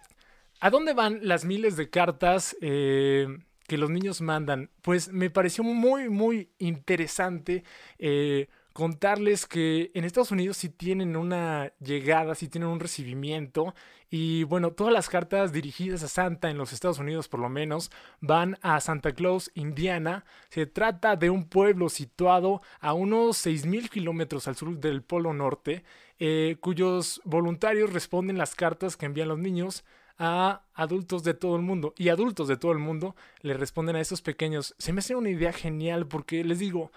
¿a 0.60 0.70
dónde 0.70 0.92
van 0.92 1.20
las 1.22 1.44
miles 1.44 1.76
de 1.76 1.88
cartas? 1.88 2.56
Eh, 2.60 3.26
que 3.66 3.78
los 3.78 3.90
niños 3.90 4.20
mandan, 4.20 4.70
pues 4.82 5.12
me 5.12 5.30
pareció 5.30 5.64
muy, 5.64 6.08
muy 6.08 6.50
interesante 6.58 7.64
eh, 7.98 8.48
contarles 8.72 9.46
que 9.46 9.90
en 9.94 10.04
Estados 10.04 10.32
Unidos 10.32 10.58
sí 10.58 10.68
tienen 10.68 11.16
una 11.16 11.72
llegada, 11.80 12.34
sí 12.34 12.46
tienen 12.46 12.68
un 12.68 12.78
recibimiento 12.78 13.74
y 14.10 14.44
bueno, 14.44 14.72
todas 14.72 14.92
las 14.92 15.08
cartas 15.08 15.52
dirigidas 15.52 16.02
a 16.02 16.08
Santa 16.08 16.50
en 16.50 16.58
los 16.58 16.72
Estados 16.72 16.98
Unidos 16.98 17.26
por 17.26 17.40
lo 17.40 17.48
menos 17.48 17.90
van 18.20 18.58
a 18.60 18.78
Santa 18.80 19.12
Claus, 19.12 19.50
Indiana. 19.54 20.24
Se 20.50 20.66
trata 20.66 21.16
de 21.16 21.30
un 21.30 21.48
pueblo 21.48 21.88
situado 21.88 22.60
a 22.80 22.92
unos 22.92 23.44
6.000 23.44 23.88
kilómetros 23.88 24.46
al 24.46 24.56
sur 24.56 24.78
del 24.78 25.02
Polo 25.02 25.32
Norte, 25.32 25.82
eh, 26.18 26.56
cuyos 26.60 27.20
voluntarios 27.24 27.92
responden 27.92 28.38
las 28.38 28.54
cartas 28.54 28.96
que 28.96 29.06
envían 29.06 29.28
los 29.28 29.38
niños 29.38 29.84
a 30.18 30.62
adultos 30.74 31.22
de 31.24 31.34
todo 31.34 31.56
el 31.56 31.62
mundo. 31.62 31.94
Y 31.96 32.08
adultos 32.08 32.48
de 32.48 32.56
todo 32.56 32.72
el 32.72 32.78
mundo 32.78 33.16
le 33.40 33.54
responden 33.54 33.96
a 33.96 34.00
esos 34.00 34.22
pequeños. 34.22 34.74
Se 34.78 34.92
me 34.92 35.00
hace 35.00 35.14
una 35.14 35.30
idea 35.30 35.52
genial 35.52 36.06
porque 36.06 36.44
les 36.44 36.58
digo, 36.58 36.90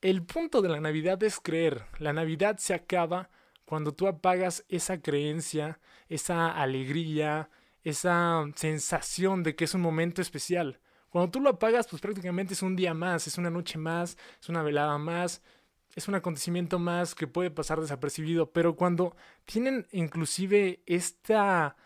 el 0.00 0.22
punto 0.22 0.62
de 0.62 0.68
la 0.68 0.80
Navidad 0.80 1.22
es 1.22 1.40
creer. 1.40 1.86
La 1.98 2.12
Navidad 2.12 2.58
se 2.58 2.74
acaba 2.74 3.30
cuando 3.64 3.92
tú 3.92 4.06
apagas 4.06 4.64
esa 4.68 5.00
creencia, 5.00 5.80
esa 6.08 6.50
alegría, 6.50 7.50
esa 7.82 8.44
sensación 8.54 9.42
de 9.42 9.56
que 9.56 9.64
es 9.64 9.74
un 9.74 9.80
momento 9.80 10.20
especial. 10.22 10.80
Cuando 11.08 11.30
tú 11.30 11.40
lo 11.40 11.50
apagas, 11.50 11.86
pues 11.86 12.02
prácticamente 12.02 12.54
es 12.54 12.62
un 12.62 12.76
día 12.76 12.92
más, 12.92 13.26
es 13.26 13.38
una 13.38 13.50
noche 13.50 13.78
más, 13.78 14.18
es 14.40 14.48
una 14.48 14.62
velada 14.62 14.98
más, 14.98 15.42
es 15.94 16.08
un 16.08 16.16
acontecimiento 16.16 16.78
más 16.78 17.14
que 17.14 17.26
puede 17.26 17.50
pasar 17.50 17.80
desapercibido. 17.80 18.50
Pero 18.50 18.74
cuando 18.76 19.14
tienen 19.44 19.86
inclusive 19.92 20.82
esta 20.86 21.76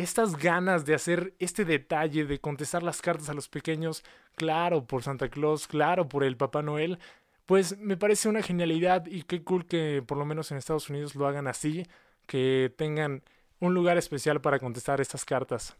estas 0.00 0.36
ganas 0.36 0.84
de 0.84 0.94
hacer 0.94 1.34
este 1.38 1.64
detalle, 1.64 2.24
de 2.24 2.40
contestar 2.40 2.82
las 2.82 3.00
cartas 3.00 3.28
a 3.28 3.34
los 3.34 3.48
pequeños, 3.48 4.02
claro, 4.34 4.86
por 4.86 5.02
Santa 5.02 5.28
Claus, 5.28 5.66
claro, 5.66 6.08
por 6.08 6.24
el 6.24 6.36
Papá 6.36 6.62
Noel, 6.62 6.98
pues 7.46 7.78
me 7.78 7.96
parece 7.96 8.28
una 8.28 8.42
genialidad 8.42 9.06
y 9.06 9.22
qué 9.22 9.42
cool 9.42 9.66
que 9.66 10.02
por 10.06 10.18
lo 10.18 10.24
menos 10.24 10.50
en 10.50 10.58
Estados 10.58 10.88
Unidos 10.88 11.14
lo 11.14 11.26
hagan 11.26 11.46
así, 11.46 11.86
que 12.26 12.72
tengan 12.76 13.22
un 13.58 13.74
lugar 13.74 13.98
especial 13.98 14.40
para 14.40 14.58
contestar 14.58 15.00
estas 15.00 15.24
cartas. 15.24 15.76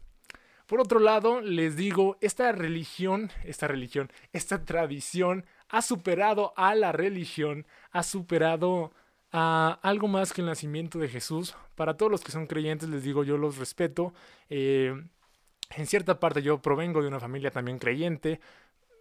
Por 0.67 0.79
otro 0.79 0.99
lado, 0.99 1.41
les 1.41 1.75
digo, 1.75 2.17
esta 2.21 2.51
religión, 2.51 3.31
esta 3.43 3.67
religión, 3.67 4.11
esta 4.31 4.63
tradición 4.63 5.45
ha 5.69 5.81
superado 5.81 6.53
a 6.55 6.75
la 6.75 6.91
religión, 6.91 7.65
ha 7.91 8.03
superado 8.03 8.93
a 9.31 9.79
algo 9.81 10.07
más 10.07 10.33
que 10.33 10.41
el 10.41 10.47
nacimiento 10.47 10.99
de 10.99 11.07
Jesús. 11.07 11.55
Para 11.75 11.95
todos 11.97 12.11
los 12.11 12.21
que 12.21 12.31
son 12.31 12.47
creyentes, 12.47 12.89
les 12.89 13.03
digo, 13.03 13.23
yo 13.23 13.37
los 13.37 13.57
respeto. 13.57 14.13
Eh, 14.49 14.93
en 15.75 15.87
cierta 15.87 16.19
parte 16.19 16.41
yo 16.41 16.61
provengo 16.61 17.01
de 17.01 17.07
una 17.07 17.19
familia 17.19 17.51
también 17.51 17.79
creyente. 17.79 18.41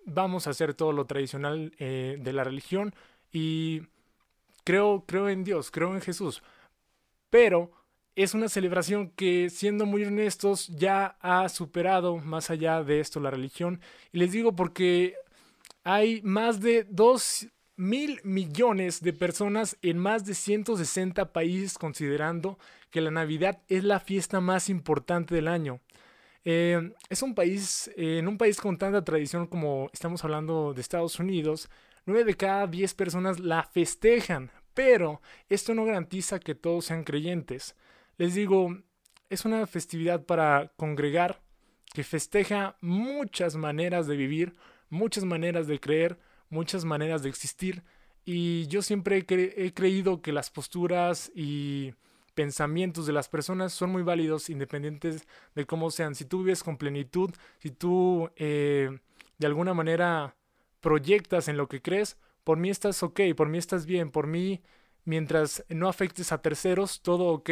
Vamos 0.07 0.47
a 0.47 0.51
hacer 0.51 0.75
todo 0.75 0.93
lo 0.93 1.05
tradicional 1.07 1.73
eh, 1.79 2.17
de 2.21 2.33
la 2.33 2.45
religión 2.45 2.95
y 3.33 3.83
creo, 4.65 5.05
creo 5.07 5.29
en 5.29 5.45
Dios, 5.45 5.71
creo 5.71 5.95
en 5.95 6.01
Jesús. 6.01 6.43
Pero 7.29 7.73
es 8.17 8.35
una 8.35 8.49
celebración 8.49 9.11
que, 9.11 9.51
siendo 9.51 9.87
muy 9.87 10.05
honestos, 10.05 10.69
ya 10.69 11.17
ha 11.21 11.49
superado 11.49 12.19
más 12.19 12.51
allá 12.51 12.83
de 12.83 13.01
esto 13.01 13.21
la 13.21 13.31
religión. 13.31 13.81
Y 14.13 14.19
les 14.19 14.33
digo 14.33 14.55
porque 14.55 15.15
hay 15.85 16.21
más 16.23 16.61
de 16.61 16.85
dos 16.89 17.49
mil 17.81 18.21
millones 18.25 19.01
de 19.01 19.15
personas 19.15 19.79
en 19.81 19.97
más 19.97 20.27
de 20.27 20.35
160 20.35 21.33
países 21.33 21.79
considerando 21.79 22.59
que 22.91 23.01
la 23.01 23.11
Navidad 23.11 23.63
es 23.69 23.85
la 23.85 24.01
fiesta 24.01 24.41
más 24.41 24.69
importante 24.69 25.35
del 25.35 25.49
año. 25.49 25.81
Eh, 26.45 26.93
es 27.09 27.23
un 27.23 27.35
país, 27.35 27.91
en 27.97 28.29
un 28.29 28.37
país 28.37 28.61
con 28.61 28.77
tanta 28.77 29.03
tradición 29.03 29.47
como 29.47 29.89
estamos 29.95 30.23
hablando 30.25 30.75
de 30.75 30.81
Estados 30.83 31.19
Unidos, 31.19 31.71
9 32.05 32.25
de 32.25 32.37
cada 32.37 32.67
10 32.67 32.93
personas 32.93 33.41
la 33.41 33.63
festejan, 33.63 34.51
pero 34.75 35.23
esto 35.49 35.75
no 35.75 35.87
garantiza 35.87 36.39
que 36.39 36.55
todos 36.55 36.85
sean 36.85 37.03
creyentes. 37.03 37.77
Les 38.19 38.35
digo, 38.35 38.77
es 39.31 39.47
una 39.47 39.67
festividad 39.67 40.27
para 40.27 40.71
congregar 40.77 41.41
que 41.95 42.05
festeja 42.05 42.77
muchas 42.83 43.57
maneras 43.57 44.07
de 44.07 44.17
vivir, 44.17 44.55
muchas 44.91 45.25
maneras 45.25 45.67
de 45.67 45.81
creer, 45.81 46.19
muchas 46.51 46.85
maneras 46.85 47.23
de 47.23 47.31
existir 47.31 47.83
y 48.25 48.67
yo 48.67 48.83
siempre 48.83 49.25
he, 49.29 49.73
creído 49.73 50.21
que 50.23 50.33
las 50.33 50.51
posturas 50.51 51.33
y 51.35 51.95
pensamientos 52.35 53.07
de 53.07 53.13
las 53.13 53.29
personas 53.29 53.73
son 53.73 53.91
muy 53.91 54.03
válidos 54.03 54.51
independientes 54.51 55.27
de 55.55 55.67
cómo 55.67 55.91
sean. 55.91 56.15
Si 56.15 56.25
tú 56.25 56.41
vives 56.41 56.63
con 56.63 56.77
plenitud, 56.77 57.31
si 57.59 57.71
tú 57.71 58.31
eh, 58.37 58.99
de 59.39 59.47
alguna 59.47 59.75
manera 59.75 60.37
proyectas 60.81 61.49
en 61.49 61.57
lo 61.57 61.69
que 61.69 61.83
crees, 61.83 62.19
por 62.45 62.59
mí 62.59 62.71
estás 62.71 63.03
ok, 63.03 63.21
por 63.37 63.49
mí 63.49 63.59
estás 63.59 63.87
bien, 63.87 64.11
por 64.11 64.27
mí 64.27 64.63
mientras 65.05 65.65
no 65.69 65.89
afectes 65.89 66.33
a 66.33 66.43
terceros, 66.43 67.01
todo 67.03 67.27
ok. 67.29 67.51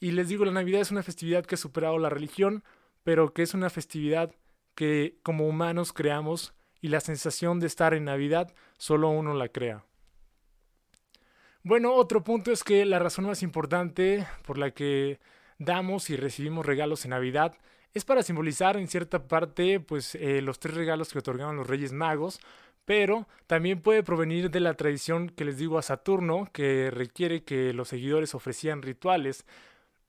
Y 0.00 0.10
les 0.12 0.28
digo, 0.28 0.44
la 0.44 0.52
Navidad 0.52 0.80
es 0.80 0.90
una 0.90 1.02
festividad 1.02 1.44
que 1.46 1.54
ha 1.54 1.58
superado 1.58 1.98
la 1.98 2.10
religión, 2.10 2.64
pero 3.04 3.32
que 3.32 3.42
es 3.42 3.54
una 3.54 3.70
festividad 3.70 4.34
que 4.74 5.18
como 5.22 5.46
humanos 5.48 5.92
creamos 5.92 6.52
y 6.80 6.88
la 6.88 7.00
sensación 7.00 7.60
de 7.60 7.66
estar 7.66 7.94
en 7.94 8.04
Navidad 8.04 8.52
solo 8.78 9.10
uno 9.10 9.34
la 9.34 9.48
crea. 9.48 9.84
Bueno, 11.62 11.94
otro 11.94 12.24
punto 12.24 12.52
es 12.52 12.64
que 12.64 12.86
la 12.86 12.98
razón 12.98 13.26
más 13.26 13.42
importante 13.42 14.26
por 14.46 14.56
la 14.56 14.70
que 14.70 15.20
damos 15.58 16.08
y 16.08 16.16
recibimos 16.16 16.64
regalos 16.64 17.04
en 17.04 17.10
Navidad 17.10 17.54
es 17.92 18.04
para 18.04 18.22
simbolizar 18.22 18.76
en 18.76 18.88
cierta 18.88 19.28
parte 19.28 19.78
pues 19.80 20.14
eh, 20.14 20.40
los 20.40 20.58
tres 20.58 20.74
regalos 20.74 21.12
que 21.12 21.18
otorgaron 21.18 21.56
los 21.56 21.66
Reyes 21.66 21.92
Magos, 21.92 22.40
pero 22.86 23.28
también 23.46 23.82
puede 23.82 24.02
provenir 24.02 24.50
de 24.50 24.60
la 24.60 24.74
tradición 24.74 25.28
que 25.28 25.44
les 25.44 25.58
digo 25.58 25.78
a 25.78 25.82
Saturno, 25.82 26.48
que 26.52 26.90
requiere 26.90 27.44
que 27.44 27.74
los 27.74 27.88
seguidores 27.88 28.34
ofrecían 28.34 28.80
rituales 28.80 29.44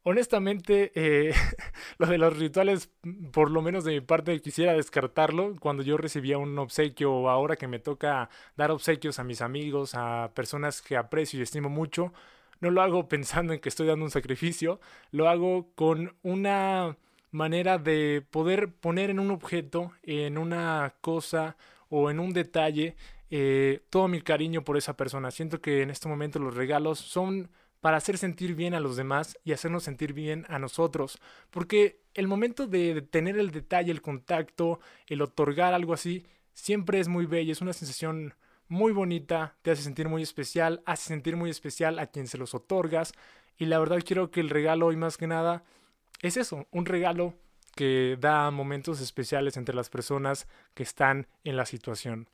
Honestamente, 0.03 0.91
eh, 0.95 1.33
lo 1.99 2.07
de 2.07 2.17
los 2.17 2.37
rituales, 2.37 2.89
por 3.31 3.51
lo 3.51 3.61
menos 3.61 3.83
de 3.83 3.93
mi 3.93 4.01
parte, 4.01 4.39
quisiera 4.41 4.73
descartarlo. 4.73 5.55
Cuando 5.59 5.83
yo 5.83 5.97
recibía 5.97 6.37
un 6.39 6.57
obsequio 6.57 7.13
o 7.13 7.29
ahora 7.29 7.55
que 7.55 7.67
me 7.67 7.79
toca 7.79 8.29
dar 8.57 8.71
obsequios 8.71 9.19
a 9.19 9.23
mis 9.23 9.41
amigos, 9.41 9.93
a 9.93 10.31
personas 10.33 10.81
que 10.81 10.97
aprecio 10.97 11.39
y 11.39 11.43
estimo 11.43 11.69
mucho, 11.69 12.13
no 12.61 12.71
lo 12.71 12.81
hago 12.81 13.07
pensando 13.09 13.53
en 13.53 13.59
que 13.59 13.69
estoy 13.69 13.87
dando 13.87 14.05
un 14.05 14.11
sacrificio, 14.11 14.79
lo 15.11 15.29
hago 15.29 15.71
con 15.75 16.15
una 16.23 16.97
manera 17.31 17.77
de 17.77 18.25
poder 18.29 18.73
poner 18.73 19.09
en 19.11 19.19
un 19.19 19.31
objeto, 19.31 19.91
en 20.03 20.37
una 20.37 20.95
cosa 21.01 21.57
o 21.89 22.09
en 22.09 22.19
un 22.19 22.33
detalle, 22.33 22.95
eh, 23.29 23.81
todo 23.89 24.07
mi 24.07 24.21
cariño 24.21 24.63
por 24.63 24.77
esa 24.77 24.97
persona. 24.97 25.31
Siento 25.31 25.61
que 25.61 25.81
en 25.83 25.91
este 25.91 26.09
momento 26.09 26.39
los 26.39 26.55
regalos 26.55 26.99
son 26.99 27.49
para 27.81 27.97
hacer 27.97 28.17
sentir 28.17 28.55
bien 28.55 28.73
a 28.73 28.79
los 28.79 28.95
demás 28.95 29.37
y 29.43 29.51
hacernos 29.51 29.83
sentir 29.83 30.13
bien 30.13 30.45
a 30.47 30.59
nosotros. 30.59 31.19
Porque 31.49 31.99
el 32.13 32.27
momento 32.27 32.67
de 32.67 33.01
tener 33.01 33.37
el 33.37 33.51
detalle, 33.51 33.91
el 33.91 34.01
contacto, 34.01 34.79
el 35.07 35.21
otorgar 35.21 35.73
algo 35.73 35.93
así, 35.93 36.25
siempre 36.53 36.99
es 36.99 37.07
muy 37.07 37.25
bello, 37.25 37.51
es 37.51 37.61
una 37.61 37.73
sensación 37.73 38.35
muy 38.67 38.93
bonita, 38.93 39.57
te 39.63 39.71
hace 39.71 39.81
sentir 39.81 40.07
muy 40.07 40.21
especial, 40.21 40.81
hace 40.85 41.07
sentir 41.07 41.35
muy 41.35 41.49
especial 41.49 41.99
a 41.99 42.07
quien 42.07 42.27
se 42.27 42.37
los 42.37 42.53
otorgas. 42.53 43.13
Y 43.57 43.65
la 43.65 43.79
verdad 43.79 43.99
quiero 44.05 44.31
que 44.31 44.39
el 44.39 44.49
regalo 44.49 44.85
hoy 44.85 44.95
más 44.95 45.17
que 45.17 45.27
nada 45.27 45.63
es 46.21 46.37
eso, 46.37 46.67
un 46.71 46.85
regalo 46.85 47.33
que 47.75 48.17
da 48.19 48.51
momentos 48.51 49.01
especiales 49.01 49.57
entre 49.57 49.75
las 49.75 49.89
personas 49.89 50.47
que 50.75 50.83
están 50.83 51.27
en 51.43 51.57
la 51.57 51.65
situación. 51.65 52.27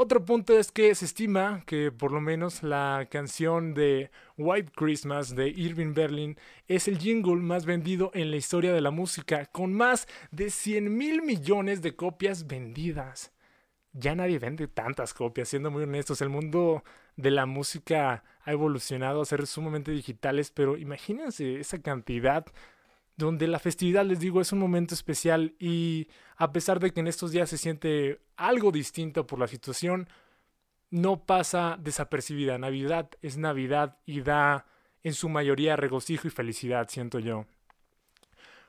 Otro 0.00 0.24
punto 0.24 0.56
es 0.56 0.70
que 0.70 0.94
se 0.94 1.06
estima 1.06 1.64
que 1.66 1.90
por 1.90 2.12
lo 2.12 2.20
menos 2.20 2.62
la 2.62 3.08
canción 3.10 3.74
de 3.74 4.12
White 4.36 4.70
Christmas 4.76 5.34
de 5.34 5.48
Irving 5.48 5.92
Berlin 5.92 6.38
es 6.68 6.86
el 6.86 6.98
jingle 6.98 7.42
más 7.42 7.66
vendido 7.66 8.12
en 8.14 8.30
la 8.30 8.36
historia 8.36 8.72
de 8.72 8.80
la 8.80 8.92
música, 8.92 9.46
con 9.46 9.72
más 9.72 10.06
de 10.30 10.50
100 10.50 10.96
mil 10.96 11.22
millones 11.22 11.82
de 11.82 11.96
copias 11.96 12.46
vendidas. 12.46 13.32
Ya 13.92 14.14
nadie 14.14 14.38
vende 14.38 14.68
tantas 14.68 15.14
copias, 15.14 15.48
siendo 15.48 15.72
muy 15.72 15.82
honestos. 15.82 16.22
El 16.22 16.28
mundo 16.28 16.84
de 17.16 17.32
la 17.32 17.46
música 17.46 18.22
ha 18.44 18.52
evolucionado 18.52 19.20
a 19.20 19.24
ser 19.24 19.48
sumamente 19.48 19.90
digitales, 19.90 20.52
pero 20.52 20.76
imagínense 20.76 21.58
esa 21.58 21.82
cantidad 21.82 22.46
donde 23.18 23.48
la 23.48 23.58
festividad, 23.58 24.06
les 24.06 24.20
digo, 24.20 24.40
es 24.40 24.52
un 24.52 24.60
momento 24.60 24.94
especial 24.94 25.54
y 25.58 26.06
a 26.36 26.52
pesar 26.52 26.78
de 26.78 26.92
que 26.92 27.00
en 27.00 27.08
estos 27.08 27.32
días 27.32 27.50
se 27.50 27.58
siente 27.58 28.20
algo 28.36 28.70
distinto 28.70 29.26
por 29.26 29.40
la 29.40 29.48
situación, 29.48 30.08
no 30.90 31.26
pasa 31.26 31.76
desapercibida. 31.80 32.58
Navidad 32.58 33.10
es 33.20 33.36
Navidad 33.36 33.98
y 34.06 34.20
da 34.20 34.66
en 35.02 35.14
su 35.14 35.28
mayoría 35.28 35.74
regocijo 35.74 36.28
y 36.28 36.30
felicidad, 36.30 36.88
siento 36.88 37.18
yo. 37.18 37.44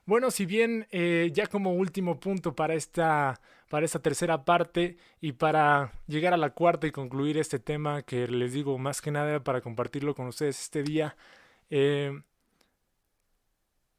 Bueno, 0.06 0.32
si 0.32 0.48
bien 0.48 0.88
eh, 0.90 1.30
ya 1.32 1.46
como 1.46 1.76
último 1.76 2.20
punto 2.20 2.56
para 2.56 2.74
esta, 2.74 3.40
para 3.70 3.86
esta 3.86 4.00
tercera 4.00 4.46
parte 4.46 4.98
y 5.22 5.34
para 5.34 5.92
llegar 6.08 6.34
a 6.34 6.38
la 6.38 6.56
cuarta 6.56 6.88
y 6.88 6.92
concluir 6.92 7.38
este 7.38 7.60
tema 7.60 8.02
que 8.02 8.28
les 8.28 8.54
digo 8.54 8.80
más 8.80 9.00
que 9.00 9.12
nada 9.12 9.44
para 9.44 9.62
compartirlo 9.62 10.16
con 10.16 10.26
ustedes 10.26 10.60
este 10.60 10.82
día, 10.82 11.16
eh, 11.70 12.20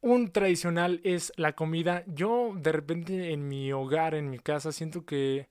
un 0.01 0.31
tradicional 0.31 1.01
es 1.03 1.31
la 1.37 1.53
comida. 1.53 2.03
Yo 2.07 2.53
de 2.55 2.71
repente 2.71 3.31
en 3.33 3.47
mi 3.47 3.71
hogar, 3.71 4.15
en 4.15 4.29
mi 4.29 4.39
casa, 4.39 4.71
siento 4.71 5.05
que, 5.05 5.47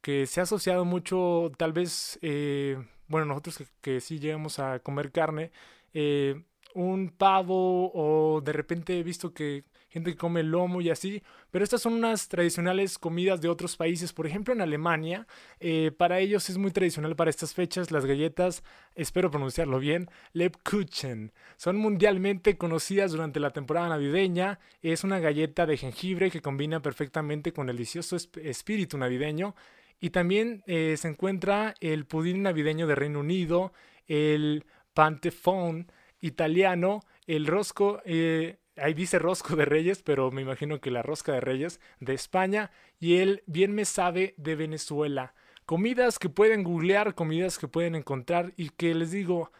que 0.00 0.26
se 0.26 0.40
ha 0.40 0.44
asociado 0.44 0.84
mucho, 0.84 1.52
tal 1.58 1.72
vez, 1.72 2.18
eh, 2.22 2.78
bueno, 3.08 3.26
nosotros 3.26 3.62
que, 3.80 4.00
sí 4.00 4.18
llegamos 4.18 4.58
a 4.58 4.80
comer 4.80 5.12
carne, 5.12 5.50
eh, 5.94 6.42
un 6.74 7.10
pavo 7.10 7.90
o 7.94 8.40
de 8.42 8.52
repente 8.52 8.98
he 8.98 9.02
visto 9.02 9.32
que 9.32 9.64
gente 9.88 10.10
que 10.10 10.16
come 10.16 10.42
lomo 10.42 10.80
y 10.80 10.90
así, 10.90 11.22
pero 11.50 11.64
estas 11.64 11.80
son 11.80 11.94
unas 11.94 12.28
tradicionales 12.28 12.98
comidas 12.98 13.40
de 13.40 13.48
otros 13.48 13.76
países, 13.76 14.12
por 14.12 14.26
ejemplo 14.26 14.52
en 14.52 14.60
Alemania, 14.60 15.26
eh, 15.60 15.92
para 15.96 16.18
ellos 16.18 16.50
es 16.50 16.58
muy 16.58 16.72
tradicional 16.72 17.16
para 17.16 17.30
estas 17.30 17.54
fechas 17.54 17.90
las 17.90 18.04
galletas, 18.04 18.64
espero 18.94 19.30
pronunciarlo 19.30 19.78
bien, 19.78 20.10
Lebkuchen, 20.32 21.32
son 21.56 21.76
mundialmente 21.76 22.58
conocidas 22.58 23.12
durante 23.12 23.40
la 23.40 23.50
temporada 23.50 23.88
navideña, 23.88 24.58
es 24.82 25.04
una 25.04 25.20
galleta 25.20 25.66
de 25.66 25.76
jengibre 25.76 26.30
que 26.30 26.42
combina 26.42 26.82
perfectamente 26.82 27.52
con 27.52 27.70
el 27.70 27.76
delicioso 27.76 28.16
espíritu 28.16 28.96
navideño, 28.98 29.54
y 30.00 30.10
también 30.10 30.62
eh, 30.66 30.96
se 30.98 31.08
encuentra 31.08 31.74
el 31.80 32.06
pudín 32.06 32.42
navideño 32.42 32.86
de 32.86 32.94
Reino 32.94 33.20
Unido, 33.20 33.72
el 34.06 34.64
pantefón 34.94 35.90
italiano, 36.20 37.02
el 37.26 37.46
rosco, 37.46 38.00
eh, 38.04 38.56
ahí 38.76 38.94
dice 38.94 39.18
rosco 39.18 39.56
de 39.56 39.64
reyes, 39.64 40.02
pero 40.02 40.30
me 40.30 40.42
imagino 40.42 40.80
que 40.80 40.90
la 40.90 41.02
rosca 41.02 41.32
de 41.32 41.40
reyes 41.40 41.80
de 42.00 42.14
España 42.14 42.70
y 42.98 43.16
el 43.16 43.42
bien 43.46 43.74
me 43.74 43.84
sabe 43.84 44.34
de 44.36 44.54
Venezuela. 44.54 45.34
Comidas 45.64 46.18
que 46.18 46.28
pueden 46.28 46.62
googlear, 46.62 47.14
comidas 47.14 47.58
que 47.58 47.68
pueden 47.68 47.94
encontrar 47.94 48.52
y 48.56 48.70
que 48.70 48.94
les 48.94 49.10
digo, 49.10 49.50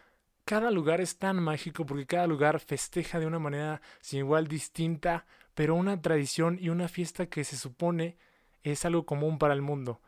cada 0.45 0.71
lugar 0.71 1.01
es 1.01 1.19
tan 1.19 1.43
mágico 1.43 1.85
porque 1.85 2.07
cada 2.07 2.27
lugar 2.27 2.61
festeja 2.61 3.19
de 3.19 3.27
una 3.27 3.41
manera 3.41 3.81
sin 4.01 4.21
igual 4.21 4.47
distinta, 4.47 5.27
pero 5.55 5.75
una 5.75 6.01
tradición 6.01 6.59
y 6.61 6.69
una 6.69 6.87
fiesta 6.87 7.27
que 7.27 7.43
se 7.43 7.57
supone 7.57 8.17
es 8.63 8.85
algo 8.85 9.07
común 9.07 9.39
para 9.39 9.55
el 9.55 9.63
mundo. 9.63 10.01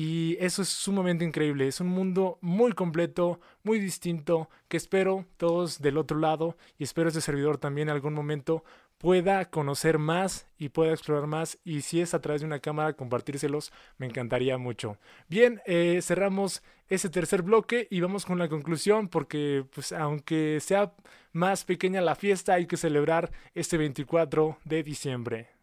Y 0.00 0.36
eso 0.38 0.62
es 0.62 0.68
sumamente 0.68 1.24
increíble. 1.24 1.66
Es 1.66 1.80
un 1.80 1.88
mundo 1.88 2.38
muy 2.40 2.70
completo, 2.70 3.40
muy 3.64 3.80
distinto, 3.80 4.48
que 4.68 4.76
espero 4.76 5.26
todos 5.36 5.82
del 5.82 5.98
otro 5.98 6.18
lado 6.18 6.56
y 6.78 6.84
espero 6.84 7.08
este 7.08 7.20
servidor 7.20 7.58
también 7.58 7.88
en 7.88 7.94
algún 7.96 8.14
momento 8.14 8.62
pueda 8.98 9.46
conocer 9.46 9.98
más 9.98 10.46
y 10.56 10.68
pueda 10.68 10.92
explorar 10.92 11.26
más 11.26 11.58
y 11.64 11.80
si 11.80 12.00
es 12.00 12.14
a 12.14 12.20
través 12.20 12.42
de 12.42 12.46
una 12.46 12.60
cámara 12.60 12.92
compartírselos 12.92 13.72
me 13.96 14.06
encantaría 14.06 14.56
mucho. 14.56 14.98
Bien, 15.28 15.60
eh, 15.66 15.98
cerramos 16.00 16.62
ese 16.88 17.08
tercer 17.08 17.42
bloque 17.42 17.88
y 17.90 18.00
vamos 18.00 18.24
con 18.24 18.38
la 18.38 18.48
conclusión 18.48 19.08
porque 19.08 19.64
pues 19.74 19.90
aunque 19.90 20.60
sea 20.60 20.92
más 21.32 21.64
pequeña 21.64 22.00
la 22.02 22.14
fiesta 22.14 22.54
hay 22.54 22.68
que 22.68 22.76
celebrar 22.76 23.32
este 23.52 23.76
24 23.76 24.58
de 24.64 24.84
diciembre. 24.84 25.57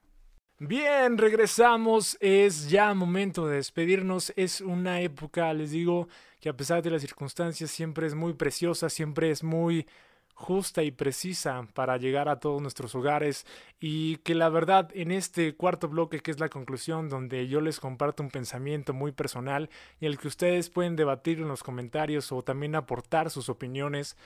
Bien, 0.60 1.18
regresamos. 1.18 2.18
Es 2.22 2.70
ya 2.70 2.94
momento 2.94 3.46
de 3.48 3.58
despedirnos. 3.58 4.32
Es 4.38 4.62
una 4.62 5.02
época, 5.02 5.54
les 5.54 5.72
digo, 5.72 6.08
que 6.40 6.50
a 6.50 6.56
pesar 6.56 6.82
de 6.82 6.92
las 6.92 7.02
circunstancias 7.02 7.72
siempre 7.72 8.08
es 8.08 8.16
muy 8.16 8.34
preciosa, 8.34 8.90
siempre 8.90 9.32
es 9.32 9.44
muy 9.44 9.86
justa 10.34 10.84
y 10.84 10.92
precisa 10.92 11.68
para 11.74 11.98
llegar 11.98 12.30
a 12.30 12.40
todos 12.40 12.62
nuestros 12.62 12.94
hogares 12.96 13.46
y 13.80 14.18
que 14.18 14.36
la 14.36 14.50
verdad 14.50 14.90
en 14.94 15.12
este 15.12 15.56
cuarto 15.56 15.88
bloque 15.88 16.20
que 16.20 16.30
es 16.32 16.42
la 16.42 16.50
conclusión 16.50 17.08
donde 17.08 17.48
yo 17.48 17.62
les 17.62 17.80
comparto 17.80 18.22
un 18.22 18.30
pensamiento 18.30 18.94
muy 18.94 19.14
personal 19.14 19.70
y 20.02 20.08
el 20.08 20.18
que 20.18 20.28
ustedes 20.28 20.70
pueden 20.70 20.98
debatir 20.98 21.40
en 21.40 21.48
los 21.48 21.64
comentarios 21.64 22.34
o 22.34 22.42
también 22.42 22.76
aportar 22.76 23.30
sus 23.30 23.48
opiniones 23.48 24.18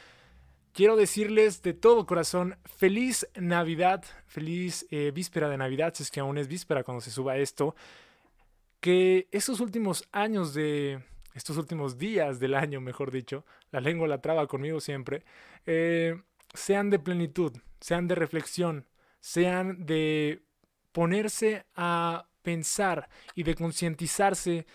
Quiero 0.74 0.95
decirles 0.95 1.61
de 1.61 1.74
todo 1.74 2.05
corazón, 2.05 2.57
feliz 2.65 3.28
Navidad, 3.36 4.03
feliz 4.28 4.86
eh, 4.91 5.11
víspera 5.13 5.49
de 5.49 5.57
Navidad, 5.57 5.93
si 5.95 6.03
es 6.03 6.11
que 6.11 6.20
aún 6.20 6.38
es 6.38 6.47
víspera 6.47 6.84
cuando 6.84 7.01
se 7.01 7.11
suba 7.11 7.38
esto. 7.38 7.76
Que 8.80 9.28
estos 9.32 9.59
últimos 9.59 10.07
años 10.11 10.53
de, 10.53 11.03
estos 11.34 11.57
últimos 11.57 11.97
días 11.97 12.39
del 12.39 12.53
año, 12.53 12.82
mejor 12.82 13.11
dicho, 13.11 13.45
la 13.72 13.82
lengua 13.82 14.07
la 14.07 14.22
traba 14.22 14.47
conmigo 14.47 14.80
siempre, 14.80 15.24
eh, 15.65 16.22
sean 16.53 16.89
de 16.89 16.99
plenitud, 16.99 17.53
sean 17.80 18.07
de 18.07 18.15
reflexión, 18.15 18.88
sean 19.20 19.86
de 19.86 20.43
ponerse 20.91 21.65
a 21.76 22.28
pensar 22.41 23.09
y 23.36 23.43
de 23.43 23.55
concientizarse 23.55 24.65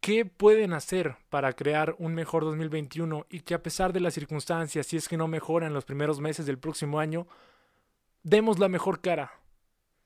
¿Qué 0.00 0.24
pueden 0.24 0.72
hacer 0.72 1.16
para 1.28 1.52
crear 1.52 1.96
un 1.98 2.14
mejor 2.14 2.44
2021 2.44 3.26
y 3.28 3.40
que 3.40 3.54
a 3.54 3.62
pesar 3.62 3.92
de 3.92 4.00
las 4.00 4.14
circunstancias, 4.14 4.86
si 4.86 4.96
es 4.96 5.08
que 5.08 5.16
no 5.16 5.28
mejoran 5.28 5.74
los 5.74 5.84
primeros 5.84 6.20
meses 6.20 6.46
del 6.46 6.58
próximo 6.58 7.00
año, 7.00 7.26
demos 8.22 8.58
la 8.58 8.68
mejor 8.68 9.00
cara? 9.00 9.32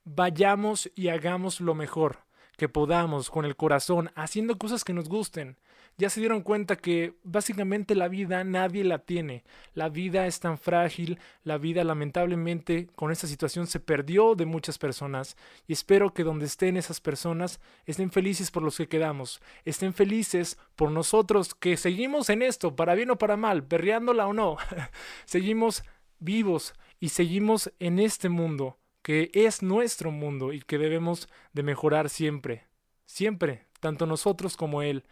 Vayamos 0.04 0.90
y 0.94 1.08
hagamos 1.08 1.60
lo 1.60 1.74
mejor 1.74 2.20
que 2.56 2.68
podamos 2.68 3.30
con 3.30 3.44
el 3.44 3.56
corazón, 3.56 4.10
haciendo 4.14 4.58
cosas 4.58 4.82
que 4.84 4.92
nos 4.92 5.08
gusten, 5.08 5.56
ya 5.98 6.10
se 6.10 6.20
dieron 6.20 6.42
cuenta 6.42 6.76
que 6.76 7.14
básicamente 7.22 7.94
la 7.94 8.08
vida 8.08 8.42
nadie 8.44 8.84
la 8.84 9.00
tiene. 9.00 9.44
La 9.74 9.88
vida 9.88 10.26
es 10.26 10.40
tan 10.40 10.58
frágil, 10.58 11.18
la 11.44 11.58
vida 11.58 11.84
lamentablemente 11.84 12.88
con 12.94 13.10
esta 13.10 13.26
situación 13.26 13.66
se 13.66 13.80
perdió 13.80 14.34
de 14.34 14.46
muchas 14.46 14.78
personas 14.78 15.36
y 15.66 15.72
espero 15.72 16.12
que 16.14 16.24
donde 16.24 16.46
estén 16.46 16.76
esas 16.76 17.00
personas 17.00 17.60
estén 17.86 18.10
felices 18.10 18.50
por 18.50 18.62
los 18.62 18.76
que 18.76 18.88
quedamos, 18.88 19.40
estén 19.64 19.92
felices 19.92 20.58
por 20.76 20.90
nosotros 20.90 21.54
que 21.54 21.76
seguimos 21.76 22.30
en 22.30 22.42
esto, 22.42 22.74
para 22.74 22.94
bien 22.94 23.10
o 23.10 23.18
para 23.18 23.36
mal, 23.36 23.64
perreándola 23.64 24.26
o 24.26 24.32
no, 24.32 24.56
seguimos 25.24 25.84
vivos 26.18 26.74
y 27.00 27.10
seguimos 27.10 27.72
en 27.78 27.98
este 27.98 28.28
mundo 28.28 28.78
que 29.02 29.30
es 29.34 29.62
nuestro 29.62 30.10
mundo 30.10 30.52
y 30.52 30.60
que 30.60 30.78
debemos 30.78 31.28
de 31.52 31.62
mejorar 31.62 32.08
siempre, 32.08 32.66
siempre, 33.04 33.66
tanto 33.80 34.06
nosotros 34.06 34.56
como 34.56 34.82
él. 34.82 35.04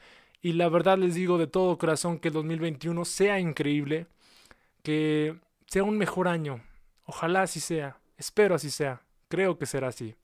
Y 0.43 0.55
la 0.55 0.69
verdad 0.69 0.99
les 0.99 1.15
digo 1.15 1.39
de 1.39 1.47
todo 1.47 1.79
corazón 1.79 2.19
que 2.19 2.29
el 2.29 2.35
2021 2.35 3.05
sea 3.05 3.39
increíble, 3.39 4.07
que 4.83 5.37
sea 5.67 5.85
un 5.85 5.99
mejor 5.99 6.29
año. 6.29 6.63
Ojalá 7.05 7.43
así 7.43 7.61
sea. 7.61 7.99
Espero 8.17 8.55
así 8.55 8.71
sea. 8.71 9.03
Creo 9.29 9.59
que 9.59 9.67
será 9.67 9.89
así. 9.89 10.15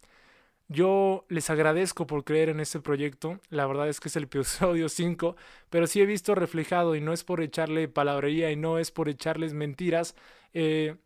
Yo 0.68 1.24
les 1.28 1.48
agradezco 1.50 2.06
por 2.06 2.24
creer 2.24 2.48
en 2.48 2.60
este 2.60 2.80
proyecto. 2.80 3.40
La 3.50 3.66
verdad 3.66 3.88
es 3.88 4.00
que 4.00 4.08
es 4.08 4.16
el 4.16 4.24
episodio 4.24 4.88
5, 4.90 5.36
pero 5.70 5.86
sí 5.86 6.00
he 6.00 6.06
visto 6.06 6.34
reflejado 6.34 6.96
y 6.96 7.00
no 7.00 7.12
es 7.12 7.22
por 7.22 7.40
echarle 7.40 7.88
palabrería 7.88 8.50
y 8.50 8.56
no 8.56 8.78
es 8.78 8.90
por 8.90 9.08
echarles 9.08 9.54
mentiras. 9.54 10.16
Eh, 10.54 10.96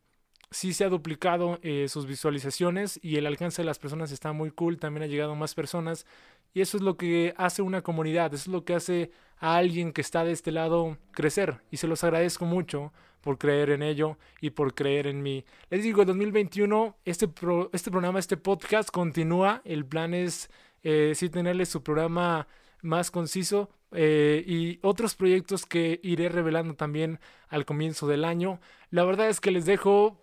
sí 0.51 0.73
se 0.73 0.85
ha 0.85 0.89
duplicado 0.89 1.59
eh, 1.63 1.89
sus 1.89 2.07
visualizaciones 2.07 2.99
y 3.03 3.17
el 3.17 3.27
alcance 3.27 3.63
de 3.63 3.67
las 3.67 3.79
personas 3.79 4.13
está 4.13 4.33
muy 4.33 4.51
cool. 4.51 4.79
También 4.79 5.05
ha 5.05 5.07
llegado 5.07 5.35
más 5.35 5.55
personas 5.55 6.07
y 6.53 6.61
eso 6.61 6.77
es 6.77 6.83
lo 6.83 6.97
que 6.97 7.35
hace 7.37 7.63
una 7.63 7.83
comunidad, 7.83 8.33
eso 8.35 8.51
es 8.51 8.53
lo 8.53 8.65
que 8.65 8.75
hace 8.75 9.11
a 9.39 9.57
alguien 9.57 9.93
que 9.93 10.01
está 10.01 10.25
de 10.25 10.33
este 10.33 10.53
lado 10.53 10.99
crecer. 11.13 11.61
Y 11.71 11.79
se 11.79 11.87
los 11.87 12.05
agradezco 12.05 12.45
mucho 12.45 12.93
por 13.21 13.39
creer 13.39 13.71
en 13.71 13.83
ello 13.83 14.19
y 14.41 14.51
por 14.51 14.75
creer 14.75 15.07
en 15.07 15.23
mí. 15.23 15.45
Les 15.71 15.83
digo, 15.83 16.03
el 16.03 16.07
2021, 16.09 16.97
este, 17.05 17.29
este 17.73 17.91
programa, 17.91 18.19
este 18.19 18.37
podcast 18.37 18.91
continúa. 18.91 19.63
El 19.65 19.87
plan 19.87 20.15
es 20.15 20.51
eh, 20.83 21.13
sí 21.15 21.31
tenerles 21.31 21.69
su 21.69 21.83
programa 21.83 22.47
más 22.83 23.11
conciso 23.11 23.71
eh, 23.93 24.45
y 24.47 24.79
otros 24.83 25.15
proyectos 25.15 25.67
que 25.67 26.01
iré 26.03 26.29
revelando 26.29 26.75
también 26.75 27.21
al 27.49 27.65
comienzo 27.65 28.07
del 28.07 28.25
año. 28.25 28.61
La 28.91 29.05
verdad 29.05 29.29
es 29.29 29.41
que 29.41 29.51
les 29.51 29.65
dejo 29.67 30.23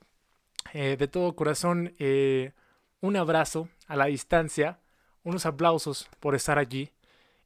eh, 0.73 0.97
de 0.97 1.07
todo 1.07 1.35
corazón 1.35 1.93
eh, 1.99 2.53
un 3.01 3.15
abrazo 3.15 3.69
a 3.87 3.95
la 3.95 4.05
distancia 4.05 4.79
unos 5.27 5.45
aplausos 5.45 6.09
por 6.21 6.35
estar 6.35 6.57
aquí 6.57 6.89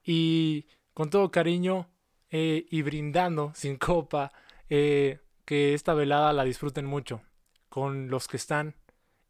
y 0.03 0.67
con 0.93 1.09
todo 1.09 1.31
cariño 1.31 1.89
eh, 2.29 2.67
y 2.69 2.83
brindando 2.83 3.51
sin 3.55 3.77
copa 3.77 4.31
eh, 4.69 5.19
que 5.45 5.73
esta 5.73 5.95
velada 5.95 6.31
la 6.31 6.43
disfruten 6.43 6.85
mucho 6.85 7.21
con 7.69 8.09
los 8.09 8.27
que 8.27 8.37
están 8.37 8.75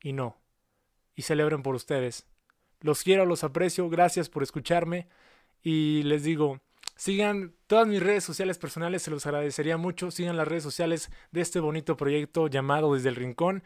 y 0.03 0.11
no. 0.11 0.37
Y 1.15 1.21
celebren 1.21 1.63
por 1.63 1.75
ustedes. 1.75 2.25
Los 2.81 3.03
quiero, 3.03 3.25
los 3.25 3.43
aprecio, 3.43 3.89
gracias 3.89 4.27
por 4.27 4.43
escucharme. 4.43 5.07
Y 5.63 6.03
les 6.03 6.23
digo, 6.23 6.59
sigan 6.95 7.53
todas 7.67 7.87
mis 7.87 8.01
redes 8.01 8.23
sociales 8.23 8.57
personales, 8.57 9.03
se 9.03 9.11
los 9.11 9.25
agradecería 9.25 9.77
mucho, 9.77 10.11
sigan 10.11 10.37
las 10.37 10.47
redes 10.47 10.63
sociales 10.63 11.09
de 11.31 11.41
este 11.41 11.59
bonito 11.59 11.95
proyecto 11.95 12.47
llamado 12.47 12.95
Desde 12.95 13.09
el 13.09 13.15
Rincón 13.15 13.63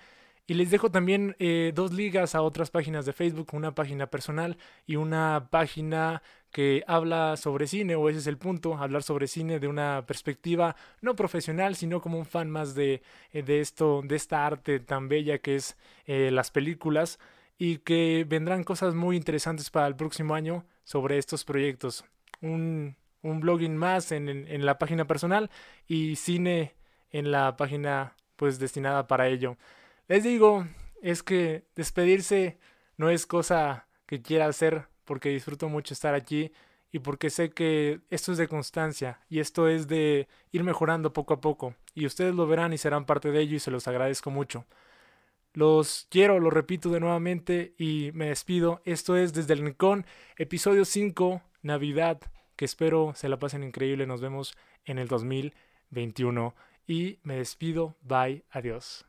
Y 0.48 0.54
les 0.54 0.70
dejo 0.70 0.92
también 0.92 1.36
eh, 1.40 1.72
dos 1.74 1.92
ligas 1.92 2.36
a 2.36 2.44
otras 2.44 2.70
páginas 2.70 3.06
de 3.06 3.14
Facebook, 3.14 3.50
una 3.54 3.74
página 3.74 4.08
personal 4.08 4.58
y 4.86 4.96
una 4.96 5.48
página 5.50 6.22
que 6.52 6.84
habla 6.88 7.36
sobre 7.36 7.68
cine, 7.68 7.96
o 7.96 8.10
ese 8.10 8.20
es 8.20 8.28
el 8.28 8.38
punto, 8.38 8.76
hablar 8.78 9.02
sobre 9.04 9.28
cine 9.28 9.60
de 9.60 9.68
una 9.68 10.06
perspectiva 10.06 10.76
no 11.02 11.16
profesional, 11.16 11.76
sino 11.76 12.00
como 12.00 12.20
un 12.20 12.26
fan 12.26 12.50
más 12.50 12.76
de, 12.76 13.02
eh, 13.32 13.42
de 13.42 13.60
esto, 13.60 14.02
de 14.06 14.16
esta 14.16 14.46
arte 14.46 14.80
tan 14.80 15.10
bella 15.10 15.40
que 15.40 15.56
es 15.56 15.78
eh, 16.06 16.30
las 16.32 16.52
películas, 16.52 17.20
y 17.58 17.78
que 17.80 18.26
vendrán 18.28 18.64
cosas 18.64 18.96
muy 18.96 19.16
interesantes 19.18 19.70
para 19.70 19.88
el 19.88 19.96
próximo 19.96 20.36
año 20.36 20.66
sobre 20.84 21.18
estos 21.18 21.44
proyectos. 21.44 22.06
Un, 22.42 22.96
un 23.22 23.40
blogging 23.40 23.76
más 23.76 24.12
en, 24.12 24.30
en 24.30 24.66
la 24.66 24.78
página 24.78 25.06
personal 25.06 25.50
y 25.88 26.18
cine 26.18 26.76
en 27.12 27.32
la 27.32 27.56
página 27.58 28.14
pues 28.36 28.60
destinada 28.60 29.08
para 29.08 29.28
ello. 29.28 29.58
Les 30.08 30.24
digo, 30.24 30.68
es 31.02 31.24
que 31.24 31.66
despedirse 31.76 32.60
no 32.98 33.10
es 33.10 33.26
cosa 33.26 33.88
que 34.06 34.22
quiera 34.22 34.46
hacer 34.48 34.88
porque 35.04 35.30
disfruto 35.30 35.68
mucho 35.68 35.94
estar 35.94 36.14
aquí 36.14 36.52
y 36.92 37.00
porque 37.00 37.30
sé 37.30 37.52
que 37.52 38.02
esto 38.10 38.32
es 38.32 38.38
de 38.38 38.48
constancia 38.48 39.20
y 39.30 39.40
esto 39.40 39.68
es 39.68 39.88
de 39.88 40.28
ir 40.52 40.64
mejorando 40.64 41.12
poco 41.12 41.34
a 41.34 41.42
poco 41.42 41.76
y 41.94 42.06
ustedes 42.06 42.36
lo 42.36 42.48
verán 42.48 42.72
y 42.74 42.78
serán 42.78 43.06
parte 43.06 43.32
de 43.32 43.42
ello 43.42 43.56
y 43.56 43.60
se 43.60 43.72
los 43.72 43.88
agradezco 43.88 44.30
mucho. 44.30 44.66
Los 45.54 46.08
quiero, 46.12 46.40
lo 46.40 46.50
repito 46.50 46.90
de 46.90 47.00
nuevamente 47.00 47.74
y 47.78 48.12
me 48.14 48.28
despido. 48.28 48.82
Esto 48.86 49.16
es 49.16 49.34
desde 49.34 49.54
el 49.54 49.60
Rincón, 49.60 50.06
episodio 50.38 50.86
5, 50.86 51.42
Navidad, 51.64 52.20
que 52.56 52.66
espero 52.66 53.14
se 53.16 53.30
la 53.30 53.40
pasen 53.40 53.64
increíble. 53.64 54.06
Nos 54.06 54.22
vemos 54.22 54.56
en 54.84 55.00
el 55.00 55.08
2021 55.08 56.54
y 56.88 57.20
me 57.24 57.38
despido. 57.38 57.96
Bye, 58.02 58.44
adiós. 58.52 59.06